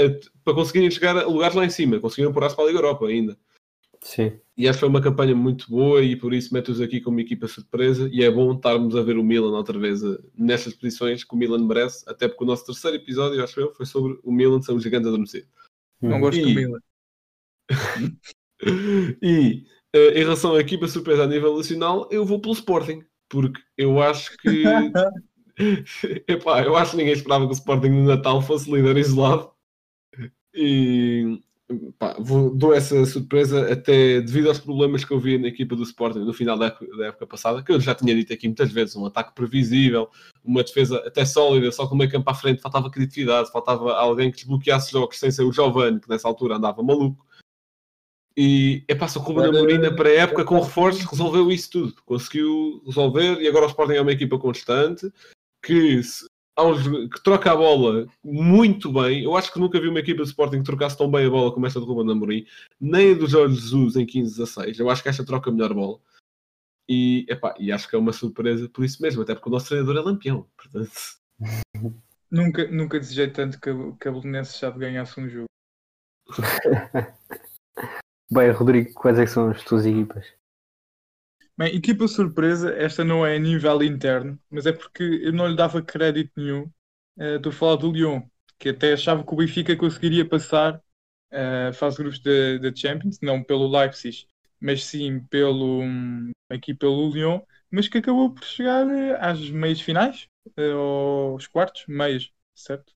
eh, 0.00 0.20
para 0.44 0.54
conseguirem 0.54 0.88
chegar 0.92 1.16
a 1.18 1.26
lugares 1.26 1.56
lá 1.56 1.64
em 1.64 1.70
cima. 1.70 1.98
Conseguiram 1.98 2.30
apurar-se 2.30 2.54
para 2.54 2.66
a 2.66 2.68
Liga 2.68 2.78
Europa 2.78 3.06
ainda. 3.08 3.36
Sim. 4.02 4.38
E 4.56 4.68
acho 4.68 4.76
que 4.76 4.80
foi 4.80 4.88
uma 4.88 5.00
campanha 5.02 5.34
muito 5.34 5.68
boa 5.68 6.00
e 6.00 6.14
por 6.14 6.32
isso 6.32 6.54
meto-os 6.54 6.80
aqui 6.80 7.00
como 7.00 7.18
equipa 7.18 7.48
surpresa 7.48 8.08
e 8.12 8.22
é 8.22 8.30
bom 8.30 8.52
estarmos 8.54 8.94
a 8.94 9.02
ver 9.02 9.18
o 9.18 9.24
Milan 9.24 9.50
outra 9.56 9.76
vez 9.76 10.00
eh, 10.04 10.16
nestas 10.38 10.74
posições 10.74 11.24
que 11.24 11.34
o 11.34 11.36
Milan 11.36 11.66
merece, 11.66 12.04
até 12.08 12.28
porque 12.28 12.44
o 12.44 12.46
nosso 12.46 12.64
terceiro 12.64 12.98
episódio, 12.98 13.42
acho 13.42 13.58
eu, 13.58 13.74
foi 13.74 13.84
sobre 13.84 14.16
o 14.22 14.30
Milan 14.30 14.62
ser 14.62 14.70
um 14.74 14.78
gigante 14.80 15.08
adormecido. 15.08 15.48
Não 16.00 16.12
Uhum. 16.12 16.20
gosto 16.20 16.40
do 16.40 16.48
E- 16.50 16.54
Milan. 16.54 16.78
E 19.20 19.64
em 19.94 20.18
relação 20.18 20.54
à 20.54 20.60
equipa 20.60 20.88
surpresa 20.88 21.24
a 21.24 21.26
nível 21.26 21.56
nacional, 21.56 22.08
eu 22.10 22.24
vou 22.24 22.40
pelo 22.40 22.54
Sporting, 22.54 23.02
porque 23.28 23.60
eu 23.76 24.02
acho 24.02 24.36
que 24.38 24.64
Epá, 26.26 26.62
eu 26.62 26.76
acho 26.76 26.92
que 26.92 26.96
ninguém 26.96 27.12
esperava 27.12 27.46
que 27.46 27.52
o 27.52 27.54
Sporting 27.54 27.88
no 27.88 28.04
Natal 28.04 28.42
fosse 28.42 28.70
líder 28.70 28.96
isolado. 28.96 29.50
E 30.52 31.40
pá, 31.98 32.16
vou, 32.18 32.54
dou 32.54 32.74
essa 32.74 33.04
surpresa 33.06 33.72
até 33.72 34.20
devido 34.20 34.48
aos 34.48 34.58
problemas 34.58 35.04
que 35.04 35.12
eu 35.12 35.18
vi 35.18 35.38
na 35.38 35.48
equipa 35.48 35.74
do 35.74 35.82
Sporting 35.82 36.20
no 36.20 36.32
final 36.32 36.58
da 36.58 36.66
época, 36.66 36.96
da 36.96 37.06
época 37.06 37.26
passada, 37.26 37.62
que 37.62 37.72
eu 37.72 37.80
já 37.80 37.94
tinha 37.94 38.14
dito 38.14 38.32
aqui 38.32 38.46
muitas 38.46 38.70
vezes, 38.70 38.96
um 38.96 39.06
ataque 39.06 39.34
previsível, 39.34 40.08
uma 40.44 40.62
defesa 40.62 40.98
até 41.06 41.24
sólida, 41.24 41.70
só 41.72 41.86
que 41.86 41.94
o 41.94 41.96
meio 41.96 42.10
campo 42.10 42.30
à 42.30 42.34
frente 42.34 42.60
faltava 42.60 42.90
criatividade, 42.90 43.50
faltava 43.50 43.94
alguém 43.94 44.30
que 44.30 44.36
desbloqueasse 44.38 44.92
jogos 44.92 45.18
sem 45.18 45.30
ser 45.30 45.42
o 45.42 45.52
Giovanni, 45.52 46.00
que 46.00 46.08
nessa 46.08 46.28
altura 46.28 46.56
andava 46.56 46.82
maluco. 46.82 47.24
E 48.36 48.84
é 48.88 48.94
passa 48.94 49.18
o 49.18 49.22
Ruben 49.22 49.44
Amorim 49.46 49.78
na 49.78 49.92
pré-época 49.92 50.44
com 50.44 50.58
reforços, 50.60 51.04
resolveu 51.04 51.52
isso 51.52 51.70
tudo, 51.70 51.94
conseguiu 52.04 52.82
resolver 52.84 53.40
e 53.40 53.46
agora 53.46 53.66
o 53.66 53.68
Sporting 53.68 53.92
é 53.94 54.00
uma 54.00 54.10
equipa 54.12 54.36
constante 54.38 55.08
que, 55.64 56.00
que 56.00 57.22
troca 57.22 57.52
a 57.52 57.56
bola 57.56 58.08
muito 58.24 58.92
bem. 58.92 59.22
Eu 59.22 59.36
acho 59.36 59.52
que 59.52 59.60
nunca 59.60 59.80
vi 59.80 59.86
uma 59.88 60.00
equipa 60.00 60.22
de 60.24 60.28
Sporting 60.30 60.58
que 60.58 60.64
trocasse 60.64 60.98
tão 60.98 61.08
bem 61.08 61.26
a 61.26 61.30
bola 61.30 61.52
como 61.52 61.64
esta 61.66 61.78
do 61.78 61.86
Ruben 61.86 62.10
Amorim, 62.10 62.44
nem 62.80 63.12
a 63.12 63.14
do 63.14 63.28
Jorge 63.28 63.54
Jesus 63.54 63.94
em 63.94 64.04
15-16. 64.04 64.80
Eu 64.80 64.90
acho 64.90 65.02
que 65.02 65.08
esta 65.08 65.24
troca 65.24 65.50
a 65.50 65.52
melhor 65.52 65.72
bola. 65.72 66.00
E, 66.88 67.24
epá, 67.28 67.54
e 67.58 67.70
acho 67.70 67.88
que 67.88 67.94
é 67.94 67.98
uma 67.98 68.12
surpresa 68.12 68.68
por 68.68 68.84
isso 68.84 69.00
mesmo, 69.00 69.22
até 69.22 69.34
porque 69.34 69.48
o 69.48 69.52
nosso 69.52 69.68
treinador 69.68 69.96
é 69.96 70.00
lampião. 70.00 70.46
Portanto, 70.56 70.90
Nunca, 72.30 72.66
nunca 72.66 72.98
desejei 72.98 73.30
tanto 73.30 73.60
que, 73.60 73.70
a- 73.70 73.92
que 74.00 74.08
a 74.08 74.42
já 74.42 74.68
ganhasse 74.70 75.20
um 75.20 75.28
jogo. 75.28 75.46
Bem, 78.30 78.50
Rodrigo, 78.50 78.92
quais 78.92 79.18
é 79.18 79.24
que 79.24 79.30
são 79.30 79.48
as 79.50 79.64
tuas 79.64 79.86
equipas? 79.86 80.26
Bem, 81.56 81.74
equipa 81.76 82.08
surpresa, 82.08 82.74
esta 82.74 83.04
não 83.04 83.24
é 83.24 83.36
a 83.36 83.38
nível 83.38 83.82
interno, 83.82 84.38
mas 84.50 84.66
é 84.66 84.72
porque 84.72 85.02
eu 85.22 85.32
não 85.32 85.46
lhe 85.48 85.56
dava 85.56 85.80
crédito 85.82 86.32
nenhum. 86.36 86.70
Eh, 87.18 87.36
Estou 87.36 87.50
a 87.50 87.54
falar 87.54 87.76
do 87.76 87.92
Lyon, 87.92 88.22
que 88.58 88.70
até 88.70 88.92
achava 88.92 89.24
que 89.24 89.32
o 89.32 89.36
Benfica 89.36 89.76
conseguiria 89.76 90.28
passar 90.28 90.80
a 91.32 91.72
fase 91.72 91.96
de 91.96 92.02
grupos 92.04 92.20
da 92.60 92.74
Champions, 92.74 93.18
não 93.22 93.42
pelo 93.44 93.68
Leipzig, 93.68 94.26
mas 94.60 94.84
sim 94.84 95.20
pelo, 95.26 95.82
aqui 96.48 96.74
pelo 96.74 97.10
Lyon, 97.12 97.40
mas 97.70 97.88
que 97.88 97.98
acabou 97.98 98.32
por 98.34 98.44
chegar 98.44 98.88
eh, 98.90 99.16
às 99.20 99.40
meias 99.50 99.80
finais, 99.80 100.28
aos 100.74 101.46
quartos, 101.46 101.84
meias, 101.88 102.30
certo? 102.54 102.92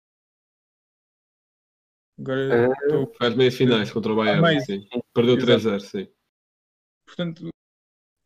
Agora 2.18 2.44
Eh, 2.56 2.68
estou 2.82 3.12
Faz 3.18 3.34
meias 3.34 3.54
finais 3.60 3.90
contra 3.90 4.12
o 4.12 4.16
Bayern, 4.16 4.58
sim. 4.60 4.80
Perdeu 5.20 5.36
Exato. 5.36 5.46
3-0, 5.46 5.80
sim. 5.80 6.08
Portanto, 7.06 7.48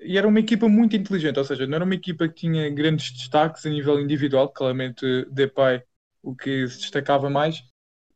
e 0.00 0.18
era 0.18 0.28
uma 0.28 0.40
equipa 0.40 0.68
muito 0.68 0.96
inteligente, 0.96 1.38
ou 1.38 1.44
seja, 1.44 1.66
não 1.66 1.76
era 1.76 1.84
uma 1.84 1.94
equipa 1.94 2.28
que 2.28 2.34
tinha 2.34 2.70
grandes 2.70 3.12
destaques 3.12 3.66
a 3.66 3.70
nível 3.70 4.00
individual, 4.00 4.48
claramente 4.52 5.04
Depay 5.30 5.82
o 6.22 6.34
que 6.36 6.68
se 6.68 6.80
destacava 6.80 7.30
mais, 7.30 7.62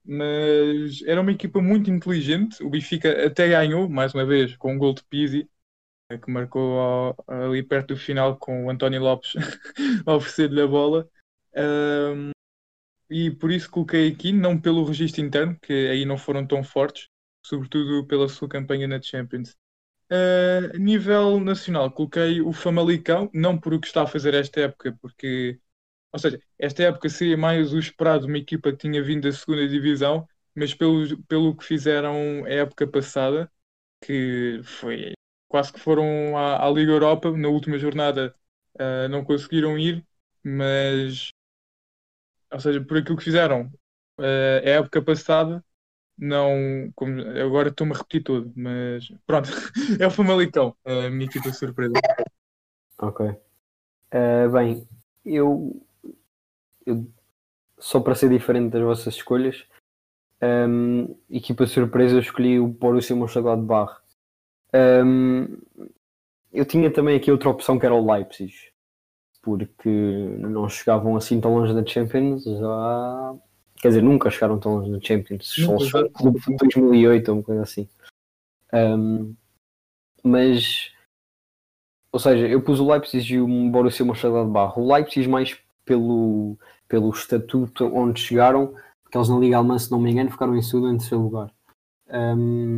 mas 0.04 1.02
era 1.04 1.20
uma 1.20 1.32
equipa 1.32 1.60
muito 1.62 1.90
inteligente. 1.90 2.62
O 2.64 2.70
Benfica 2.70 3.26
até 3.26 3.48
ganhou, 3.48 3.88
mais 3.88 4.14
uma 4.14 4.26
vez, 4.26 4.56
com 4.56 4.74
um 4.74 4.78
gol 4.78 4.94
de 4.94 5.04
Pizzi, 5.04 5.48
eh, 6.10 6.18
que 6.18 6.30
marcou 6.30 6.80
ao- 6.80 7.16
ali 7.28 7.62
perto 7.62 7.88
do 7.94 7.96
final 8.00 8.36
com 8.38 8.66
o 8.66 8.70
António 8.70 9.02
Lopes 9.02 9.34
a 10.06 10.14
oferecer-lhe 10.16 10.60
a 10.62 10.66
bola. 10.68 11.08
Ahm, 11.56 12.30
e 13.10 13.30
por 13.30 13.50
isso 13.50 13.70
coloquei 13.70 14.08
aqui, 14.08 14.32
não 14.32 14.58
pelo 14.60 14.84
registro 14.84 15.20
interno, 15.22 15.56
que 15.60 15.72
aí 15.88 16.04
não 16.04 16.18
foram 16.18 16.46
tão 16.46 16.62
fortes, 16.64 17.08
sobretudo 17.48 18.06
pela 18.06 18.28
sua 18.28 18.48
campanha 18.48 18.88
na 18.88 19.00
Champions. 19.00 19.56
Uh, 20.10 20.74
a 20.74 20.78
nível 20.78 21.40
nacional, 21.40 21.90
coloquei 21.90 22.40
o 22.40 22.52
Famalicão, 22.52 23.30
não 23.34 23.58
por 23.58 23.74
o 23.74 23.80
que 23.80 23.86
está 23.88 24.02
a 24.02 24.06
fazer 24.06 24.34
esta 24.34 24.60
época, 24.60 24.96
porque, 25.00 25.60
ou 26.12 26.18
seja, 26.20 26.40
esta 26.58 26.84
época 26.84 27.08
seria 27.08 27.36
mais 27.36 27.72
o 27.72 27.78
esperado 27.78 28.26
uma 28.26 28.38
equipa 28.38 28.72
que 28.72 28.78
tinha 28.78 29.02
vindo 29.02 29.24
da 29.24 29.32
segunda 29.32 29.68
divisão, 29.68 30.28
mas 30.54 30.74
pelo, 30.74 31.22
pelo 31.24 31.56
que 31.56 31.64
fizeram 31.64 32.44
a 32.46 32.50
época 32.50 32.86
passada, 32.86 33.50
que 34.00 34.60
foi 34.64 35.14
quase 35.48 35.72
que 35.72 35.80
foram 35.80 36.36
à, 36.36 36.66
à 36.66 36.70
Liga 36.70 36.92
Europa, 36.92 37.30
na 37.36 37.48
última 37.48 37.78
jornada 37.78 38.34
uh, 38.76 39.08
não 39.08 39.24
conseguiram 39.24 39.78
ir, 39.78 40.06
mas, 40.44 41.30
ou 42.52 42.60
seja, 42.60 42.80
por 42.84 42.98
aquilo 42.98 43.16
que 43.16 43.24
fizeram 43.24 43.66
uh, 44.18 44.22
a 44.64 44.68
época 44.68 45.02
passada, 45.02 45.64
não, 46.18 46.90
como, 46.94 47.20
agora 47.40 47.68
estou-me 47.68 47.92
a 47.94 47.96
repetir 47.98 48.22
tudo, 48.24 48.52
mas 48.56 49.08
pronto, 49.26 49.48
é 50.00 50.06
o 50.06 50.10
Famalicão, 50.10 50.76
a 50.84 51.10
minha 51.10 51.26
equipa 51.26 51.52
surpresa. 51.52 52.02
Ok. 52.98 53.20
Eh, 54.12 54.48
bem, 54.48 54.88
eu, 55.24 55.82
eu- 56.84 57.06
só 57.78 58.00
para 58.00 58.14
ser 58.14 58.30
diferente 58.30 58.72
das 58.72 58.82
vossas 58.82 59.14
escolhas, 59.16 59.64
ehm, 60.42 61.06
equipa 61.30 61.66
surpresa, 61.66 62.16
eu 62.16 62.20
escolhi 62.20 62.60
o 62.60 62.68
Borussia 62.68 63.16
Mönchengladbach. 63.16 64.00
Ehm, 64.74 65.58
eu 66.52 66.64
tinha 66.64 66.92
também 66.92 67.16
aqui 67.16 67.30
outra 67.30 67.50
opção 67.50 67.78
que 67.78 67.86
era 67.86 67.94
o 67.94 68.12
Leipzig, 68.12 68.52
porque 69.42 69.88
não 70.40 70.68
chegavam 70.68 71.16
assim 71.16 71.40
tão 71.40 71.54
longe 71.56 71.74
da 71.74 71.86
Champions, 71.86 72.44
já... 72.44 73.34
quer 73.86 73.90
dizer, 73.90 74.02
nunca 74.02 74.30
chegaram 74.30 74.58
tão 74.58 74.76
longe 74.76 74.90
da 74.90 75.00
Champions, 75.00 75.46
só 75.46 75.78
for 75.78 75.82
exato. 75.82 76.06
um 76.06 76.12
clube 76.12 76.40
de 76.40 76.56
2008 76.56 77.28
ou 77.28 77.34
uma 77.36 77.42
coisa 77.44 77.62
assim. 77.62 77.88
Ehm, 78.72 79.32
mas 80.24 80.92
ou 82.10 82.18
seja, 82.18 82.48
eu 82.48 82.62
pus 82.62 82.80
o 82.80 82.90
Leipzig 82.90 83.34
e 83.34 83.40
o 83.40 83.70
Borussia 83.70 84.04
Mönchengladbach. 84.04 84.78
O 84.78 84.92
Leipzig 84.92 85.28
mais 85.28 85.56
pelo, 85.84 86.58
pelo 86.88 87.10
estatuto 87.10 87.84
onde 87.94 88.20
chegaram, 88.20 88.74
porque 89.02 89.18
eles 89.18 89.28
na 89.28 89.38
Liga 89.38 89.58
Alemã, 89.58 89.78
se 89.78 89.90
não 89.90 90.00
me 90.00 90.10
engano, 90.10 90.30
ficaram 90.30 90.56
em 90.56 90.62
segundo 90.62 90.88
em 90.88 90.98
terceiro 90.98 91.22
lugar. 91.22 91.52
Ahm, 92.08 92.76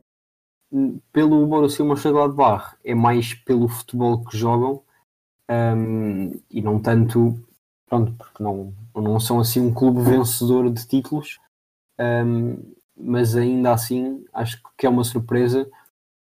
pelo 1.12 1.47
Borussia 1.47 1.85
Mönchengladbach 1.85 2.77
é 2.85 2.94
mais 2.94 3.33
pelo 3.33 3.68
futebol 3.68 4.25
que 4.25 4.37
jogam 4.37 4.83
ahm, 5.49 6.33
e 6.51 6.61
não 6.61 6.81
tanto, 6.81 7.38
pronto, 7.88 8.12
porque 8.12 8.42
não, 8.42 8.72
não 8.94 9.18
são 9.20 9.40
assim 9.40 9.61
um 9.61 9.72
clube 9.72 10.03
vencedor 10.03 10.70
de 10.70 10.87
títulos, 10.87 11.38
ahm, 11.98 12.57
mas 12.96 13.37
ainda 13.37 13.72
assim 13.72 14.24
acho 14.33 14.61
que 14.77 14.87
é 14.87 14.90
uma 14.90 15.05
surpresa 15.05 15.68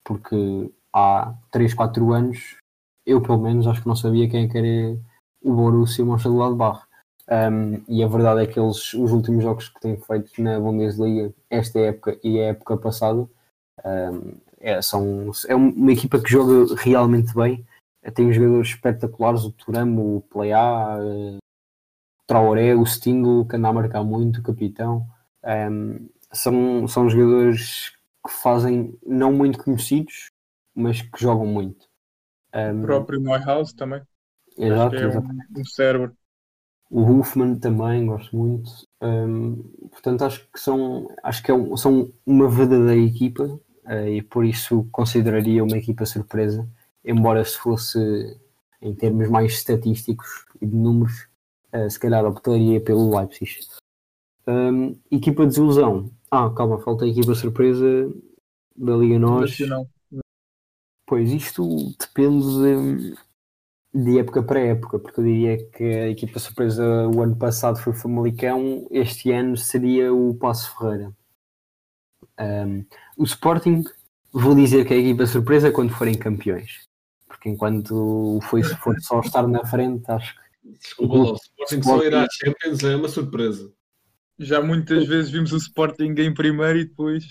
porque 0.03 0.71
há 0.93 1.34
3, 1.51 1.73
4 1.73 2.13
anos 2.13 2.58
eu 3.06 3.21
pelo 3.21 3.39
menos 3.39 3.65
acho 3.65 3.82
que 3.82 3.88
não 3.88 3.95
sabia 3.95 4.30
quem 4.30 4.49
é 4.53 4.58
era 4.58 4.99
o 5.41 5.53
Borussia 5.53 6.03
Mönchengladbach. 6.03 6.86
Um, 7.30 7.84
e 7.88 8.03
a 8.03 8.08
verdade 8.08 8.43
é 8.43 8.47
que 8.47 8.60
eles, 8.60 8.93
os 8.93 9.12
últimos 9.12 9.43
jogos 9.43 9.69
que 9.69 9.80
têm 9.80 9.97
feito 9.97 10.41
na 10.41 10.60
Bundesliga, 10.60 11.34
esta 11.49 11.80
época 11.80 12.17
e 12.23 12.39
a 12.39 12.47
época 12.47 12.77
passada, 12.77 13.27
um, 13.86 14.34
é, 14.60 14.82
são, 14.82 15.32
é 15.47 15.56
uma 15.56 15.91
equipa 15.91 16.19
que 16.19 16.30
joga 16.30 16.75
realmente 16.75 17.34
bem. 17.34 17.65
Tem 18.13 18.32
jogadores 18.32 18.69
espetaculares, 18.69 19.43
o 19.43 19.51
Turamo, 19.51 20.17
o 20.17 20.21
Playa, 20.21 20.97
o 20.99 21.38
Traoré, 22.28 22.76
o 22.76 22.86
Stingo, 22.86 23.48
que 23.48 23.56
anda 23.58 23.70
a 23.70 23.74
marcar 23.74 24.04
muito, 24.04 24.40
o 24.42 24.44
capitão. 24.44 25.08
Um, 25.46 26.10
são, 26.34 26.88
são 26.88 27.10
jogadores 27.10 27.92
que 28.26 28.32
fazem 28.34 28.98
não 29.06 29.34
muito 29.34 29.63
conhecidos, 29.63 30.32
mas 30.76 31.02
que 31.02 31.22
jogam 31.22 31.46
muito. 31.48 31.88
Um, 32.56 32.78
O 32.82 32.88
próprio 32.88 33.20
Neuhaus 33.20 33.74
também, 33.74 34.02
Exato, 34.58 35.04
é 35.04 35.08
um, 35.10 35.46
um 35.58 35.66
cérebro. 35.66 36.16
O 36.90 37.02
Huffman 37.04 37.60
também 37.60 38.06
gosto 38.06 38.36
muito. 38.36 38.70
Hum, 39.02 39.62
portanto, 39.92 40.24
acho 40.24 40.48
que 40.52 40.60
são, 40.60 41.08
acho 41.24 41.44
que 41.44 41.52
é 41.52 41.54
um- 41.54 41.76
são 41.78 42.12
uma 42.26 42.50
verdadeira 42.50 42.96
equipa 42.96 43.60
eh, 43.86 44.12
e 44.18 44.22
por 44.22 44.46
isso 44.46 44.88
consideraria 44.92 45.63
uma 45.63 45.78
equipa 45.78 46.06
surpresa, 46.06 46.68
embora 47.06 47.44
se 47.46 47.58
fosse 47.58 48.00
em 48.82 48.94
termos 48.96 49.30
mais 49.30 49.54
estatísticos 49.54 50.46
e 50.62 50.66
de 50.66 50.76
números, 50.76 51.28
eh, 51.71 51.89
se 51.89 51.99
calhar 51.99 52.25
optaria 52.25 52.82
pelo 52.82 53.15
Leipzig. 53.15 53.60
Hum, 54.47 54.97
equipa 55.12 55.43
de 55.43 55.49
desilusão. 55.49 56.10
Ah, 56.32 56.49
calma, 56.49 56.80
falta 56.80 57.06
a 57.06 57.08
equipa 57.08 57.36
surpresa 57.36 57.86
da 58.75 58.95
Liga 58.95 59.19
Nós. 59.19 59.58
Pois 61.06 61.32
isto 61.32 61.65
depende 61.97 62.45
de, 62.45 63.15
de 63.93 64.19
época 64.19 64.43
para 64.43 64.60
época, 64.60 64.99
porque 64.99 65.19
eu 65.19 65.23
diria 65.23 65.69
que 65.71 65.84
a 65.84 66.10
equipa 66.10 66.38
surpresa 66.38 66.84
o 67.08 67.21
ano 67.21 67.36
passado 67.36 67.80
foi 67.80 67.93
o 67.93 67.95
Famalicão, 67.95 68.86
este 68.91 69.32
ano 69.32 69.56
seria 69.56 70.13
o 70.13 70.36
Passo 70.36 70.77
Ferreira. 70.77 71.13
Um, 72.39 72.86
o 73.17 73.23
Sporting, 73.23 73.84
vou 74.34 74.53
dizer 74.53 74.86
que 74.86 74.93
é 74.93 74.97
a 74.97 74.99
equipa 74.99 75.25
surpresa 75.25 75.71
quando 75.71 75.93
forem 75.93 76.17
campeões, 76.17 76.86
porque 77.25 77.49
enquanto 77.49 78.39
foi, 78.49 78.62
for 78.62 78.99
só 78.99 79.21
estar 79.21 79.47
na 79.47 79.65
frente, 79.65 80.03
acho 80.12 80.36
que 80.36 80.47
Desculpa 80.80 81.15
lá, 81.15 81.32
o 81.32 81.36
Sporting 81.36 81.84
só 81.84 82.03
ir 82.03 82.15
à 82.15 82.27
Champions 82.32 82.84
é 82.84 82.95
uma 82.95 83.08
surpresa. 83.08 83.71
Já 84.39 84.62
muitas 84.62 85.08
vezes 85.08 85.32
vimos 85.32 85.51
o 85.51 85.58
Sporting 85.58 86.13
em 86.17 86.34
primeiro 86.34 86.80
e 86.80 86.86
depois. 86.86 87.27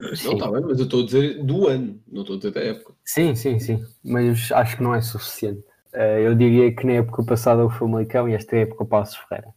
Não, 0.00 0.32
está 0.32 0.50
bem, 0.50 0.62
mas 0.62 0.78
eu 0.78 0.84
estou 0.84 1.02
a 1.02 1.04
dizer 1.04 1.44
do 1.44 1.66
ano, 1.68 2.02
não 2.08 2.22
estou 2.22 2.36
a 2.36 2.38
dizer 2.38 2.52
da 2.52 2.60
época. 2.60 2.94
Sim, 3.04 3.34
sim, 3.34 3.58
sim, 3.58 3.84
mas 4.02 4.50
acho 4.52 4.76
que 4.76 4.82
não 4.82 4.94
é 4.94 5.00
suficiente. 5.00 5.62
Eh, 5.92 6.26
eu 6.26 6.34
diria 6.34 6.74
que 6.74 6.86
na 6.86 6.94
época 6.94 7.24
passada 7.24 7.64
o 7.64 7.70
Famalicão 7.70 8.28
e 8.28 8.34
esta 8.34 8.56
época 8.56 8.84
o 8.84 8.86
Passos 8.86 9.16
Ferreira. 9.16 9.54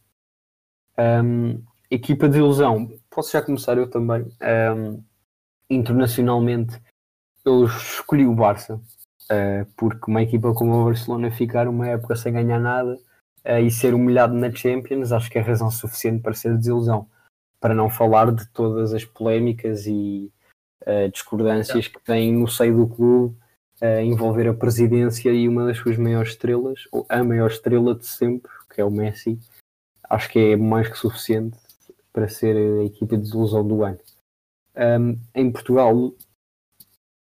Ahm, 0.96 1.62
equipa 1.90 2.28
de 2.28 2.38
ilusão, 2.38 2.90
posso 3.10 3.32
já 3.32 3.42
começar 3.42 3.78
eu 3.78 3.88
também. 3.88 4.26
Ahm, 4.40 5.02
internacionalmente, 5.70 6.78
eu 7.44 7.64
escolhi 7.64 8.26
o 8.26 8.34
Barça, 8.34 8.80
eh, 9.30 9.66
porque 9.76 10.10
uma 10.10 10.22
equipa 10.22 10.52
como 10.54 10.74
o 10.74 10.84
Barcelona 10.86 11.30
ficar 11.30 11.68
uma 11.68 11.88
época 11.88 12.16
sem 12.16 12.32
ganhar 12.32 12.60
nada 12.60 12.98
eh, 13.44 13.62
e 13.62 13.70
ser 13.70 13.94
humilhado 13.94 14.34
na 14.34 14.50
Champions, 14.50 15.12
acho 15.12 15.30
que 15.30 15.38
é 15.38 15.42
razão 15.42 15.70
suficiente 15.70 16.22
para 16.22 16.34
ser 16.34 16.56
desilusão. 16.56 17.06
Para 17.60 17.74
não 17.74 17.88
falar 17.88 18.32
de 18.32 18.46
todas 18.48 18.92
as 18.92 19.04
polémicas 19.04 19.86
e 19.86 20.32
eh, 20.86 21.08
discordâncias 21.08 21.88
que 21.88 22.00
tem 22.02 22.32
no 22.32 22.48
seio 22.48 22.76
do 22.76 22.86
clube 22.86 23.36
a 23.80 24.02
envolver 24.02 24.48
a 24.48 24.54
presidência 24.54 25.30
e 25.30 25.48
uma 25.48 25.66
das 25.66 25.78
suas 25.78 25.96
maiores 25.96 26.30
estrelas, 26.30 26.86
ou 26.92 27.04
a 27.08 27.22
maior 27.22 27.50
estrela 27.50 27.94
de 27.94 28.06
sempre, 28.06 28.50
que 28.72 28.80
é 28.80 28.84
o 28.84 28.90
Messi, 28.90 29.38
acho 30.08 30.30
que 30.30 30.38
é 30.38 30.56
mais 30.56 30.88
que 30.88 30.96
suficiente 30.96 31.58
para 32.12 32.28
ser 32.28 32.56
a 32.56 32.84
equipa 32.84 33.16
de 33.16 33.22
desilusão 33.22 33.66
do 33.66 33.82
ano. 33.82 33.98
Um, 34.76 35.18
em 35.34 35.50
Portugal, 35.50 36.12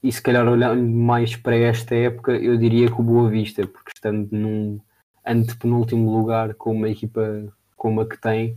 e 0.02 0.10
se 0.10 0.22
calhar 0.22 0.46
olhando 0.48 0.82
mais 0.82 1.36
para 1.36 1.56
esta 1.56 1.94
época, 1.94 2.32
eu 2.32 2.56
diria 2.56 2.86
que 2.86 3.00
o 3.00 3.04
Boa 3.04 3.28
Vista, 3.28 3.66
porque 3.66 3.92
estando 3.94 4.28
num 4.32 4.80
antepenúltimo 5.26 6.10
lugar 6.18 6.54
com 6.54 6.72
uma 6.72 6.88
equipa 6.88 7.52
como 7.76 8.00
a 8.00 8.08
que 8.08 8.16
tem, 8.20 8.56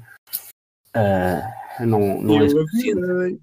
ah, 0.93 1.41
não, 1.85 2.21
não 2.21 2.39
é 2.41 2.45
Eu 2.45 2.49
suficiente. 2.49 3.41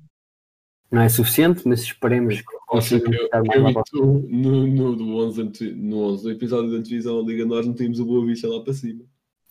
Não 0.90 1.02
é 1.02 1.08
suficiente, 1.08 1.68
mas 1.68 1.82
esperemos 1.82 2.34
que 2.40 2.42
Acho 2.42 2.50
que 2.58 2.66
consigam 2.66 3.12
eu, 3.14 3.24
ficar 3.24 3.44
mais 3.44 3.58
eu 3.60 3.64
lá 3.64 3.72
para 3.72 3.82
tu, 3.84 4.04
no, 4.28 4.66
no, 4.66 4.96
do 4.96 5.16
11, 5.18 5.42
ante- 5.42 5.70
no 5.72 5.98
11, 6.12 6.24
no 6.24 6.30
episódio 6.32 6.72
da 6.72 6.78
antevisão 6.78 7.22
da 7.24 7.30
Liga, 7.30 7.44
nós 7.46 7.64
não 7.64 7.74
tínhamos 7.74 8.00
o 8.00 8.04
Boa 8.04 8.26
Vista 8.26 8.48
lá 8.48 8.60
para 8.62 8.72
cima. 8.72 9.04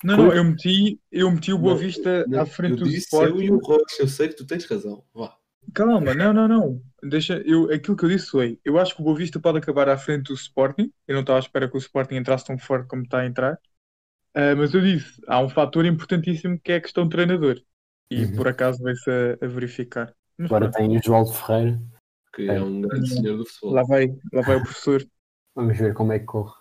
Não, 0.03 0.17
não, 0.17 0.33
eu 0.33 0.43
meti, 0.43 0.99
eu 1.11 1.31
meti 1.31 1.53
o 1.53 1.57
Boa 1.57 1.73
Não, 1.75 1.79
Vista 1.79 2.25
Não, 2.27 2.41
à 2.41 2.45
frente 2.45 2.71
eu 2.71 2.77
do 2.79 2.89
disse 2.89 3.15
eu 3.15 3.21
Sporting. 3.23 3.43
e 3.45 3.51
o 3.51 3.57
Rocha, 3.57 4.01
eu 4.01 4.07
sei 4.09 4.27
que 4.27 4.35
tu 4.35 4.45
tens 4.45 4.65
razão. 4.65 5.01
Vá. 5.13 5.33
Calma, 5.73 6.13
não, 6.13 6.33
não, 6.33 6.47
não. 6.47 6.81
Deixa, 7.03 7.41
eu, 7.45 7.71
aquilo 7.71 7.95
que 7.95 8.05
eu 8.05 8.09
disse 8.09 8.27
foi, 8.29 8.59
eu 8.63 8.77
acho 8.79 8.95
que 8.95 9.01
o 9.01 9.03
Boa 9.03 9.15
Vista 9.17 9.39
pode 9.39 9.57
acabar 9.57 9.87
à 9.89 9.97
frente 9.97 10.27
do 10.27 10.33
Sporting. 10.33 10.91
Eu 11.07 11.13
não 11.15 11.21
estava 11.21 11.39
à 11.39 11.41
espera 11.41 11.69
que 11.69 11.75
o 11.75 11.79
Sporting 11.79 12.15
entrasse 12.15 12.45
tão 12.45 12.57
forte 12.57 12.87
como 12.87 13.03
está 13.03 13.19
a 13.19 13.25
entrar. 13.25 13.59
Ah, 14.33 14.55
mas 14.55 14.73
eu 14.73 14.81
disse, 14.81 15.19
há 15.27 15.39
um 15.41 15.49
fator 15.49 15.85
importantíssimo 15.85 16.59
que 16.59 16.71
é 16.71 16.75
a 16.75 16.81
questão 16.81 17.03
do 17.05 17.09
treinador. 17.09 17.61
E 18.11 18.23
Uhum. 18.23 18.35
por 18.35 18.47
acaso 18.47 18.81
vai-se 18.81 19.09
a, 19.09 19.45
a 19.45 19.47
verificar. 19.47 20.13
Mas 20.37 20.47
Agora 20.51 20.71
pronto, 20.71 20.77
tem 20.77 20.97
o 20.97 21.03
João 21.03 21.25
Ferreira. 21.25 21.81
Que 22.33 22.49
é 22.49 22.61
um 22.61 22.81
grande 22.81 23.09
senhor 23.09 23.37
do 23.37 23.45
futebol. 23.45 23.73
lá 23.73 23.83
vai, 23.83 24.07
lá 24.33 24.41
vai 24.41 24.55
o 24.55 24.61
professor. 24.63 25.05
Vamos 25.55 25.77
ver 25.77 25.93
como 25.93 26.13
é 26.13 26.19
que 26.19 26.25
corre. 26.25 26.55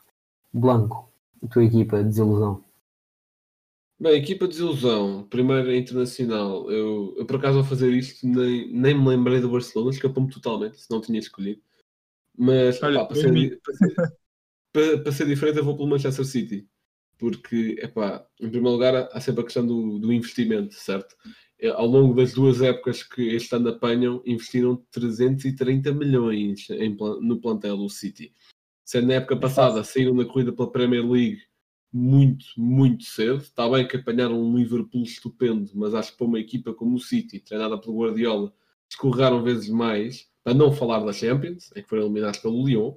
Blanco, 0.53 1.11
a 1.43 1.47
tua 1.49 1.64
equipa, 1.64 2.03
desilusão. 2.03 2.64
Bem, 4.01 4.14
equipa 4.14 4.46
de 4.46 4.53
desilusão, 4.53 5.26
primeira 5.28 5.76
internacional. 5.76 6.70
Eu, 6.70 7.14
eu 7.18 7.26
por 7.26 7.36
acaso 7.36 7.59
ao 7.59 7.64
fazer 7.64 7.90
isto 7.92 8.26
nem, 8.26 8.72
nem 8.72 8.96
me 8.96 9.09
lembrei 9.09 9.40
do 9.40 9.51
Barcelona, 9.51 9.90
escapou-me 9.90 10.30
totalmente, 10.30 10.80
se 10.80 10.88
não 10.90 11.01
tinha 11.01 11.18
escolhido. 11.18 11.61
Mas 12.36 12.80
Olha, 12.80 13.01
pá, 13.01 13.07
para, 13.07 13.16
ser, 13.16 13.61
para, 13.61 13.74
ser, 13.74 13.94
para- 14.72 14.99
para 15.03 15.12
ser 15.12 15.26
diferente, 15.26 15.59
eu 15.59 15.64
vou 15.64 15.76
pelo 15.76 15.88
Manchester 15.88 16.24
City. 16.24 16.68
Porque, 17.18 17.76
epá, 17.82 18.24
em 18.40 18.49
primeiro 18.49 18.70
lugar, 18.76 19.09
há 19.12 19.20
sempre 19.20 19.40
a 19.40 19.44
questão 19.44 19.66
do, 19.66 19.99
do 19.99 20.12
investimento, 20.12 20.74
certo? 20.74 21.16
Eh, 21.59 21.68
Ao 21.70 21.84
longo 21.86 22.14
das 22.14 22.32
duas 22.32 22.62
épocas 22.62 23.03
que 23.03 23.22
este 23.34 23.53
ano 23.57 23.70
apanham, 23.70 24.22
investiram 24.24 24.76
330 24.92 25.92
milhões 25.92 26.70
em 26.70 26.96
no 27.20 27.40
plantel 27.40 27.76
do 27.76 27.88
City. 27.88 28.32
Sendo 28.84 29.09
na 29.09 29.14
época 29.14 29.36
passada, 29.36 29.82
saíram 29.82 30.14
da 30.14 30.24
corrida 30.24 30.53
pela 30.53 30.70
Premier 30.70 31.05
League 31.05 31.42
muito, 31.93 32.47
muito 32.57 33.05
cedo. 33.05 33.39
Está 33.39 33.68
bem 33.68 33.86
que 33.86 33.97
apanharam 33.97 34.41
um 34.41 34.57
Liverpool 34.57 35.03
estupendo, 35.03 35.70
mas 35.74 35.95
acho 35.95 36.12
que 36.12 36.18
para 36.18 36.26
uma 36.26 36.39
equipa 36.41 36.72
como 36.74 36.97
o 36.97 37.01
City, 37.01 37.41
treinada 37.41 37.78
pelo 37.78 37.99
Guardiola, 38.03 38.53
escorregaram 38.91 39.43
vezes 39.43 39.68
mais, 39.68 40.28
para 40.45 40.55
não 40.55 40.72
falar 40.72 41.01
da 41.01 41.12
Champions, 41.12 41.70
em 41.76 41.82
que 41.82 41.89
foram 41.89 42.05
eliminados 42.05 42.41
pelo 42.41 42.64
Lyon. 42.66 42.95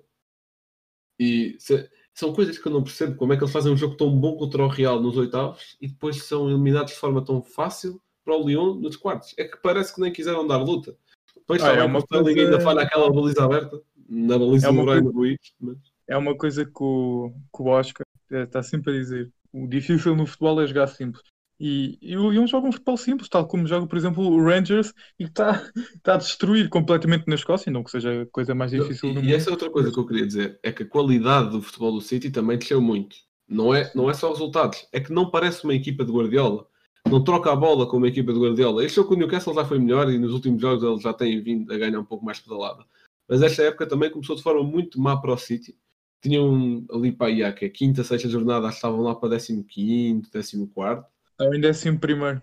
E 1.20 1.56
se- 1.60 1.89
são 2.14 2.34
coisas 2.34 2.58
que 2.58 2.68
eu 2.68 2.72
não 2.72 2.84
percebo, 2.84 3.16
como 3.16 3.34
é 3.34 3.38
que 3.38 3.44
eles 3.44 3.54
fazem 3.54 3.72
um 3.72 3.78
jogo 3.78 3.96
tão 3.96 4.10
bom 4.20 4.36
contra 4.36 4.64
o 4.64 4.68
Real 4.68 5.02
nos 5.02 5.18
oitavos 5.18 5.78
e 5.80 5.88
depois 5.88 6.24
são 6.24 6.50
eliminados 6.50 6.94
de 6.94 7.00
forma 7.00 7.24
tão 7.24 7.42
fácil 7.42 8.02
para 8.24 8.36
o 8.36 8.46
Lyon 8.48 8.76
nos 8.76 8.96
quartos. 8.96 9.34
É 9.38 9.46
que 9.46 9.58
parece 9.58 9.94
que 9.96 10.02
nem 10.02 10.12
quiseram 10.12 10.46
dar 10.46 10.58
luta. 10.58 10.98
Depois 11.36 11.62
Ah, 11.64 11.70
está 11.70 11.80
é 11.82 11.84
uma 11.86 12.02
coisa- 12.02 12.30
ainda 12.30 12.60
falha 12.60 12.82
aquela 12.82 13.12
baliza 13.12 13.44
aberta, 13.44 13.82
na 14.10 14.38
baliza 14.38 14.68
É 14.68 14.70
uma 14.70 14.84
do 14.84 14.92
Brian 14.92 15.12
Ruiz, 15.12 15.38
mas... 15.60 15.78
É 16.08 16.18
uma 16.18 16.36
coisa 16.36 16.66
que 16.66 16.72
o, 16.84 17.32
que 17.56 17.62
o 17.62 17.68
Oscar 17.68 18.06
está 18.32 18.64
sempre 18.64 18.92
a 18.92 18.98
dizer. 18.98 19.32
O 19.54 19.68
difícil 19.68 20.16
no 20.16 20.26
futebol 20.26 20.62
é 20.62 20.68
jogar 20.68 20.88
simples. 20.88 21.24
E, 21.60 22.00
e 22.02 22.18
o 22.18 22.32
Lyon 22.32 22.48
joga 22.48 22.68
um 22.68 22.72
futebol 22.72 22.98
simples, 22.98 23.30
tal 23.30 23.46
como 23.48 23.68
joga, 23.68 23.86
por 23.86 23.96
exemplo, 23.96 24.24
o 24.28 24.44
Rangers, 24.44 24.94
e 25.20 25.26
está 25.26 25.62
está 25.96 26.16
a 26.16 26.18
destruir 26.18 26.70
completamente 26.70 27.28
na 27.28 27.36
Escócia, 27.36 27.72
não 27.72 27.84
que 27.84 27.92
seja 27.92 28.24
a 28.24 28.26
coisa 28.26 28.56
mais 28.56 28.72
difícil 28.72 29.10
E- 29.10 29.14
do 29.14 29.20
e, 29.20 29.24
mundo. 29.24 29.36
essa 29.36 29.50
é 29.50 29.52
outra 29.52 29.70
coisa 29.70 29.92
que 29.92 30.00
eu 30.00 30.08
queria 30.08 30.26
dizer, 30.26 30.60
é 30.64 30.72
que 30.72 30.82
a 30.84 30.88
qualidade 30.88 31.52
do 31.52 31.62
futebol 31.62 31.92
do 31.92 32.02
City 32.02 32.32
também 32.32 32.58
desceu 32.58 32.82
muito. 32.82 33.16
Não 33.48 33.76
é, 33.76 33.92
não 33.94 34.10
é 34.10 34.14
só 34.14 34.30
resultados, 34.32 34.88
é 34.92 35.00
que 35.00 35.12
não 35.14 35.30
parece 35.30 35.64
uma 35.64 35.76
equipa 35.76 36.04
de 36.06 36.12
Guardiola. 36.12 36.66
Não 37.08 37.24
troca 37.24 37.52
a 37.52 37.56
bola 37.56 37.86
com 37.88 37.98
uma 37.98 38.08
equipa 38.08 38.32
de 38.32 38.40
Guardiola. 38.40 38.84
Este 38.86 38.96
jogo 38.96 39.10
com 39.10 39.16
o 39.16 39.18
Newcastle 39.18 39.54
já 39.54 39.66
foi 39.66 39.78
melhor 39.78 40.10
e 40.12 40.18
nos 40.18 40.34
últimos 40.34 40.62
jogos 40.62 40.84
eles 40.84 41.02
já 41.02 41.14
têm 41.14 41.42
vindo 41.42 41.72
a 41.74 41.78
ganhar 41.78 42.00
um 42.00 42.06
pouco 42.06 42.24
mais 42.24 42.40
pedalada. 42.40 42.86
Mas 43.28 43.42
esta 43.42 43.64
época 43.64 43.86
também 43.86 44.10
começou 44.10 44.36
de 44.36 44.42
forma 44.44 44.64
muito 44.64 45.00
má 45.02 45.18
para 45.20 45.34
o 45.34 45.38
City. 45.38 45.76
Tinham 46.22 46.86
ali 46.92 47.12
para 47.12 47.28
aí, 47.28 47.54
que 47.54 47.66
a 47.66 47.70
quinta, 47.72 48.04
sexta 48.04 48.30
jornada, 48.30 48.68
acho 48.68 48.76
que 48.76 48.78
estavam 48.78 49.02
lá 49.02 49.16
para 49.16 49.30
15, 49.40 50.22
14. 50.32 51.06
Então, 51.36 51.52
ainda 51.52 51.68
é 51.68 51.72
assim 51.72 51.98
primeiro. 51.98 52.42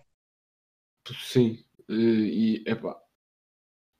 Sim, 1.30 1.64
eh, 1.88 1.92
e 1.94 2.64
epá, 2.66 3.00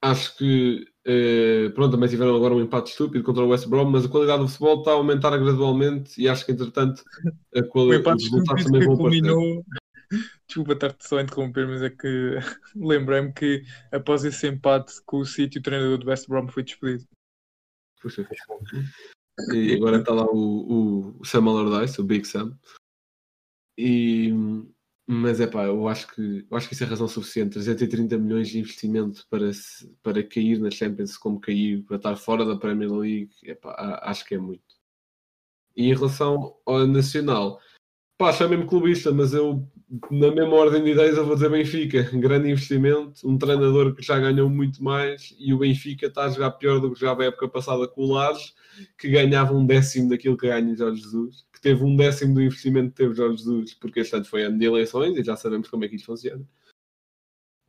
acho 0.02 0.36
que 0.36 0.86
eh, 1.04 1.70
pronto, 1.74 1.92
também 1.92 2.08
tiveram 2.08 2.36
agora 2.36 2.54
um 2.54 2.60
empate 2.60 2.90
estúpido 2.90 3.24
contra 3.24 3.42
o 3.44 3.48
West 3.48 3.66
Brom, 3.68 3.90
mas 3.90 4.04
a 4.04 4.08
qualidade 4.08 4.42
do 4.42 4.48
futebol 4.48 4.78
está 4.80 4.92
a 4.92 4.94
aumentar 4.94 5.36
gradualmente 5.38 6.20
e 6.20 6.28
acho 6.28 6.44
que 6.46 6.52
entretanto 6.52 7.04
a 7.56 7.62
O 7.88 7.94
quali- 7.94 7.94
empate 7.94 8.22
os 8.22 8.24
resultados 8.24 8.64
também 8.64 8.80
que 8.82 8.86
vão 8.86 8.96
culminou. 8.96 9.64
Desculpa 10.46 10.74
estar-te 10.74 11.06
só 11.08 11.18
a 11.18 11.22
interromper, 11.22 11.66
mas 11.68 11.82
é 11.82 11.90
que 11.90 12.06
lembrei-me 12.76 13.32
que 13.32 13.64
após 13.92 14.24
esse 14.24 14.48
empate 14.48 14.94
com 15.06 15.18
o 15.18 15.26
City, 15.26 15.58
o 15.58 15.62
treinador 15.62 15.98
do 15.98 16.08
West 16.10 16.28
Brom 16.28 16.48
foi 16.48 16.62
despedido. 16.64 17.06
Puxa, 18.00 18.22
e 19.54 19.74
agora 19.74 19.98
está 19.98 20.12
lá 20.12 20.24
o, 20.24 21.16
o 21.20 21.24
Sam 21.24 21.44
Allardyce, 21.46 22.00
o 22.00 22.04
Big 22.04 22.26
Sam. 22.26 22.56
E, 23.76 24.32
mas 25.06 25.40
é 25.40 25.46
pá, 25.46 25.64
eu 25.64 25.86
acho 25.88 26.08
que 26.08 26.46
eu 26.50 26.56
acho 26.56 26.68
que 26.68 26.74
isso 26.74 26.84
é 26.84 26.86
razão 26.86 27.08
suficiente. 27.08 27.52
330 27.54 28.18
milhões 28.18 28.48
de 28.48 28.58
investimento 28.58 29.26
para, 29.30 29.50
para 30.02 30.22
cair 30.22 30.58
na 30.58 30.70
Champions 30.70 31.16
como 31.16 31.40
caiu, 31.40 31.84
para 31.84 31.96
estar 31.96 32.16
fora 32.16 32.44
da 32.44 32.56
Premier 32.56 32.90
League, 32.92 33.30
epá, 33.42 33.70
a- 33.72 34.10
acho 34.10 34.24
que 34.24 34.34
é 34.34 34.38
muito. 34.38 34.76
E 35.76 35.86
em 35.88 35.94
relação 35.94 36.56
ao 36.66 36.86
Nacional, 36.86 37.60
pá, 38.18 38.32
chamem-me 38.32 38.66
clubista, 38.66 39.12
mas 39.12 39.32
eu, 39.32 39.66
na 40.10 40.30
mesma 40.32 40.54
ordem 40.56 40.82
de 40.82 40.90
ideias, 40.90 41.16
eu 41.16 41.24
vou 41.24 41.36
dizer 41.36 41.48
Benfica. 41.48 42.02
Grande 42.18 42.50
investimento, 42.50 43.26
um 43.26 43.38
treinador 43.38 43.94
que 43.94 44.02
já 44.02 44.18
ganhou 44.18 44.50
muito 44.50 44.82
mais 44.82 45.34
e 45.38 45.54
o 45.54 45.58
Benfica 45.58 46.06
está 46.06 46.24
a 46.24 46.28
jogar 46.28 46.50
pior 46.52 46.80
do 46.80 46.92
que 46.92 47.00
jogava 47.00 47.22
a 47.22 47.26
época 47.26 47.48
passada 47.48 47.86
com 47.86 48.02
o 48.02 48.12
Lages, 48.12 48.54
que 48.98 49.08
ganhava 49.08 49.54
um 49.54 49.64
décimo 49.64 50.10
daquilo 50.10 50.36
que 50.36 50.48
ganha 50.48 50.76
Jorge 50.76 51.00
Jesus, 51.00 51.46
que 51.52 51.60
teve 51.60 51.84
um 51.84 51.96
décimo 51.96 52.34
do 52.34 52.42
investimento 52.42 52.90
que 52.90 52.96
teve 52.96 53.14
Jorge 53.14 53.38
Jesus, 53.38 53.74
porque 53.74 54.00
este 54.00 54.16
ano 54.16 54.24
foi 54.24 54.42
ano 54.42 54.58
de 54.58 54.66
eleições 54.66 55.16
e 55.16 55.22
já 55.22 55.36
sabemos 55.36 55.68
como 55.68 55.84
é 55.84 55.88
que 55.88 55.96
isto 55.96 56.06
funciona. 56.06 56.44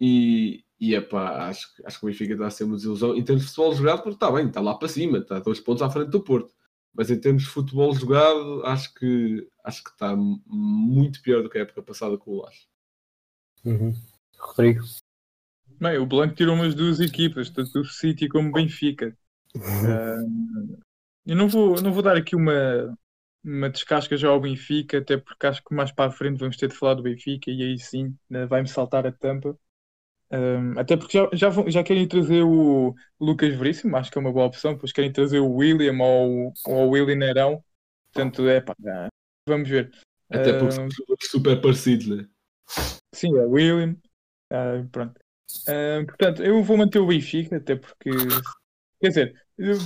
E, 0.01 0.63
e 0.79 0.95
epá, 0.95 1.47
acho, 1.47 1.67
acho 1.83 1.99
que 1.99 2.05
o 2.05 2.07
Benfica 2.07 2.33
está 2.33 2.47
a 2.47 2.51
ser 2.51 2.63
uma 2.63 2.75
desilusão 2.75 3.15
em 3.15 3.23
termos 3.23 3.43
de 3.43 3.49
futebol 3.49 3.75
jogado, 3.75 3.97
porque 4.01 4.15
está 4.15 4.31
bem, 4.31 4.47
está 4.47 4.61
lá 4.61 4.73
para 4.75 4.87
cima, 4.87 5.19
está 5.19 5.39
dois 5.39 5.59
pontos 5.59 5.83
à 5.83 5.89
frente 5.89 6.09
do 6.09 6.21
Porto. 6.23 6.53
Mas 6.93 7.09
em 7.09 7.19
termos 7.19 7.43
de 7.43 7.49
futebol 7.49 7.93
jogado, 7.93 8.63
acho 8.65 8.93
que, 8.93 9.47
acho 9.63 9.83
que 9.83 9.91
está 9.91 10.15
muito 10.15 11.21
pior 11.21 11.43
do 11.43 11.49
que 11.49 11.57
a 11.57 11.61
época 11.61 11.81
passada 11.81 12.17
com 12.17 12.31
o 12.31 12.41
Lages. 12.41 12.67
Uhum. 13.63 13.93
Rodrigo. 14.37 14.83
Bem, 15.79 15.97
o 15.97 16.05
Blanco 16.05 16.35
tirou 16.35 16.55
umas 16.55 16.75
duas 16.75 16.99
equipas, 16.99 17.49
tanto 17.49 17.79
o 17.79 17.85
City 17.85 18.27
como 18.27 18.49
o 18.49 18.51
Benfica. 18.51 19.15
Ah, 19.55 20.23
eu 21.25 21.35
não 21.35 21.47
vou, 21.47 21.81
não 21.81 21.93
vou 21.93 22.03
dar 22.03 22.17
aqui 22.17 22.35
uma, 22.35 22.97
uma 23.43 23.69
descasca 23.69 24.17
já 24.17 24.29
ao 24.29 24.41
Benfica, 24.41 24.97
até 24.97 25.17
porque 25.17 25.47
acho 25.47 25.63
que 25.63 25.73
mais 25.73 25.91
para 25.91 26.09
a 26.09 26.11
frente 26.11 26.39
vamos 26.39 26.57
ter 26.57 26.67
de 26.67 26.75
falar 26.75 26.95
do 26.95 27.03
Benfica 27.03 27.49
e 27.49 27.61
aí 27.63 27.79
sim 27.79 28.15
né, 28.29 28.45
vai-me 28.45 28.67
saltar 28.67 29.05
a 29.05 29.11
tampa. 29.11 29.57
Ah, 30.32 30.82
até 30.82 30.95
porque 30.97 31.17
já, 31.17 31.30
já, 31.34 31.49
vão- 31.49 31.69
já 31.69 31.84
querem 31.84 32.07
trazer 32.07 32.43
o 32.43 32.93
Lucas 33.19 33.55
Veríssimo, 33.55 33.95
acho 33.97 34.11
que 34.11 34.17
é 34.17 34.21
uma 34.21 34.32
boa 34.32 34.45
opção, 34.45 34.73
depois 34.73 34.91
querem 34.91 35.11
trazer 35.11 35.39
o 35.39 35.51
William 35.55 35.97
ou, 36.01 36.53
ou 36.67 36.88
o 36.88 36.89
Willy 36.91 37.15
Neirão. 37.15 37.63
Portanto, 38.13 38.47
é 38.47 38.61
pá, 38.61 38.75
vamos 39.47 39.69
ver. 39.69 39.91
Até 40.30 40.53
porque 40.53 40.73
são 40.73 40.88
super 41.21 41.59
parecidos, 41.61 42.07
né? 42.07 42.25
Sim, 43.13 43.36
é 43.38 43.45
William. 43.45 43.95
Ah, 44.51 44.84
pronto. 44.91 45.19
Ah, 45.67 46.03
portanto, 46.05 46.43
eu 46.43 46.63
vou 46.63 46.77
manter 46.77 46.99
o 46.99 47.07
Benfica, 47.07 47.57
até 47.57 47.75
porque. 47.75 48.09
Quer 49.01 49.07
dizer, 49.09 49.34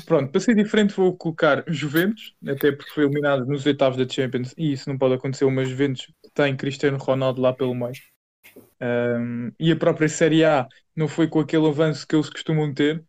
pronto, 0.06 0.32
para 0.32 0.41
ser 0.41 0.56
diferente, 0.56 0.94
vou 0.96 1.16
colocar 1.16 1.64
Juventus, 1.68 2.36
até 2.48 2.72
porque 2.72 2.91
foi 2.91 3.04
eliminado 3.06 3.46
nos 3.46 3.66
oitavos 3.66 3.98
da 3.98 4.08
Champions 4.08 4.54
e 4.58 4.74
isso 4.74 4.89
não 4.89 4.98
pode 4.98 5.16
acontecer. 5.16 5.46
Uma 5.46 5.66
Juventus 5.66 6.12
tem 6.34 6.56
Cristiano 6.58 6.98
Ronaldo 6.98 7.41
lá 7.41 7.54
pelo 7.54 7.76
meio. 7.76 7.94
Ah, 8.80 9.18
e 9.60 9.72
a 9.72 9.76
própria 9.76 10.10
Série 10.10 10.44
A 10.44 10.68
não 10.96 11.08
foi 11.08 11.28
com 11.28 11.39
aquele 11.39 11.68
avanço 11.68 12.08
que 12.08 12.16
eles 12.16 12.30
costumam 12.30 12.74
ter, 12.74 13.04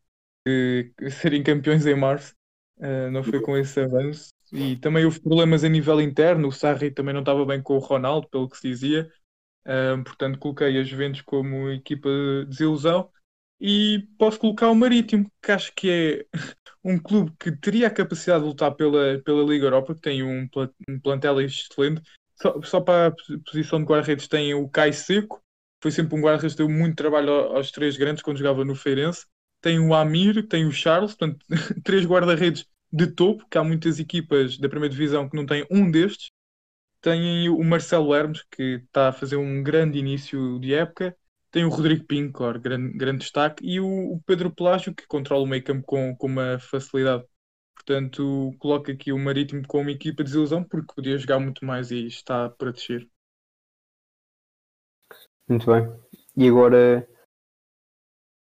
serem 1.20 1.43
campeões 1.43 1.87
em 1.87 1.95
março. 1.95 2.35
Ah, 2.80 3.11
não 3.11 3.22
foi 3.22 3.41
com 3.41 3.57
esse 3.57 3.80
avanço. 3.80 4.32
E 4.53 4.76
também 4.76 5.05
houve 5.05 5.20
problemas 5.20 5.64
a 5.64 5.68
nível 5.68 6.01
interno. 6.01 6.49
O 6.49 6.53
Sarri 6.53 6.91
também 6.91 7.12
não 7.14 7.20
estava 7.20 7.45
bem 7.45 7.62
com 7.62 7.74
o 7.74 7.78
Ronaldo, 7.78 8.28
pelo 8.28 8.49
que 8.49 8.57
se 8.57 8.68
dizia. 8.68 9.11
Um, 9.66 10.05
portanto, 10.05 10.39
coloquei 10.39 10.78
a 10.78 10.82
Juventus 10.85 11.22
como 11.22 11.70
equipa 11.70 12.09
de 12.09 12.47
desilusão 12.47 13.11
e 13.61 14.07
posso 14.18 14.39
colocar 14.39 14.70
o 14.70 14.74
Marítimo, 14.74 15.30
que 15.43 15.53
acho 15.53 15.72
que 15.74 15.91
é 15.91 16.26
um 16.85 16.99
clube 16.99 17.32
que 17.39 17.53
teria 17.53 17.87
a 17.89 17.91
capacidade 17.91 18.43
de 18.43 18.51
lutar 18.51 18.74
pela, 18.74 19.20
pela 19.24 19.43
Liga 19.43 19.66
Europa, 19.66 19.95
que 19.95 20.03
tem 20.03 20.22
um, 20.22 20.49
um 20.89 21.01
plantel 21.01 21.41
excelente. 21.41 22.03
Só, 22.41 22.61
só 22.62 22.80
para 22.80 23.09
a 23.09 23.11
posi- 23.12 23.39
posição 23.39 23.78
de 23.80 23.87
guarda-redes 23.87 24.28
tem 24.28 24.55
o 24.55 24.68
Caio 24.68 24.93
Seco, 24.93 25.43
foi 25.82 25.91
sempre 25.91 26.16
um 26.16 26.20
guarda-redes 26.22 26.57
deu 26.57 26.68
muito 26.68 26.97
trabalho 26.97 27.30
ao- 27.32 27.57
aos 27.57 27.70
três 27.70 27.97
grandes 27.97 28.22
quando 28.22 28.39
jogava 28.39 28.64
no 28.64 28.74
Feirense. 28.74 29.26
Tem 29.61 29.78
o 29.78 29.95
Amir, 29.95 30.47
tem 30.49 30.66
o 30.66 30.72
Charles, 30.72 31.14
portanto, 31.14 31.45
três 31.85 32.05
guarda-redes 32.07 32.66
de 32.93 33.07
topo, 33.09 33.47
que 33.51 33.59
há 33.59 33.64
muitas 33.64 33.99
equipas 33.99 34.59
da 34.59 34.68
primeira 34.68 34.93
divisão 34.95 35.28
que 35.28 35.37
não 35.37 35.47
têm 35.47 35.66
um 35.70 35.91
destes. 35.91 36.30
Tem 37.01 37.49
o 37.51 37.62
Marcelo 37.64 38.14
Hermes, 38.14 38.43
que 38.51 38.82
está 38.87 39.09
a 39.09 39.12
fazer 39.12 39.37
um 39.37 39.62
grande 39.62 39.99
início 39.99 40.59
de 40.61 40.74
época. 40.74 41.16
Tem 41.51 41.64
o 41.64 41.68
Rodrigo 41.68 42.05
Pinho, 42.07 42.32
claro, 42.32 42.61
grande, 42.61 42.97
grande 42.97 43.18
destaque. 43.20 43.64
E 43.66 43.78
o, 43.80 43.87
o 44.14 44.22
Pedro 44.26 44.51
Pelágio, 44.55 44.95
que 44.95 45.07
controla 45.07 45.45
o 45.45 45.47
meio 45.47 45.62
campo 45.62 45.85
com, 45.87 46.16
com 46.16 46.26
uma 46.26 46.59
facilidade. 46.59 47.24
Portanto, 47.75 48.55
coloco 48.59 48.91
aqui 48.91 49.12
o 49.12 49.18
Marítimo 49.18 49.66
como 49.66 49.91
equipa 49.91 50.22
de 50.25 50.31
desilusão, 50.31 50.64
porque 50.64 50.95
podia 50.95 51.18
jogar 51.18 51.39
muito 51.41 51.64
mais 51.64 51.91
e 51.91 52.07
está 52.07 52.49
para 52.51 52.72
descer. 52.72 53.09
Muito 55.49 55.66
bem. 55.66 55.89
E 56.37 56.49
agora 56.49 57.07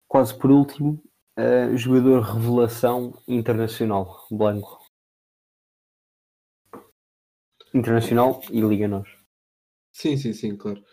quase 0.07 0.37
por 0.37 0.51
último, 0.51 1.01
uh, 1.39 1.77
jogador 1.77 2.21
revelação 2.21 3.13
internacional, 3.27 4.25
Blanco. 4.31 4.79
Internacional 7.73 8.41
e 8.51 8.59
Liga 8.59 8.87
Nós. 8.89 9.07
Sim, 9.93 10.15
sim, 10.17 10.33
sim, 10.33 10.55
claro. 10.55 10.83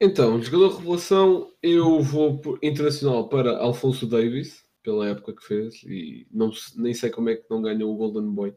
Então, 0.00 0.42
jogador 0.42 0.78
revelação, 0.78 1.52
eu 1.62 2.00
vou 2.02 2.40
por- 2.40 2.58
internacional 2.62 3.28
para 3.28 3.58
Alfonso 3.58 4.06
Davis, 4.06 4.64
pela 4.82 5.08
época 5.08 5.34
que 5.34 5.44
fez, 5.44 5.82
e 5.84 6.26
não, 6.30 6.50
nem 6.76 6.92
sei 6.92 7.10
como 7.10 7.30
é 7.30 7.36
que 7.36 7.48
não 7.48 7.62
ganhou 7.62 7.92
o 7.92 7.96
Golden 7.96 8.30
Boy. 8.30 8.54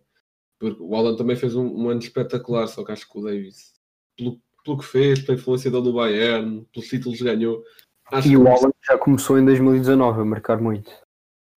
Porque 0.59 0.81
o 0.81 0.95
Alan 0.95 1.15
também 1.15 1.35
fez 1.35 1.55
um, 1.55 1.65
um 1.67 1.89
ano 1.89 1.99
espetacular, 1.99 2.67
só 2.67 2.83
que 2.83 2.91
acho 2.91 3.09
que 3.09 3.19
o 3.19 3.23
Davis, 3.23 3.73
pelo, 4.17 4.41
pelo 4.63 4.77
que 4.77 4.85
fez, 4.85 5.21
pela 5.21 5.37
influência 5.37 5.69
dele 5.69 5.83
no 5.83 5.93
Bayern, 5.93 6.65
pelos 6.73 6.89
títulos 6.89 7.17
que 7.17 7.23
ganhou, 7.23 7.63
acho 8.05 8.27
E 8.27 8.31
que 8.31 8.37
o 8.37 8.47
Alan 8.47 8.71
já 8.83 8.97
começou 8.97 9.37
em 9.37 9.45
2019 9.45 10.21
a 10.21 10.25
marcar 10.25 10.61
muito. 10.61 10.91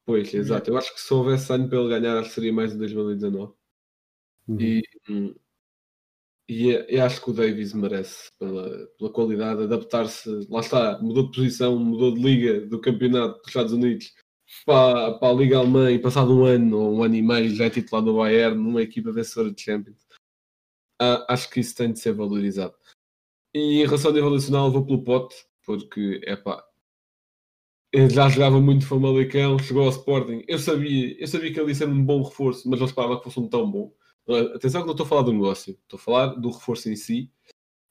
Pois, 0.05 0.33
exato. 0.33 0.71
Eu 0.71 0.77
acho 0.77 0.95
que 0.95 1.01
se 1.01 1.12
houvesse 1.12 1.53
ano 1.53 1.69
para 1.69 1.79
ele 1.79 1.89
ganhar, 1.89 2.19
acho 2.19 2.31
que 2.31 2.35
seria 2.35 2.53
mais 2.53 2.73
em 2.75 2.79
2019. 2.79 3.53
Uhum. 4.49 4.61
E, 4.61 4.83
hum, 5.09 5.35
e 6.49 6.75
é- 6.75 6.87
eu 6.89 7.05
acho 7.05 7.23
que 7.23 7.31
o 7.31 7.35
Davis 7.35 7.75
merece, 7.75 8.31
pela, 8.39 8.89
pela 8.99 9.12
qualidade, 9.12 9.64
adaptar-se. 9.64 10.49
Lá 10.49 10.61
está, 10.61 10.99
mudou 11.03 11.25
de 11.31 11.37
posição, 11.37 11.79
mudou 11.79 12.14
de 12.14 12.23
liga 12.23 12.66
do 12.66 12.81
campeonato 12.81 13.39
dos 13.39 13.49
Estados 13.49 13.73
Unidos 13.73 14.14
para, 14.65 15.19
para 15.19 15.29
a 15.29 15.33
Liga 15.33 15.59
Alemã 15.59 15.91
e 15.91 15.99
passado 15.99 16.37
um 16.37 16.45
ano 16.45 16.79
ou 16.79 16.97
um 16.97 17.03
ano 17.03 17.15
e 17.15 17.23
meio 17.23 17.55
já 17.55 17.67
é 17.67 17.71
titular 17.71 18.05
do 18.05 18.17
Bayern, 18.17 18.57
numa 18.57 18.83
equipa 18.83 19.13
vencedora 19.13 19.53
de 19.53 19.61
Champions. 19.61 20.07
Ah, 21.01 21.27
acho 21.29 21.51
que 21.51 21.61
isso 21.61 21.77
tem 21.77 21.93
de 21.93 22.01
ser 22.01 22.13
valorizado. 22.13 22.75
E 23.55 23.81
em 23.81 23.87
relação 23.87 24.11
ao 24.11 24.15
nível 24.15 24.31
nacional, 24.31 24.71
vou 24.71 24.85
pelo 24.85 25.05
Pote, 25.05 25.37
porque 25.65 26.21
é 26.25 26.37
pá, 26.37 26.65
ele 27.93 28.11
já 28.11 28.29
jogava 28.29 28.61
muito 28.61 28.87
Famalicão, 28.87 29.59
chegou 29.59 29.85
ao 29.85 29.91
Sporting. 29.91 30.45
Eu 30.47 30.59
sabia, 30.59 31.19
eu 31.19 31.27
sabia 31.27 31.53
que 31.53 31.59
ele 31.59 31.71
ia 31.71 31.75
ser 31.75 31.89
um 31.89 32.05
bom 32.05 32.23
reforço, 32.23 32.69
mas 32.69 32.79
não 32.79 32.87
esperava 32.87 33.19
que 33.19 33.25
fosse 33.25 33.41
um 33.41 33.49
tão 33.49 33.71
bom. 33.71 33.93
Uh, 34.27 34.55
Atenção 34.55 34.83
que 34.83 34.87
não 34.87 34.93
estou 34.93 35.07
a 35.07 35.09
falar 35.09 35.23
do 35.23 35.33
negócio, 35.33 35.73
estou 35.83 35.99
a 35.99 36.03
falar 36.03 36.27
do 36.35 36.51
reforço 36.51 36.91
em 36.91 36.97
si. 36.97 37.31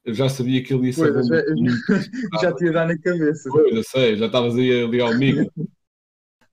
Eu 0.05 0.13
já 0.13 0.29
sabia 0.29 0.63
que 0.63 0.73
ele 0.73 0.87
ia 0.87 0.93
ser 0.93 1.11
Pois, 1.11 1.27
bom. 1.27 1.35
eu 1.35 1.55
já, 2.39 2.41
já 2.41 2.55
te 2.55 2.65
ia 2.65 2.71
dar 2.71 2.87
na 2.87 2.97
cabeça. 2.97 3.49
Pois, 3.49 3.75
eu 3.75 3.83
sei, 3.83 4.15
já 4.15 4.27
estavas 4.27 4.55
aí 4.55 4.83
a 4.83 4.87
ligar 4.87 5.09
o 5.09 5.17
micro. 5.17 5.51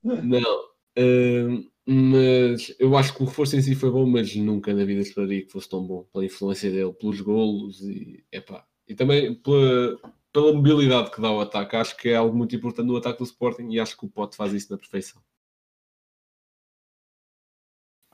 Não, 0.05 0.65
uh, 0.99 1.71
mas 1.87 2.75
eu 2.79 2.97
acho 2.97 3.15
que 3.15 3.23
o 3.23 3.27
reforço 3.27 3.57
em 3.57 3.63
si 3.63 3.75
foi 3.75 3.91
bom, 3.91 4.07
mas 4.07 4.35
nunca 4.37 4.73
na 4.75 4.85
vida 4.85 5.01
esperaria 5.01 5.45
que 5.45 5.51
fosse 5.53 5.69
tão 5.69 5.87
bom 5.87 6.05
pela 6.13 6.25
influência 6.25 6.71
dele, 6.71 6.93
pelos 6.93 7.21
golos 7.21 7.81
e, 7.81 8.25
epá, 8.31 8.67
e 8.87 8.95
também 8.95 9.35
pela, 9.35 9.99
pela 10.33 10.53
mobilidade 10.53 11.11
que 11.11 11.21
dá 11.21 11.29
ao 11.29 11.41
ataque. 11.41 11.77
Acho 11.77 11.97
que 11.97 12.11
é 12.11 12.17
algo 12.17 12.37
muito 12.37 12.55
importante 12.55 12.87
no 12.87 12.97
ataque 12.97 13.19
do 13.19 13.25
Sporting 13.25 13.71
e 13.71 13.81
acho 13.81 13.97
que 13.97 14.05
o 14.05 14.11
Pote 14.11 14.37
faz 14.37 14.53
isso 14.53 14.71
na 14.71 14.79
perfeição. 14.79 15.23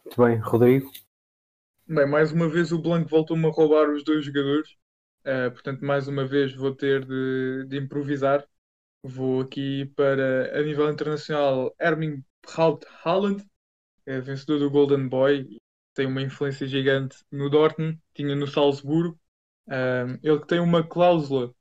Muito 0.05 0.23
bem, 0.23 0.37
Rodrigo. 0.39 0.91
Bem, 1.87 2.07
mais 2.07 2.33
uma 2.33 2.49
vez 2.49 2.73
o 2.73 2.79
Blanco 2.79 3.09
voltou-me 3.09 3.47
a 3.47 3.51
roubar 3.51 3.91
os 3.91 4.05
dois 4.05 4.25
jogadores. 4.25 4.77
Eh, 5.25 5.51
portanto, 5.51 5.85
mais 5.85 6.09
uma 6.09 6.27
vez 6.27 6.55
vou 6.55 6.75
ter 6.75 7.05
de, 7.05 7.67
de 7.69 7.79
improvisar. 7.79 8.47
Vou 9.03 9.41
aqui 9.41 9.87
para, 9.97 10.59
a 10.59 10.63
nível 10.63 10.91
internacional, 10.91 11.75
Braut 12.43 12.85
Haaland, 13.03 13.45
é 14.07 14.21
vencedor 14.21 14.59
do 14.59 14.71
Golden 14.71 15.09
Boy, 15.09 15.59
tem 15.95 16.07
uma 16.07 16.23
influência 16.23 16.67
gigante 16.67 17.17
no 17.31 17.49
Dortmund, 17.49 17.99
tinha 18.15 18.35
no 18.35 18.47
Salzburgo. 18.47 19.19
Um, 19.69 20.19
ele 20.23 20.45
tem 20.47 20.61
uma 20.61 20.87
cláusula 20.87 21.55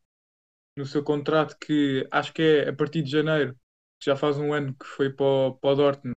no 0.76 0.86
seu 0.86 1.04
contrato 1.04 1.58
que 1.60 2.08
acho 2.12 2.34
que 2.34 2.42
é 2.42 2.70
a 2.70 2.74
partir 2.76 3.04
de 3.04 3.12
janeiro, 3.12 3.56
já 4.02 4.16
faz 4.16 4.38
um 4.38 4.54
ano 4.54 4.76
que 4.76 4.86
foi 4.86 5.12
para 5.12 5.26
o, 5.26 5.54
para 5.56 5.72
o 5.72 5.76
Dortmund. 5.76 6.16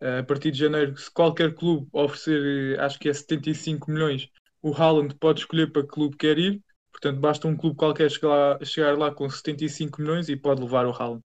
Uh, 0.00 0.20
a 0.20 0.22
partir 0.24 0.50
de 0.50 0.58
janeiro, 0.58 0.96
se 0.96 1.10
qualquer 1.10 1.54
clube 1.54 1.88
oferecer, 1.92 2.80
acho 2.80 2.98
que 2.98 3.08
é 3.08 3.14
75 3.14 3.90
milhões, 3.90 4.28
o 4.62 4.72
Haaland 4.74 5.14
pode 5.16 5.40
escolher 5.40 5.72
para 5.72 5.82
que 5.82 5.88
clube 5.88 6.16
quer 6.16 6.38
ir. 6.38 6.62
Portanto, 7.04 7.20
basta 7.20 7.46
um 7.46 7.54
clube 7.54 7.76
qualquer 7.76 8.10
chegar 8.10 8.28
lá, 8.28 8.64
chegar 8.64 8.96
lá 8.96 9.14
com 9.14 9.28
75 9.28 10.00
milhões 10.00 10.30
e 10.30 10.36
pode 10.36 10.62
levar 10.62 10.86
o 10.86 10.90
Haaland. 10.90 11.20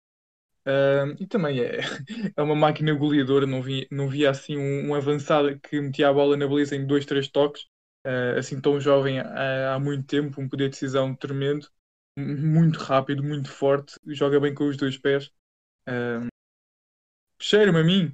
Um, 0.66 1.24
e 1.24 1.28
também 1.28 1.60
é, 1.60 1.82
é 2.36 2.42
uma 2.42 2.56
máquina 2.56 2.96
goleadora, 2.96 3.46
não 3.46 3.62
vi, 3.62 3.88
não 3.92 4.10
via 4.10 4.32
assim 4.32 4.58
um, 4.58 4.90
um 4.90 4.96
avançado 4.96 5.60
que 5.60 5.80
metia 5.80 6.10
a 6.10 6.14
bola 6.14 6.36
na 6.36 6.48
baliza 6.48 6.76
em 6.76 6.88
dois, 6.88 7.06
três 7.06 7.28
toques, 7.28 7.66
uh, 8.08 8.40
assim 8.40 8.60
tão 8.60 8.80
jovem 8.82 9.20
há, 9.20 9.76
há 9.76 9.80
muito 9.80 10.08
tempo, 10.08 10.42
um 10.42 10.50
poder 10.50 10.66
de 10.66 10.72
decisão 10.72 11.16
tremendo, 11.16 11.70
muito 12.18 12.80
rápido, 12.80 13.24
muito 13.24 13.52
forte, 13.52 13.94
joga 14.08 14.40
bem 14.40 14.56
com 14.56 14.68
os 14.68 14.78
dois 14.78 14.98
pés. 14.98 15.30
Um, 15.88 16.28
Cheira-me 17.40 17.82
a 17.82 17.84
mim, 17.84 18.12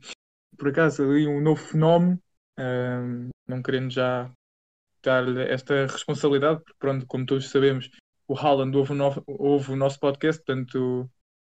por 0.58 0.68
acaso, 0.68 1.04
ali 1.04 1.26
um 1.28 1.40
novo 1.40 1.62
fenómeno, 1.62 2.22
um, 2.60 3.30
não 3.48 3.64
querendo 3.64 3.90
já 3.90 4.30
dar-lhe 5.04 5.44
esta 5.44 5.86
responsabilidade, 5.88 6.62
porque 6.64 6.80
pronto, 6.80 7.06
como 7.08 7.26
todos 7.26 7.50
sabemos, 7.50 7.90
o 8.28 8.38
Haaland 8.38 8.76
ouve 8.78 8.94
o, 8.94 8.96
no, 8.96 9.24
ouve 9.28 9.72
o 9.72 9.76
nosso 9.76 10.00
podcast, 10.00 10.44
portanto 10.44 11.10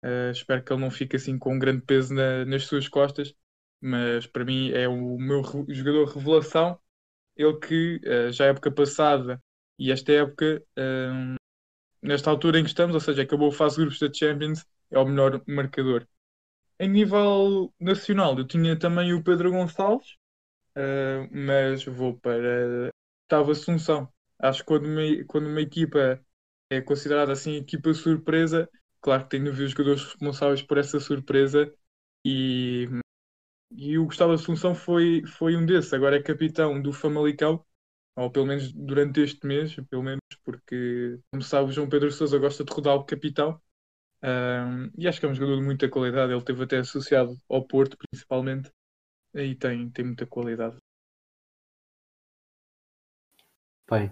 Uh, 0.04 0.32
espero 0.32 0.64
que 0.64 0.72
ele 0.72 0.82
não 0.82 0.92
fique 0.92 1.16
assim 1.16 1.38
com 1.40 1.56
um 1.56 1.60
grande 1.60 1.84
peso 1.84 2.14
na, 2.14 2.46
nas 2.46 2.66
suas 2.66 2.88
costas, 2.88 3.34
mas 3.82 4.28
para 4.28 4.46
mim 4.46 4.72
é 4.72 4.88
o 4.88 5.18
meu 5.18 5.44
jogador 5.70 6.06
revelação. 6.06 6.80
Ele 7.36 7.58
que 7.60 8.02
uh, 8.06 8.32
já 8.32 8.46
a 8.46 8.48
época 8.50 8.72
passada 8.72 9.42
e 9.80 9.92
esta 9.92 10.12
época, 10.12 10.64
uh, 10.78 11.36
nesta 12.02 12.30
altura 12.30 12.60
em 12.60 12.64
que 12.64 12.70
estamos, 12.70 12.96
ou 12.96 13.02
seja, 13.02 13.24
acabou 13.24 13.50
a 13.50 13.54
fase 13.54 13.76
de 13.76 13.82
grupos 13.82 14.00
da 14.00 14.14
Champions, 14.14 14.66
é 14.92 15.00
o 15.00 15.06
melhor 15.06 15.42
marcador. 15.48 16.08
Em 16.80 16.90
nível 16.90 17.74
nacional, 17.80 18.38
eu 18.38 18.48
tinha 18.48 18.78
também 18.78 19.14
o 19.14 19.24
Pedro 19.24 19.52
Gonçalves, 19.52 20.16
mas 21.32 21.84
vou 21.86 22.16
para 22.20 22.92
Gustavo 23.28 23.52
Assunção. 23.52 24.12
Acho 24.40 24.60
que 24.60 24.66
quando 24.66 24.86
uma, 24.86 25.02
quando 25.28 25.48
uma 25.48 25.62
equipa 25.62 26.24
é 26.70 26.82
considerada 26.82 27.32
assim 27.34 27.56
equipa 27.56 27.94
surpresa, 27.94 28.70
claro 29.02 29.24
que 29.24 29.30
tenho 29.32 29.46
de 29.46 29.52
ver 29.52 29.66
os 29.66 29.72
jogadores 29.72 30.04
responsáveis 30.04 30.62
por 30.62 30.78
essa 30.78 31.00
surpresa 31.00 31.72
e, 32.26 32.88
e 33.72 33.98
o 34.00 34.06
Gustavo 34.06 34.34
Assunção 34.34 34.76
foi, 34.76 35.24
foi 35.28 35.56
um 35.58 35.66
desses, 35.66 35.94
agora 35.94 36.18
é 36.18 36.24
capitão 36.24 36.82
do 36.82 36.94
Famalicão, 36.94 37.66
ou 38.16 38.32
pelo 38.32 38.48
menos 38.48 38.72
durante 38.74 39.22
este 39.22 39.46
mês, 39.48 39.76
pelo 39.90 40.04
menos 40.04 40.22
porque, 40.44 41.20
como 41.32 41.44
sabe, 41.44 41.70
o 41.70 41.74
João 41.74 41.90
Pedro 41.90 42.12
Sousa 42.12 42.40
gosta 42.40 42.64
de 42.66 42.74
rodar 42.74 42.96
o 42.96 43.06
capitão 43.06 43.62
um, 44.24 44.92
e 44.98 45.08
acho 45.08 45.20
que 45.20 45.26
é 45.26 45.30
um 45.30 45.36
jogador 45.36 45.58
de 45.60 45.66
muita 45.66 45.90
qualidade, 45.90 46.34
ele 46.34 46.44
teve 46.44 46.64
até 46.64 46.80
associado 46.80 47.38
ao 47.50 47.66
Porto 47.66 47.98
principalmente 47.98 48.72
e 49.36 49.56
tem, 49.56 49.90
tem 49.92 50.06
muita 50.06 50.28
qualidade. 50.28 50.78
Bem, 53.90 54.12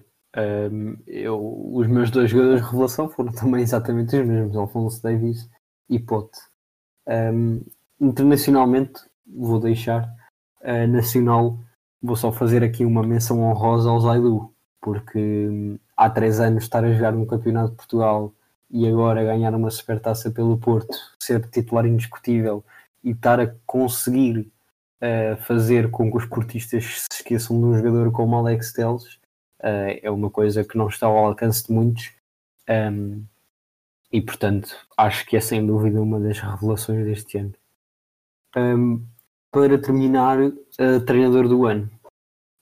um, 0.72 0.96
eu, 1.06 1.70
os 1.74 1.86
meus 1.88 2.10
dois 2.10 2.30
jogadores 2.30 2.62
de 2.62 2.68
revelação 2.70 3.10
foram 3.10 3.32
também 3.34 3.62
exatamente 3.62 4.16
os 4.16 4.26
mesmos, 4.26 4.56
Alfonso 4.56 5.04
Davis 5.04 5.50
e 5.90 6.00
Pote. 6.00 6.40
Um, 7.06 7.62
internacionalmente, 8.00 9.02
vou 9.28 9.60
deixar, 9.60 10.10
uh, 10.62 10.88
nacional, 10.88 11.60
vou 12.02 12.16
só 12.16 12.32
fazer 12.32 12.64
aqui 12.64 12.86
uma 12.86 13.04
menção 13.04 13.42
honrosa 13.42 13.90
ao 13.90 14.00
Zaidu, 14.00 14.54
porque 14.80 15.20
um, 15.20 15.78
há 15.98 16.10
três 16.10 16.40
anos 16.40 16.64
estar 16.64 16.86
a 16.86 16.94
jogar 16.94 17.12
no 17.12 17.28
Campeonato 17.28 17.72
de 17.72 17.78
Portugal 17.78 18.34
e 18.72 18.88
agora 18.88 19.26
ganhar 19.26 19.54
uma 19.54 19.70
supertaça 19.70 20.32
pelo 20.32 20.58
Porto, 20.58 20.98
ser 21.20 21.46
titular 21.50 21.86
indiscutível 21.86 22.64
e 23.04 23.12
estar 23.12 23.42
a 23.42 23.54
conseguir 23.66 24.40
uh, 25.02 25.36
fazer 25.44 25.92
com 25.92 26.10
que 26.10 26.18
os 26.18 26.26
portistas 26.26 27.04
se 27.12 27.20
esqueçam 27.20 27.60
de 27.60 27.66
um 27.66 27.78
jogador 27.78 28.10
como 28.14 28.38
Alex 28.38 28.72
Telles 28.72 29.20
Uh, 29.60 30.00
é 30.02 30.12
uma 30.12 30.30
coisa 30.30 30.64
que 30.64 30.78
não 30.78 30.88
está 30.88 31.08
ao 31.08 31.18
alcance 31.18 31.66
de 31.66 31.74
muitos. 31.74 32.12
Um, 32.70 33.24
e 34.12 34.22
portanto 34.22 34.76
acho 34.98 35.26
que 35.26 35.36
é 35.36 35.42
sem 35.42 35.66
dúvida 35.66 36.02
uma 36.02 36.20
das 36.20 36.40
revelações 36.40 37.06
deste 37.06 37.38
ano. 37.38 37.54
Um, 38.56 39.06
para 39.52 39.78
terminar, 39.78 40.40
uh, 40.40 41.06
treinador 41.06 41.48
do 41.48 41.66
ano, 41.66 41.90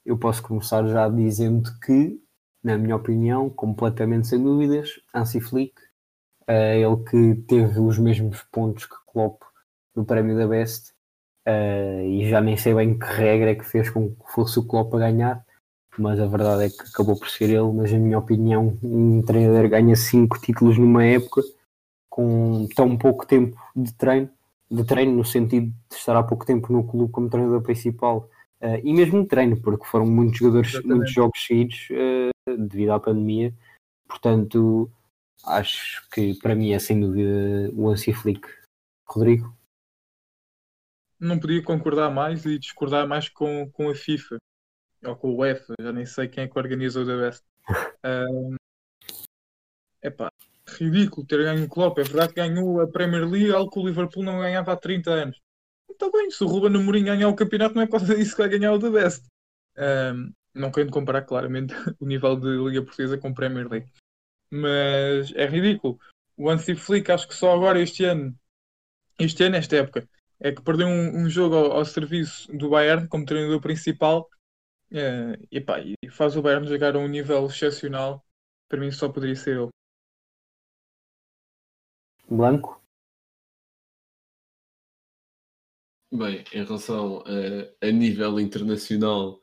eu 0.05 0.17
posso 0.17 0.41
começar 0.43 0.85
já 0.87 1.07
dizendo 1.09 1.71
que, 1.79 2.19
na 2.63 2.77
minha 2.77 2.95
opinião, 2.95 3.49
completamente 3.49 4.27
sem 4.27 4.41
dúvidas, 4.41 4.99
Hansi 5.13 5.39
Flick, 5.39 5.73
uh, 6.49 6.51
ele 6.51 7.03
que 7.09 7.41
teve 7.43 7.79
os 7.79 7.97
mesmos 7.97 8.41
pontos 8.51 8.85
que 8.85 8.95
Klopp 9.07 9.41
no 9.95 10.05
prémio 10.05 10.37
da 10.37 10.47
Best. 10.47 10.93
E 12.07 12.29
já 12.29 12.39
nem 12.39 12.55
sei 12.55 12.73
bem 12.73 12.97
que 12.97 13.05
regra 13.05 13.51
é 13.51 13.55
que 13.55 13.65
fez 13.65 13.89
com 13.89 14.15
que 14.15 14.31
fosse 14.31 14.57
o 14.59 14.65
Klopp 14.65 14.93
a 14.95 14.99
ganhar 14.99 15.45
mas 15.97 16.19
a 16.19 16.25
verdade 16.25 16.65
é 16.65 16.69
que 16.69 16.81
acabou 16.81 17.17
por 17.17 17.29
ser 17.29 17.49
ele. 17.49 17.71
Mas, 17.73 17.91
na 17.91 17.99
minha 17.99 18.17
opinião, 18.17 18.77
um 18.83 19.21
treinador 19.21 19.69
ganha 19.69 19.95
cinco 19.95 20.39
títulos 20.39 20.77
numa 20.77 21.05
época 21.05 21.41
com 22.09 22.67
tão 22.75 22.97
pouco 22.97 23.25
tempo 23.25 23.57
de 23.75 23.93
treino, 23.93 24.29
de 24.69 24.83
treino 24.83 25.13
no 25.13 25.25
sentido 25.25 25.73
de 25.89 25.95
estar 25.95 26.15
há 26.15 26.23
pouco 26.23 26.45
tempo 26.45 26.71
no 26.71 26.85
clube 26.85 27.11
como 27.11 27.29
treinador 27.29 27.61
principal 27.61 28.29
uh, 28.61 28.79
e 28.83 28.93
mesmo 28.93 29.23
de 29.23 29.27
treino, 29.27 29.59
porque 29.59 29.85
foram 29.85 30.05
muitos 30.05 30.37
jogadores, 30.37 30.69
Exatamente. 30.69 30.95
muitos 30.95 31.13
jogos 31.13 31.45
seguidos 31.45 31.87
uh, 31.89 32.57
devido 32.57 32.91
à 32.91 32.99
pandemia. 32.99 33.53
Portanto, 34.07 34.91
acho 35.45 36.07
que 36.11 36.35
para 36.35 36.53
mim 36.53 36.71
é 36.71 36.79
sem 36.79 36.99
dúvida 36.99 37.71
o 37.73 37.89
Hansi 37.89 38.13
Flick. 38.13 38.47
Rodrigo? 39.07 39.53
não 41.23 41.39
podia 41.39 41.63
concordar 41.63 42.11
mais 42.11 42.45
e 42.45 42.59
discordar 42.59 43.07
mais 43.07 43.29
com, 43.29 43.69
com 43.71 43.89
a 43.89 43.95
FIFA 43.95 44.37
ou 45.05 45.15
com 45.15 45.29
o 45.29 45.37
UEFA, 45.37 45.73
já 45.79 45.91
nem 45.91 46.05
sei 46.05 46.27
quem 46.27 46.45
é 46.45 46.47
que 46.47 46.57
organizou 46.57 47.03
o 47.03 47.05
The 47.05 47.17
Best. 47.17 47.43
É 48.03 48.25
epá, 50.03 50.31
ridículo 50.67 51.25
ter 51.25 51.43
ganho 51.43 51.65
o 51.65 51.69
Klopp. 51.69 51.97
É 51.99 52.03
verdade 52.03 52.33
que 52.33 52.41
ganhou 52.41 52.81
a 52.81 52.87
Premier 52.87 53.27
League, 53.27 53.51
algo 53.51 53.71
que 53.71 53.79
o 53.79 53.85
Liverpool 53.85 54.23
não 54.23 54.39
ganhava 54.39 54.73
há 54.73 54.77
30 54.77 55.11
anos. 55.11 55.41
Está 55.89 56.09
bem, 56.11 56.29
se 56.29 56.43
o 56.43 56.47
Ruben 56.47 56.75
Amorim 56.75 57.05
ganhar 57.05 57.29
o 57.29 57.35
campeonato, 57.35 57.75
não 57.75 57.81
é 57.81 57.85
por 57.85 57.99
causa 57.99 58.15
disso 58.15 58.35
que 58.35 58.41
vai 58.41 58.49
ganhar 58.49 58.73
o 58.73 58.79
The 58.79 58.89
Best. 58.89 59.25
Um, 59.77 60.33
não 60.53 60.71
querendo 60.71 60.91
comparar 60.91 61.23
claramente 61.23 61.73
o 61.99 62.05
nível 62.05 62.35
de 62.35 62.47
Liga 62.47 62.83
Portuguesa 62.83 63.17
com 63.17 63.33
Premier 63.33 63.69
League. 63.69 63.89
Mas 64.49 65.33
é 65.35 65.45
ridículo. 65.45 65.99
O 66.37 66.49
Hansi 66.49 66.75
Flick, 66.75 67.11
acho 67.11 67.27
que 67.27 67.35
só 67.35 67.53
agora 67.53 67.79
este 67.79 68.05
ano, 68.05 68.35
este 69.19 69.43
ano, 69.43 69.55
esta 69.55 69.77
época, 69.77 70.07
é 70.39 70.51
que 70.51 70.61
perdeu 70.61 70.87
um, 70.87 71.23
um 71.23 71.29
jogo 71.29 71.55
ao, 71.55 71.71
ao, 71.73 71.85
serviço 71.85 72.51
do 72.55 72.69
Bayern 72.69 73.07
como 73.07 73.25
treinador 73.25 73.61
principal 73.61 74.27
uh, 74.93 75.47
e, 75.51 75.59
pá, 75.59 75.79
e 75.79 75.95
faz 76.09 76.35
o 76.35 76.41
Bayern 76.41 76.67
jogar 76.67 76.95
a 76.95 76.99
um 76.99 77.07
nível 77.07 77.45
excepcional. 77.47 78.23
Para 78.69 78.79
mim 78.79 78.91
só 78.91 79.09
poderia 79.09 79.35
ser 79.35 79.57
ele. 79.57 79.69
Blanco? 82.29 82.81
Bem, 86.11 86.43
em 86.53 86.63
relação 86.63 87.23
a, 87.25 87.87
a 87.87 87.91
nível 87.91 88.39
internacional, 88.39 89.41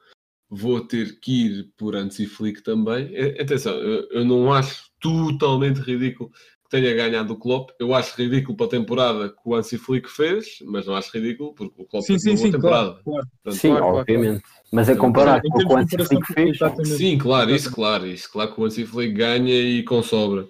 vou 0.49 0.87
ter 0.87 1.19
que 1.21 1.47
ir 1.47 1.73
por 1.77 1.97
Ansi 1.97 2.27
Flick 2.27 2.63
também. 2.63 3.13
Atenção, 3.41 3.75
eu, 3.75 4.09
eu, 4.11 4.25
não 4.25 4.53
acho 4.53 4.91
totalmente 5.01 5.81
ridículo 5.81 6.31
tenha 6.71 6.95
ganhado 6.95 7.35
o 7.35 7.37
Klopp. 7.37 7.71
Eu 7.79 7.95
acho 7.95 8.17
ridículo 8.17 8.57
para 8.57 8.67
a 8.67 8.71
temporada 8.71 9.29
que 9.29 9.41
o 9.45 9.55
Ansi 9.55 9.77
Flick 9.77 10.09
fez, 10.09 10.59
mas 10.65 10.87
não 10.87 10.95
acho 10.95 11.11
ridículo 11.13 11.53
porque 11.55 11.83
o 11.83 11.85
Klopp 11.85 12.05
sim, 12.05 12.19
sim, 12.19 12.31
uma 12.31 12.37
sim, 12.37 12.51
temporada. 12.53 12.91
Claro, 12.91 13.05
claro. 13.05 13.27
Portanto, 13.43 13.61
sim, 13.61 13.71
claro, 13.71 13.87
obviamente. 13.97 14.41
Claro. 14.43 14.61
Mas 14.73 14.89
é 14.89 14.95
comparar 14.95 15.43
com 15.43 15.49
o 15.49 15.67
que 15.67 15.75
o 15.75 15.77
Ansi 15.77 16.05
Flick 16.05 16.33
fez. 16.33 16.59
Sim, 16.97 17.19
claro, 17.19 17.51
isso, 17.51 17.73
claro, 17.73 18.07
isso. 18.07 18.31
Claro 18.31 18.55
que 18.55 18.61
o 18.61 18.65
Ansi 18.65 18.87
Flick 18.87 19.13
ganha 19.13 19.55
e 19.55 19.83
com 19.83 20.03
sobra 20.03 20.49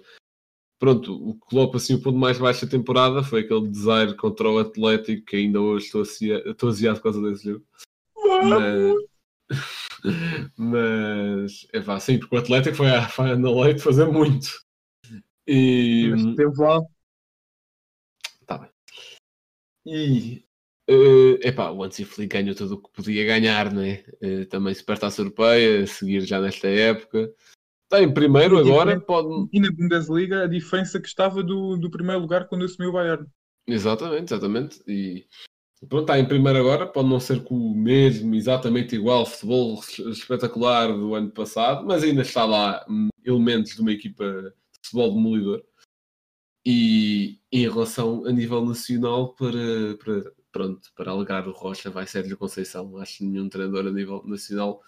pronto, 0.81 1.13
o 1.13 1.35
Klopp, 1.35 1.75
assim, 1.75 1.93
o 1.93 2.01
ponto 2.01 2.17
mais 2.17 2.39
baixo 2.39 2.65
da 2.65 2.71
temporada 2.71 3.21
foi 3.21 3.41
aquele 3.41 3.67
desire 3.67 4.15
contra 4.15 4.49
o 4.49 4.57
Atlético, 4.57 5.27
que 5.27 5.35
ainda 5.35 5.61
hoje 5.61 5.85
estou, 5.85 6.69
aziado 6.69 6.97
por 6.97 7.03
causa 7.03 7.21
desse 7.21 7.51
jogo. 7.51 7.63
Mas, 8.43 8.95
mas 10.57 11.67
é 11.71 11.79
pá, 11.81 11.99
sim, 11.99 12.17
porque 12.17 12.35
o 12.35 12.39
Atlético 12.39 12.75
foi 12.75 12.89
à, 12.89 13.07
foi 13.07 13.35
na 13.35 13.51
leite 13.51 13.79
fazer 13.79 14.07
muito. 14.07 14.49
E. 15.47 16.09
Mas 16.11 16.35
teve 16.35 16.61
lá. 16.61 16.81
Tá 18.45 18.57
bem. 18.57 18.69
E. 19.85 20.45
Uh, 20.89 21.39
epá, 21.41 21.71
o 21.71 21.83
Ansi 21.83 22.03
Flick 22.03 22.35
ganhou 22.35 22.55
tudo 22.55 22.75
o 22.75 22.81
que 22.81 22.91
podia 22.91 23.25
ganhar, 23.25 23.71
né? 23.71 24.03
Uh, 24.21 24.45
também 24.47 24.73
Supertaça 24.73 25.21
Europeia, 25.21 25.83
a 25.83 25.87
seguir 25.87 26.21
já 26.21 26.41
nesta 26.41 26.67
época. 26.67 27.33
Está 27.91 28.01
em 28.01 28.13
primeiro 28.13 28.57
agora. 28.57 28.99
Pode... 28.99 29.49
E 29.51 29.59
na 29.59 29.71
Bundesliga 29.71 30.43
a 30.43 30.47
diferença 30.47 30.99
que 30.99 31.07
estava 31.07 31.43
do, 31.43 31.77
do 31.77 31.91
primeiro 31.91 32.21
lugar 32.21 32.47
quando 32.47 32.65
assumiu 32.65 32.89
o 32.89 32.93
Bayern. 32.93 33.25
Exatamente, 33.67 34.33
exatamente. 34.33 34.81
E 34.87 35.25
pronto, 35.87 36.03
está 36.03 36.17
em 36.17 36.25
primeiro 36.25 36.59
agora. 36.59 36.87
Pode 36.87 37.09
não 37.09 37.19
ser 37.19 37.43
com 37.43 37.55
o 37.55 37.75
mesmo, 37.75 38.33
exatamente 38.33 38.95
igual 38.95 39.25
futebol 39.25 39.81
espetacular 40.09 40.87
do 40.87 41.15
ano 41.15 41.31
passado, 41.31 41.85
mas 41.85 42.03
ainda 42.03 42.21
está 42.21 42.45
lá 42.45 42.85
hum, 42.89 43.09
elementos 43.23 43.75
de 43.75 43.81
uma 43.81 43.91
equipa 43.91 44.53
futebol 44.83 45.13
demolidor. 45.13 45.63
E 46.65 47.39
em 47.51 47.67
relação 47.67 48.25
a 48.25 48.31
nível 48.31 48.63
nacional, 48.63 49.33
para, 49.33 49.97
para, 49.97 50.31
pronto, 50.51 50.91
para 50.95 51.11
alegar 51.11 51.47
o 51.47 51.51
Rocha, 51.51 51.89
vai 51.89 52.05
Sérgio 52.05 52.37
Conceição. 52.37 52.97
Acho 52.97 53.19
que 53.19 53.23
nenhum 53.23 53.49
treinador 53.49 53.87
a 53.87 53.91
nível 53.91 54.23
nacional 54.25 54.81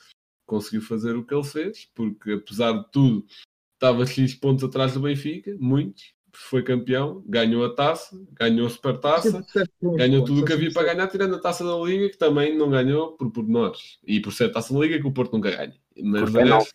conseguiu 0.46 0.82
fazer 0.82 1.16
o 1.16 1.26
que 1.26 1.34
ele 1.34 1.44
fez, 1.44 1.90
porque 1.96 2.34
apesar 2.34 2.74
de 2.74 2.92
tudo, 2.92 3.26
estava 3.74 4.06
X 4.06 4.36
pontos 4.36 4.64
atrás 4.64 4.94
do 4.94 5.00
Benfica, 5.00 5.56
muitos, 5.60 6.14
foi 6.32 6.64
campeão, 6.64 7.24
ganhou 7.28 7.64
a 7.66 7.74
taça, 7.74 8.20
ganhou 8.34 8.68
a 8.68 8.70
supertaça, 8.70 9.46
ganhou 9.82 10.26
tudo 10.26 10.42
o 10.42 10.46
que 10.46 10.54
havia 10.54 10.72
para 10.72 10.94
ganhar, 10.94 11.08
tirando 11.08 11.36
a 11.36 11.40
taça 11.40 11.64
da 11.64 11.76
Liga, 11.78 12.10
que 12.10 12.18
também 12.18 12.58
não 12.58 12.70
ganhou 12.70 13.14
por 13.14 13.32
pormenores, 13.32 14.00
e 14.06 14.20
por 14.20 14.32
ser 14.32 14.52
taça 14.52 14.74
da 14.74 14.80
Liga 14.80 15.00
que 15.00 15.08
o 15.08 15.14
Porto 15.14 15.34
nunca 15.34 15.52
ganha. 15.52 15.76
Mas 16.02 16.34
resto, 16.34 16.74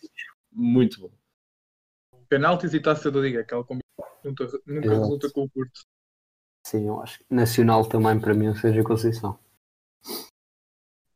muito 0.51 1.01
bom. 1.01 1.11
Penaltis 2.29 2.73
e 2.73 2.79
taça 2.79 3.09
da 3.09 3.19
Liga, 3.19 3.41
aquela 3.41 3.63
combinação 3.63 3.89
nunca, 4.23 4.45
nunca 4.65 4.89
resulta 4.89 5.31
com 5.31 5.43
o 5.43 5.49
Porto. 5.49 5.81
Sim, 6.65 6.87
eu 6.87 7.01
acho 7.01 7.19
que 7.19 7.25
nacional 7.33 7.87
também 7.87 8.19
para 8.19 8.33
mim 8.33 8.53
seja 8.55 8.83
Conceição. 8.83 9.39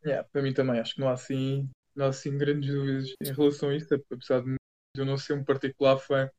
Yeah, 0.03 0.27
para 0.29 0.41
mim 0.41 0.53
também, 0.53 0.79
acho 0.79 0.95
que 0.95 1.01
não 1.01 1.09
há 1.09 1.13
assim 1.13 1.69
não 1.95 2.07
há 2.07 2.09
assim 2.09 2.37
grandes 2.37 2.73
dúvidas 2.73 3.13
em 3.21 3.31
relação 3.31 3.69
a 3.69 3.75
isso, 3.75 3.93
apesar 3.93 4.41
de 4.41 4.55
eu 4.97 5.05
não 5.05 5.17
ser 5.17 5.33
um 5.33 5.43
particular 5.43 5.97
fã 5.97 6.29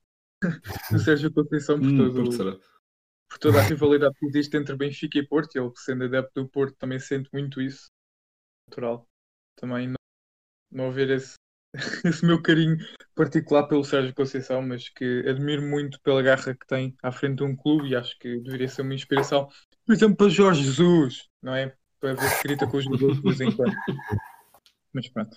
do 0.90 0.98
Sérgio 0.98 1.32
Conceição 1.32 1.78
por, 1.78 1.86
hum, 1.86 1.96
todo, 1.96 2.60
por 3.30 3.38
toda 3.38 3.60
a 3.60 3.62
rivalidade 3.62 4.14
que 4.18 4.26
existe 4.26 4.56
entre 4.56 4.76
Benfica 4.76 5.18
e 5.18 5.26
Porto, 5.26 5.56
ele 5.56 5.70
sendo 5.76 6.04
adepto 6.04 6.42
do 6.42 6.48
Porto 6.48 6.76
também 6.76 6.98
sente 6.98 7.30
muito 7.32 7.60
isso, 7.60 7.86
natural. 8.68 9.06
Também 9.56 9.88
não, 9.88 9.94
não 10.70 10.88
haver 10.88 11.10
esse, 11.10 11.34
esse 12.04 12.24
meu 12.24 12.40
carinho 12.40 12.76
particular 13.14 13.64
pelo 13.64 13.84
Sérgio 13.84 14.14
Conceição, 14.14 14.62
mas 14.62 14.88
que 14.88 15.24
admiro 15.28 15.62
muito 15.62 16.00
pela 16.00 16.22
garra 16.22 16.54
que 16.54 16.66
tem 16.66 16.94
à 17.02 17.10
frente 17.10 17.38
de 17.38 17.44
um 17.44 17.56
clube 17.56 17.88
e 17.88 17.96
acho 17.96 18.18
que 18.18 18.40
deveria 18.40 18.68
ser 18.68 18.82
uma 18.82 18.94
inspiração, 18.94 19.48
por 19.86 19.92
exemplo, 19.92 20.16
para 20.16 20.28
Jorge 20.28 20.62
Jesus, 20.62 21.28
não 21.42 21.54
é? 21.54 21.74
Para 22.00 22.14
ver 22.14 22.26
escrita 22.26 22.66
com 22.66 22.76
os 22.76 22.84
jogadores 22.84 23.16
de 23.16 23.22
vez 23.22 23.40
em 23.40 23.52
quando. 23.52 23.74
Mas 24.92 25.08
pronto. 25.08 25.36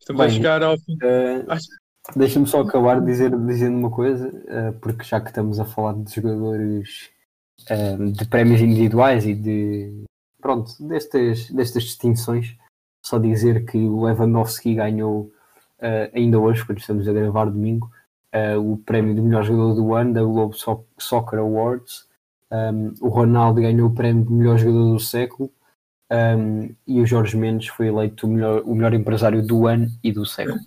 Estamos 0.00 0.20
Bem, 0.20 0.28
a 0.28 0.30
chegar 0.30 0.62
ao 0.62 0.76
fim. 0.78 0.94
Uh, 0.94 2.16
Deixa-me 2.16 2.46
só 2.46 2.62
acabar 2.62 3.00
dizer, 3.00 3.30
dizendo 3.46 3.78
uma 3.78 3.90
coisa, 3.90 4.28
uh, 4.28 4.78
porque 4.80 5.04
já 5.04 5.20
que 5.20 5.28
estamos 5.28 5.60
a 5.60 5.64
falar 5.64 5.94
de 5.94 6.12
jogadores 6.12 7.10
uh, 7.70 8.10
de 8.10 8.24
prémios 8.26 8.60
individuais 8.60 9.24
e 9.24 9.34
de 9.34 10.04
pronto, 10.40 10.72
destas, 10.80 11.48
destas 11.50 11.84
distinções, 11.84 12.56
só 13.04 13.18
dizer 13.18 13.64
que 13.64 13.78
o 13.78 14.04
Lewandowski 14.04 14.74
ganhou 14.74 15.32
ainda 16.12 16.38
hoje, 16.38 16.64
quando 16.64 16.78
estamos 16.78 17.08
a 17.08 17.12
gravar 17.12 17.46
domingo, 17.46 17.90
o 18.64 18.76
prémio 18.78 19.14
de 19.14 19.20
melhor 19.20 19.44
jogador 19.44 19.74
do 19.74 19.94
ano 19.94 20.14
da 20.14 20.22
Globo 20.22 20.54
Soccer 20.98 21.38
Awards. 21.38 22.08
Um, 22.52 22.92
o 23.00 23.08
Ronaldo 23.08 23.62
ganhou 23.62 23.88
o 23.88 23.94
prémio 23.94 24.26
de 24.26 24.32
melhor 24.32 24.58
jogador 24.58 24.92
do 24.92 25.00
século 25.00 25.50
um, 26.12 26.74
e 26.86 27.00
o 27.00 27.06
Jorge 27.06 27.34
Mendes 27.34 27.68
foi 27.68 27.86
eleito 27.86 28.26
o 28.26 28.30
melhor, 28.30 28.62
o 28.66 28.74
melhor 28.74 28.92
empresário 28.92 29.42
do 29.46 29.66
ano 29.66 29.88
e 30.04 30.12
do 30.12 30.26
século. 30.26 30.60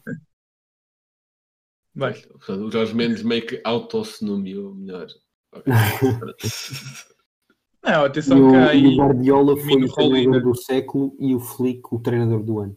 Bem, 1.93 2.15
o 2.49 2.71
Jorge 2.71 2.95
Mendes 2.95 3.21
meio 3.21 3.45
que 3.45 3.61
auto-se 3.63 4.25
nomeou 4.25 4.73
melhor. 4.73 5.05
Não, 7.83 8.03
atenção 8.03 8.37
e 8.39 8.41
o, 8.41 8.49
que 8.49 8.55
aí. 8.55 8.87
o 8.87 8.97
Guardiola 8.97 9.55
foi 9.55 9.83
o 9.83 9.93
treinador 9.93 10.41
do 10.41 10.55
século 10.55 11.15
e 11.19 11.35
o 11.35 11.39
Flick 11.39 11.81
o 11.91 11.99
treinador 11.99 12.41
do 12.41 12.57
ano. 12.57 12.75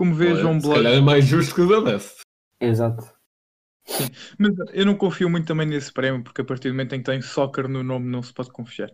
Como 0.00 0.14
vejam, 0.14 0.52
um 0.52 0.60
Se 0.62 0.66
calhar 0.66 0.94
é 0.94 1.00
mais 1.02 1.26
justo 1.26 1.54
que 1.54 1.60
o 1.60 1.68
da 1.68 1.78
Best. 1.78 2.22
Exato. 2.58 3.04
Sim. 3.84 4.08
Mas 4.38 4.54
eu 4.72 4.86
não 4.86 4.94
confio 4.94 5.28
muito 5.28 5.46
também 5.46 5.66
nesse 5.66 5.92
prémio, 5.92 6.24
porque 6.24 6.40
a 6.40 6.44
partir 6.44 6.68
do 6.68 6.72
momento 6.72 6.94
em 6.94 7.00
que 7.00 7.04
tem 7.04 7.20
soccer 7.20 7.68
no 7.68 7.82
nome 7.82 8.06
não 8.06 8.22
se 8.22 8.32
pode 8.32 8.50
confiar. 8.50 8.90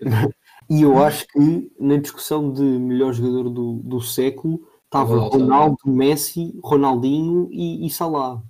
E 0.68 0.82
eu 0.82 1.02
acho 1.02 1.26
que 1.28 1.72
na 1.78 1.96
discussão 1.96 2.52
de 2.52 2.62
melhor 2.62 3.12
jogador 3.12 3.48
do, 3.48 3.80
do 3.84 4.00
século 4.02 4.66
estava 4.84 5.16
Ronaldo, 5.16 5.76
Messi, 5.86 6.58
Ronaldinho 6.62 7.48
e, 7.50 7.86
e 7.86 7.90
Salah. 7.90 8.42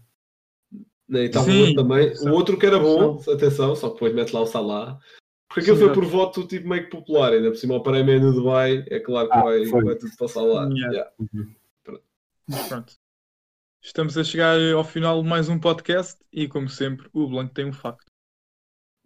E 1.08 1.16
estava 1.18 1.46
Sim, 1.46 1.74
também. 1.74 2.12
O 2.22 2.30
outro 2.30 2.56
que 2.56 2.66
era 2.66 2.78
bom, 2.78 3.20
atenção, 3.32 3.74
só 3.76 3.88
que 3.88 3.94
depois 3.94 4.14
mete 4.14 4.32
lá 4.32 4.40
o 4.40 4.46
Salah. 4.46 4.98
Porque 5.48 5.60
aquilo 5.60 5.76
foi 5.76 5.92
por 5.92 6.04
voto 6.04 6.46
tipo 6.46 6.68
meio 6.68 6.84
que 6.84 6.90
popular, 6.90 7.32
ainda 7.32 7.50
por 7.50 7.56
cima 7.56 7.76
o 7.76 7.82
prémio 7.82 8.20
no 8.20 8.32
Dubai, 8.32 8.84
é 8.88 8.98
claro 8.98 9.28
que 9.28 9.36
ah, 9.36 9.42
vai, 9.42 9.64
vai, 9.64 9.94
tudo 9.96 10.16
passar 10.16 10.42
lá. 10.42 10.68
Yeah. 10.68 10.92
Yeah. 10.92 11.10
Uhum. 11.18 11.54
Pronto. 12.68 12.92
Estamos 13.82 14.18
a 14.18 14.24
chegar 14.24 14.58
ao 14.74 14.84
final 14.84 15.22
de 15.22 15.28
mais 15.28 15.48
um 15.48 15.58
podcast 15.58 16.22
e, 16.30 16.46
como 16.46 16.68
sempre, 16.68 17.08
o 17.12 17.26
Blanco 17.26 17.54
tem 17.54 17.64
um 17.64 17.72
facto. 17.72 18.04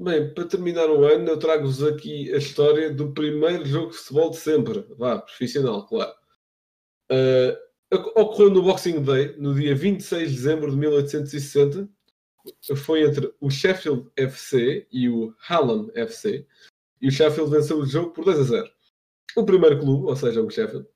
Bem, 0.01 0.33
para 0.33 0.47
terminar 0.47 0.89
o 0.91 1.05
ano, 1.05 1.29
eu 1.29 1.39
trago-vos 1.39 1.83
aqui 1.83 2.33
a 2.33 2.39
história 2.39 2.93
do 2.93 3.13
primeiro 3.13 3.65
jogo 3.65 3.91
de 3.91 3.97
futebol 3.97 4.31
de 4.31 4.37
sempre. 4.37 4.87
Vá, 4.97 5.19
profissional, 5.19 5.87
claro. 5.87 6.13
Uh, 7.11 7.99
ocorreu 8.17 8.51
no 8.51 8.63
Boxing 8.63 9.03
Day, 9.03 9.37
no 9.37 9.55
dia 9.55 9.75
26 9.75 10.31
de 10.31 10.37
dezembro 10.37 10.71
de 10.71 10.77
1860. 10.77 11.89
Foi 12.77 13.03
entre 13.03 13.33
o 13.41 13.51
Sheffield 13.51 14.11
FC 14.17 14.87
e 14.91 15.09
o 15.09 15.35
Hallam 15.49 15.91
FC. 15.95 16.47
E 17.01 17.09
o 17.09 17.13
Sheffield 17.13 17.51
venceu 17.51 17.79
o 17.79 17.87
jogo 17.87 18.11
por 18.11 18.25
2 18.25 18.39
a 18.39 18.43
0. 18.43 18.71
O 19.37 19.45
primeiro 19.45 19.79
clube, 19.79 20.07
ou 20.07 20.17
seja, 20.17 20.43
o 20.43 20.51
Sheffield. 20.51 20.89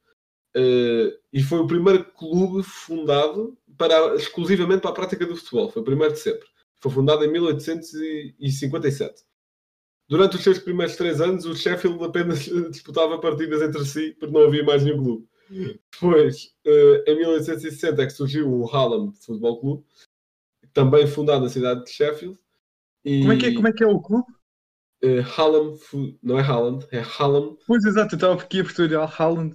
Uh, 0.56 1.16
e 1.32 1.42
foi 1.42 1.60
o 1.60 1.66
primeiro 1.66 2.04
clube 2.12 2.62
fundado 2.62 3.56
para, 3.78 4.14
exclusivamente 4.16 4.82
para 4.82 4.90
a 4.90 4.94
prática 4.94 5.26
do 5.26 5.36
futebol. 5.36 5.70
Foi 5.70 5.82
o 5.82 5.84
primeiro 5.84 6.12
de 6.12 6.20
sempre. 6.20 6.46
Foi 6.80 6.92
fundado 6.92 7.24
em 7.24 7.32
1857. 7.32 9.22
Durante 10.08 10.36
os 10.36 10.42
seus 10.42 10.58
primeiros 10.58 10.96
três 10.96 11.20
anos, 11.20 11.46
o 11.46 11.54
Sheffield 11.54 12.04
apenas 12.04 12.40
disputava 12.70 13.18
partidas 13.18 13.62
entre 13.62 13.84
si, 13.86 14.14
porque 14.18 14.34
não 14.34 14.46
havia 14.46 14.62
mais 14.64 14.82
nenhum 14.84 15.02
clube. 15.02 15.28
Depois, 15.92 16.54
eh, 16.66 17.04
em 17.06 17.16
1860 17.18 18.02
é 18.02 18.06
que 18.06 18.12
surgiu 18.12 18.50
o 18.50 18.66
Hallam 18.66 19.12
Futebol 19.12 19.60
Clube, 19.60 19.84
também 20.72 21.06
fundado 21.06 21.44
na 21.44 21.48
cidade 21.50 21.84
de 21.84 21.90
Sheffield. 21.90 22.38
E, 23.04 23.20
Como 23.20 23.32
é 23.32 23.36
que 23.38 23.46
é, 23.46 23.54
como 23.54 23.68
é, 23.68 23.72
que 23.72 23.84
é 23.84 23.86
o 23.86 24.00
clube? 24.00 24.26
eh, 25.02 25.20
Hallam, 25.20 25.78
não 26.22 26.38
é 26.38 26.42
Halland, 26.42 26.86
é 26.90 27.00
Hallam, 27.00 27.56
Pois 27.66 27.84
exato, 27.84 28.14
eu 28.14 28.16
estava 28.16 28.34
aqui 28.34 28.60
a 28.60 28.64
Portugal, 28.64 29.12
Haaland. 29.18 29.54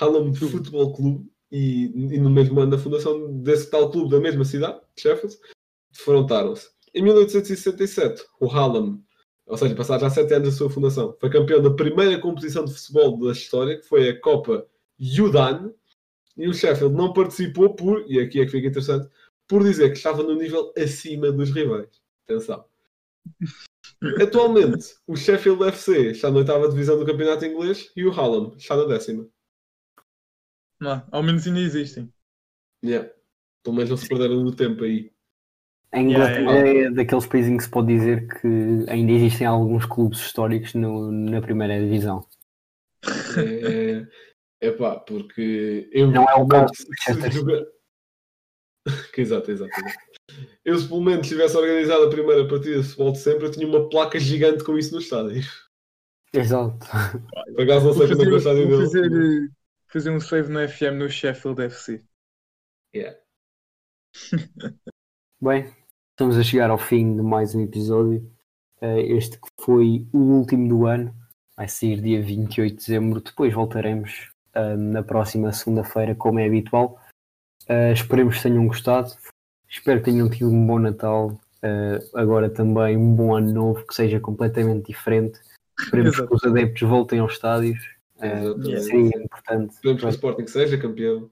Hallam 0.00 0.34
Futebol 0.34 0.92
Clube 0.94 1.30
e, 1.50 1.84
e 2.14 2.18
no 2.18 2.30
mesmo 2.30 2.60
ano 2.60 2.72
da 2.72 2.78
fundação 2.78 3.32
desse 3.40 3.70
tal 3.70 3.90
clube 3.90 4.10
da 4.10 4.20
mesma 4.20 4.44
cidade, 4.44 4.80
Sheffield, 4.98 5.36
defrontaram-se. 5.92 6.68
Em 6.92 7.02
1867, 7.02 8.24
o 8.40 8.46
Hallam, 8.46 9.02
ou 9.46 9.56
seja, 9.56 9.74
passados 9.74 10.02
já 10.02 10.10
sete 10.10 10.34
anos 10.34 10.50
da 10.50 10.54
sua 10.56 10.70
fundação, 10.70 11.16
foi 11.20 11.30
campeão 11.30 11.62
da 11.62 11.70
primeira 11.70 12.20
competição 12.20 12.64
de 12.64 12.74
futebol 12.74 13.18
da 13.18 13.32
história, 13.32 13.78
que 13.78 13.86
foi 13.86 14.08
a 14.08 14.20
Copa 14.20 14.66
Yudan, 15.00 15.72
e 16.36 16.48
o 16.48 16.54
Sheffield 16.54 16.94
não 16.94 17.12
participou 17.12 17.74
por, 17.74 18.04
e 18.08 18.18
aqui 18.18 18.40
é 18.40 18.44
que 18.44 18.50
fica 18.50 18.68
interessante, 18.68 19.08
por 19.46 19.62
dizer 19.62 19.90
que 19.90 19.96
estava 19.96 20.22
no 20.22 20.34
nível 20.34 20.72
acima 20.76 21.30
dos 21.30 21.50
rivais. 21.50 21.88
Atenção. 22.24 22.64
Atualmente, 24.20 24.96
o 25.06 25.16
Sheffield 25.16 25.62
FC 25.64 26.10
está 26.10 26.30
na 26.30 26.38
oitava 26.38 26.68
divisão 26.68 26.98
do 26.98 27.06
campeonato 27.06 27.44
inglês 27.44 27.90
e 27.96 28.04
o 28.04 28.10
Hallam 28.10 28.54
está 28.56 28.76
na 28.76 28.84
décima. 28.84 29.28
Não, 30.80 31.02
ao 31.10 31.22
menos 31.22 31.46
ainda 31.46 31.60
existem. 31.60 32.12
Yeah. 32.84 33.10
Pelo 33.62 33.76
menos 33.76 33.90
não 33.90 33.96
se 33.96 34.08
perderam 34.08 34.42
no 34.42 34.54
tempo 34.54 34.84
aí. 34.84 35.10
A 35.92 36.00
Inglaterra 36.00 36.50
Yeah, 36.52 36.80
é 36.88 36.90
daqueles 36.90 37.26
países 37.26 37.50
em 37.50 37.56
que 37.56 37.62
se 37.62 37.70
pode 37.70 37.86
dizer 37.86 38.26
que 38.40 38.46
ainda 38.90 39.12
existem 39.12 39.46
alguns 39.46 39.86
clubes 39.86 40.18
históricos 40.20 40.74
no- 40.74 41.10
na 41.12 41.40
primeira 41.40 41.78
divisão. 41.78 42.26
É, 43.38 44.06
epá, 44.66 44.96
porque 44.98 45.88
eu 45.92 46.10
Não 46.10 46.24
é 46.28 46.34
o 46.34 46.46
caso 46.48 46.72
jogar- 47.30 47.64
Que 49.12 49.20
exato, 49.22 49.50
exato, 49.50 49.70
exato. 49.80 50.04
Eu 50.64 50.78
se 50.78 50.88
pelo 50.88 51.02
menos 51.02 51.28
tivesse 51.28 51.56
organizado 51.56 52.04
a 52.04 52.10
primeira 52.10 52.46
partida 52.48 52.78
de 52.78 52.82
futebol 52.82 53.12
de 53.12 53.18
sempre, 53.18 53.46
eu 53.46 53.50
tinha 53.50 53.66
uma 53.66 53.88
placa 53.88 54.18
gigante 54.18 54.64
com 54.64 54.76
isso 54.76 54.92
no 54.94 55.00
estádio. 55.00 55.42
Exato. 56.32 56.78
Por 57.54 57.62
acaso 57.62 57.86
não 57.86 57.92
sei 57.94 58.08
como 58.08 58.22
é 58.22 58.26
que 58.26 58.32
é 58.32 58.36
o 58.36 58.40
fazer, 58.40 58.62
estádio 58.62 58.68
vou 58.68 58.78
dele. 58.78 58.84
fazer, 58.84 59.50
fazer 59.94 60.10
um 60.10 60.18
save 60.18 60.50
no 60.50 60.68
FM 60.68 60.98
no 60.98 61.08
Sheffield 61.08 61.62
FC. 61.62 62.02
Yeah. 62.92 63.16
Bem, 65.40 65.72
estamos 66.10 66.36
a 66.36 66.42
chegar 66.42 66.68
ao 66.68 66.78
fim 66.78 67.14
de 67.14 67.22
mais 67.22 67.54
um 67.54 67.60
episódio. 67.60 68.28
Eh, 68.80 69.02
Este 69.02 69.38
que 69.38 69.46
foi 69.60 70.04
o 70.12 70.18
último 70.18 70.68
do 70.68 70.86
ano. 70.86 71.14
Vai 71.56 71.68
sair 71.68 72.00
dia 72.00 72.20
28 72.20 72.72
de 72.72 72.76
dezembro. 72.76 73.20
Depois 73.20 73.54
voltaremos 73.54 74.32
ah, 74.52 74.76
na 74.76 75.04
próxima 75.04 75.52
segunda-feira, 75.52 76.16
como 76.16 76.40
é 76.40 76.46
habitual. 76.46 77.00
Ah, 77.68 77.92
esperemos 77.92 78.38
que 78.38 78.42
tenham 78.42 78.66
gostado. 78.66 79.12
Espero 79.68 80.00
que 80.00 80.10
tenham 80.10 80.28
tido 80.28 80.50
um 80.50 80.66
bom 80.66 80.80
Natal. 80.80 81.40
Agora 82.14 82.50
também 82.50 82.96
um 82.96 83.14
bom 83.14 83.34
ano 83.34 83.52
novo, 83.52 83.86
que 83.86 83.94
seja 83.94 84.18
completamente 84.18 84.88
diferente. 84.88 85.40
Esperemos 85.78 86.14
Exato. 86.14 86.28
que 86.28 86.34
os 86.34 86.44
adeptos 86.44 86.82
voltem 86.82 87.20
aos 87.20 87.34
estádios. 87.34 87.93
Ah, 88.24 88.42
Exatamente. 88.42 88.80
seria 88.84 89.22
importante. 89.24 89.74
Esperemos 89.74 90.00
que 90.02 90.06
o 90.06 90.10
Sporting 90.10 90.46
seja 90.46 90.78
campeão. 90.78 91.30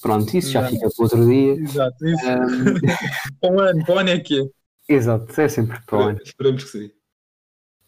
Pronto, 0.00 0.36
isso 0.36 0.50
já 0.50 0.60
Exato. 0.60 0.74
fica 0.74 0.88
para 0.94 1.04
outro 1.04 1.26
dia. 1.28 1.52
Exato, 1.54 2.06
isso. 2.06 2.24
Ah, 2.28 2.46
Para 3.40 3.52
o 3.54 3.60
ano, 3.60 3.84
para 3.84 3.94
o 3.94 3.98
ano 3.98 4.10
é 4.10 4.20
que 4.20 4.40
é. 4.40 4.94
exato, 4.94 5.40
é 5.40 5.48
sempre 5.48 5.80
para 5.86 5.98
o 5.98 6.02
ano. 6.02 6.20
Esperemos 6.24 6.64
que 6.64 6.70
sim. 6.70 6.90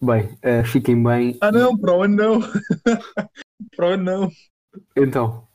Bem, 0.01 0.39
ah, 0.43 0.65
fiquem 0.65 1.03
bem. 1.03 1.37
Ah 1.41 1.51
não, 1.53 1.77
para 1.77 1.95
o 1.97 2.03
ano 2.03 2.17
não. 2.17 2.41
para 3.77 3.87
o 3.87 3.89
ano 3.95 4.05
não. 4.05 4.31
Então, 4.97 5.49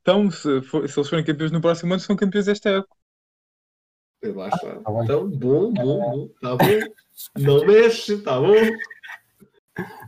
Então, 0.00 0.30
se, 0.30 0.62
for- 0.62 0.88
se 0.88 0.98
eles 0.98 1.08
forem 1.10 1.24
campeões 1.24 1.52
no 1.52 1.60
próximo 1.60 1.92
ano, 1.92 2.00
são 2.00 2.16
campeões 2.16 2.46
desta 2.46 2.70
época. 2.70 2.96
Lá 4.22 4.48
está. 4.48 4.76
tá. 4.80 4.92
Então, 5.04 5.30
bom, 5.30 5.72
bom, 5.72 5.98
bom. 5.98 6.28
Tá 6.40 6.56
bom. 6.56 6.92
Não 7.38 7.66
mexe, 7.66 8.20
tá 8.22 8.38
bom. 8.40 8.54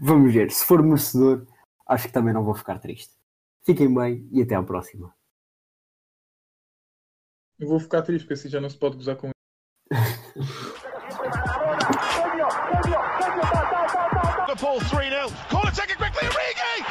Vamos 0.00 0.32
ver. 0.32 0.50
Se 0.50 0.64
for 0.64 0.82
merecedor, 0.82 1.46
acho 1.86 2.06
que 2.06 2.12
também 2.12 2.34
não 2.34 2.44
vou 2.44 2.54
ficar 2.54 2.78
triste. 2.78 3.14
Fiquem 3.64 3.92
bem 3.92 4.28
e 4.32 4.42
até 4.42 4.54
à 4.54 4.62
próxima. 4.62 5.14
Eu 7.58 7.68
vou 7.68 7.78
ficar 7.78 8.02
triste, 8.02 8.24
porque 8.24 8.34
assim 8.34 8.48
já 8.48 8.60
não 8.60 8.68
se 8.68 8.76
pode 8.76 8.96
gozar 8.96 9.16
com 9.16 9.30
Liverpool 14.62 14.78
3-0. 14.80 15.32
Corner 15.48 15.72
taken 15.74 15.96
quickly, 15.96 16.28
Origi! 16.28 16.84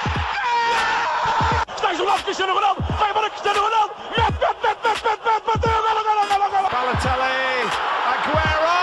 Está 1.75 1.93
isolado 1.93 2.23
Cristiano 2.23 2.53
Ronaldo. 2.53 2.81
Vai 2.99 3.09
embora 3.11 3.29
Cristiano 3.29 3.61
Ronaldo. 3.61 3.93
Mete, 4.17 4.39
mete, 4.39 4.61
mete, 4.63 4.81
mete, 4.83 5.03
mete, 5.05 5.23
mete, 5.25 5.45
bateu. 5.45 5.71
Golo, 5.71 6.03
golo, 6.03 6.23
golo, 6.27 6.49
golo. 6.49 6.69
Balotelli. 6.69 7.69
Aguero. 8.13 8.75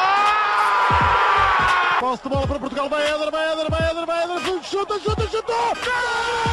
Posse 2.00 2.22
de 2.22 2.28
bola 2.28 2.46
para 2.46 2.58
Portugal. 2.58 2.88
Vai 2.88 3.02
Éder, 3.02 3.30
vai 3.30 3.52
Éder, 3.52 3.57
Chuta, 4.78 4.96
chuta. 5.00 5.18
Gol! 5.84 6.47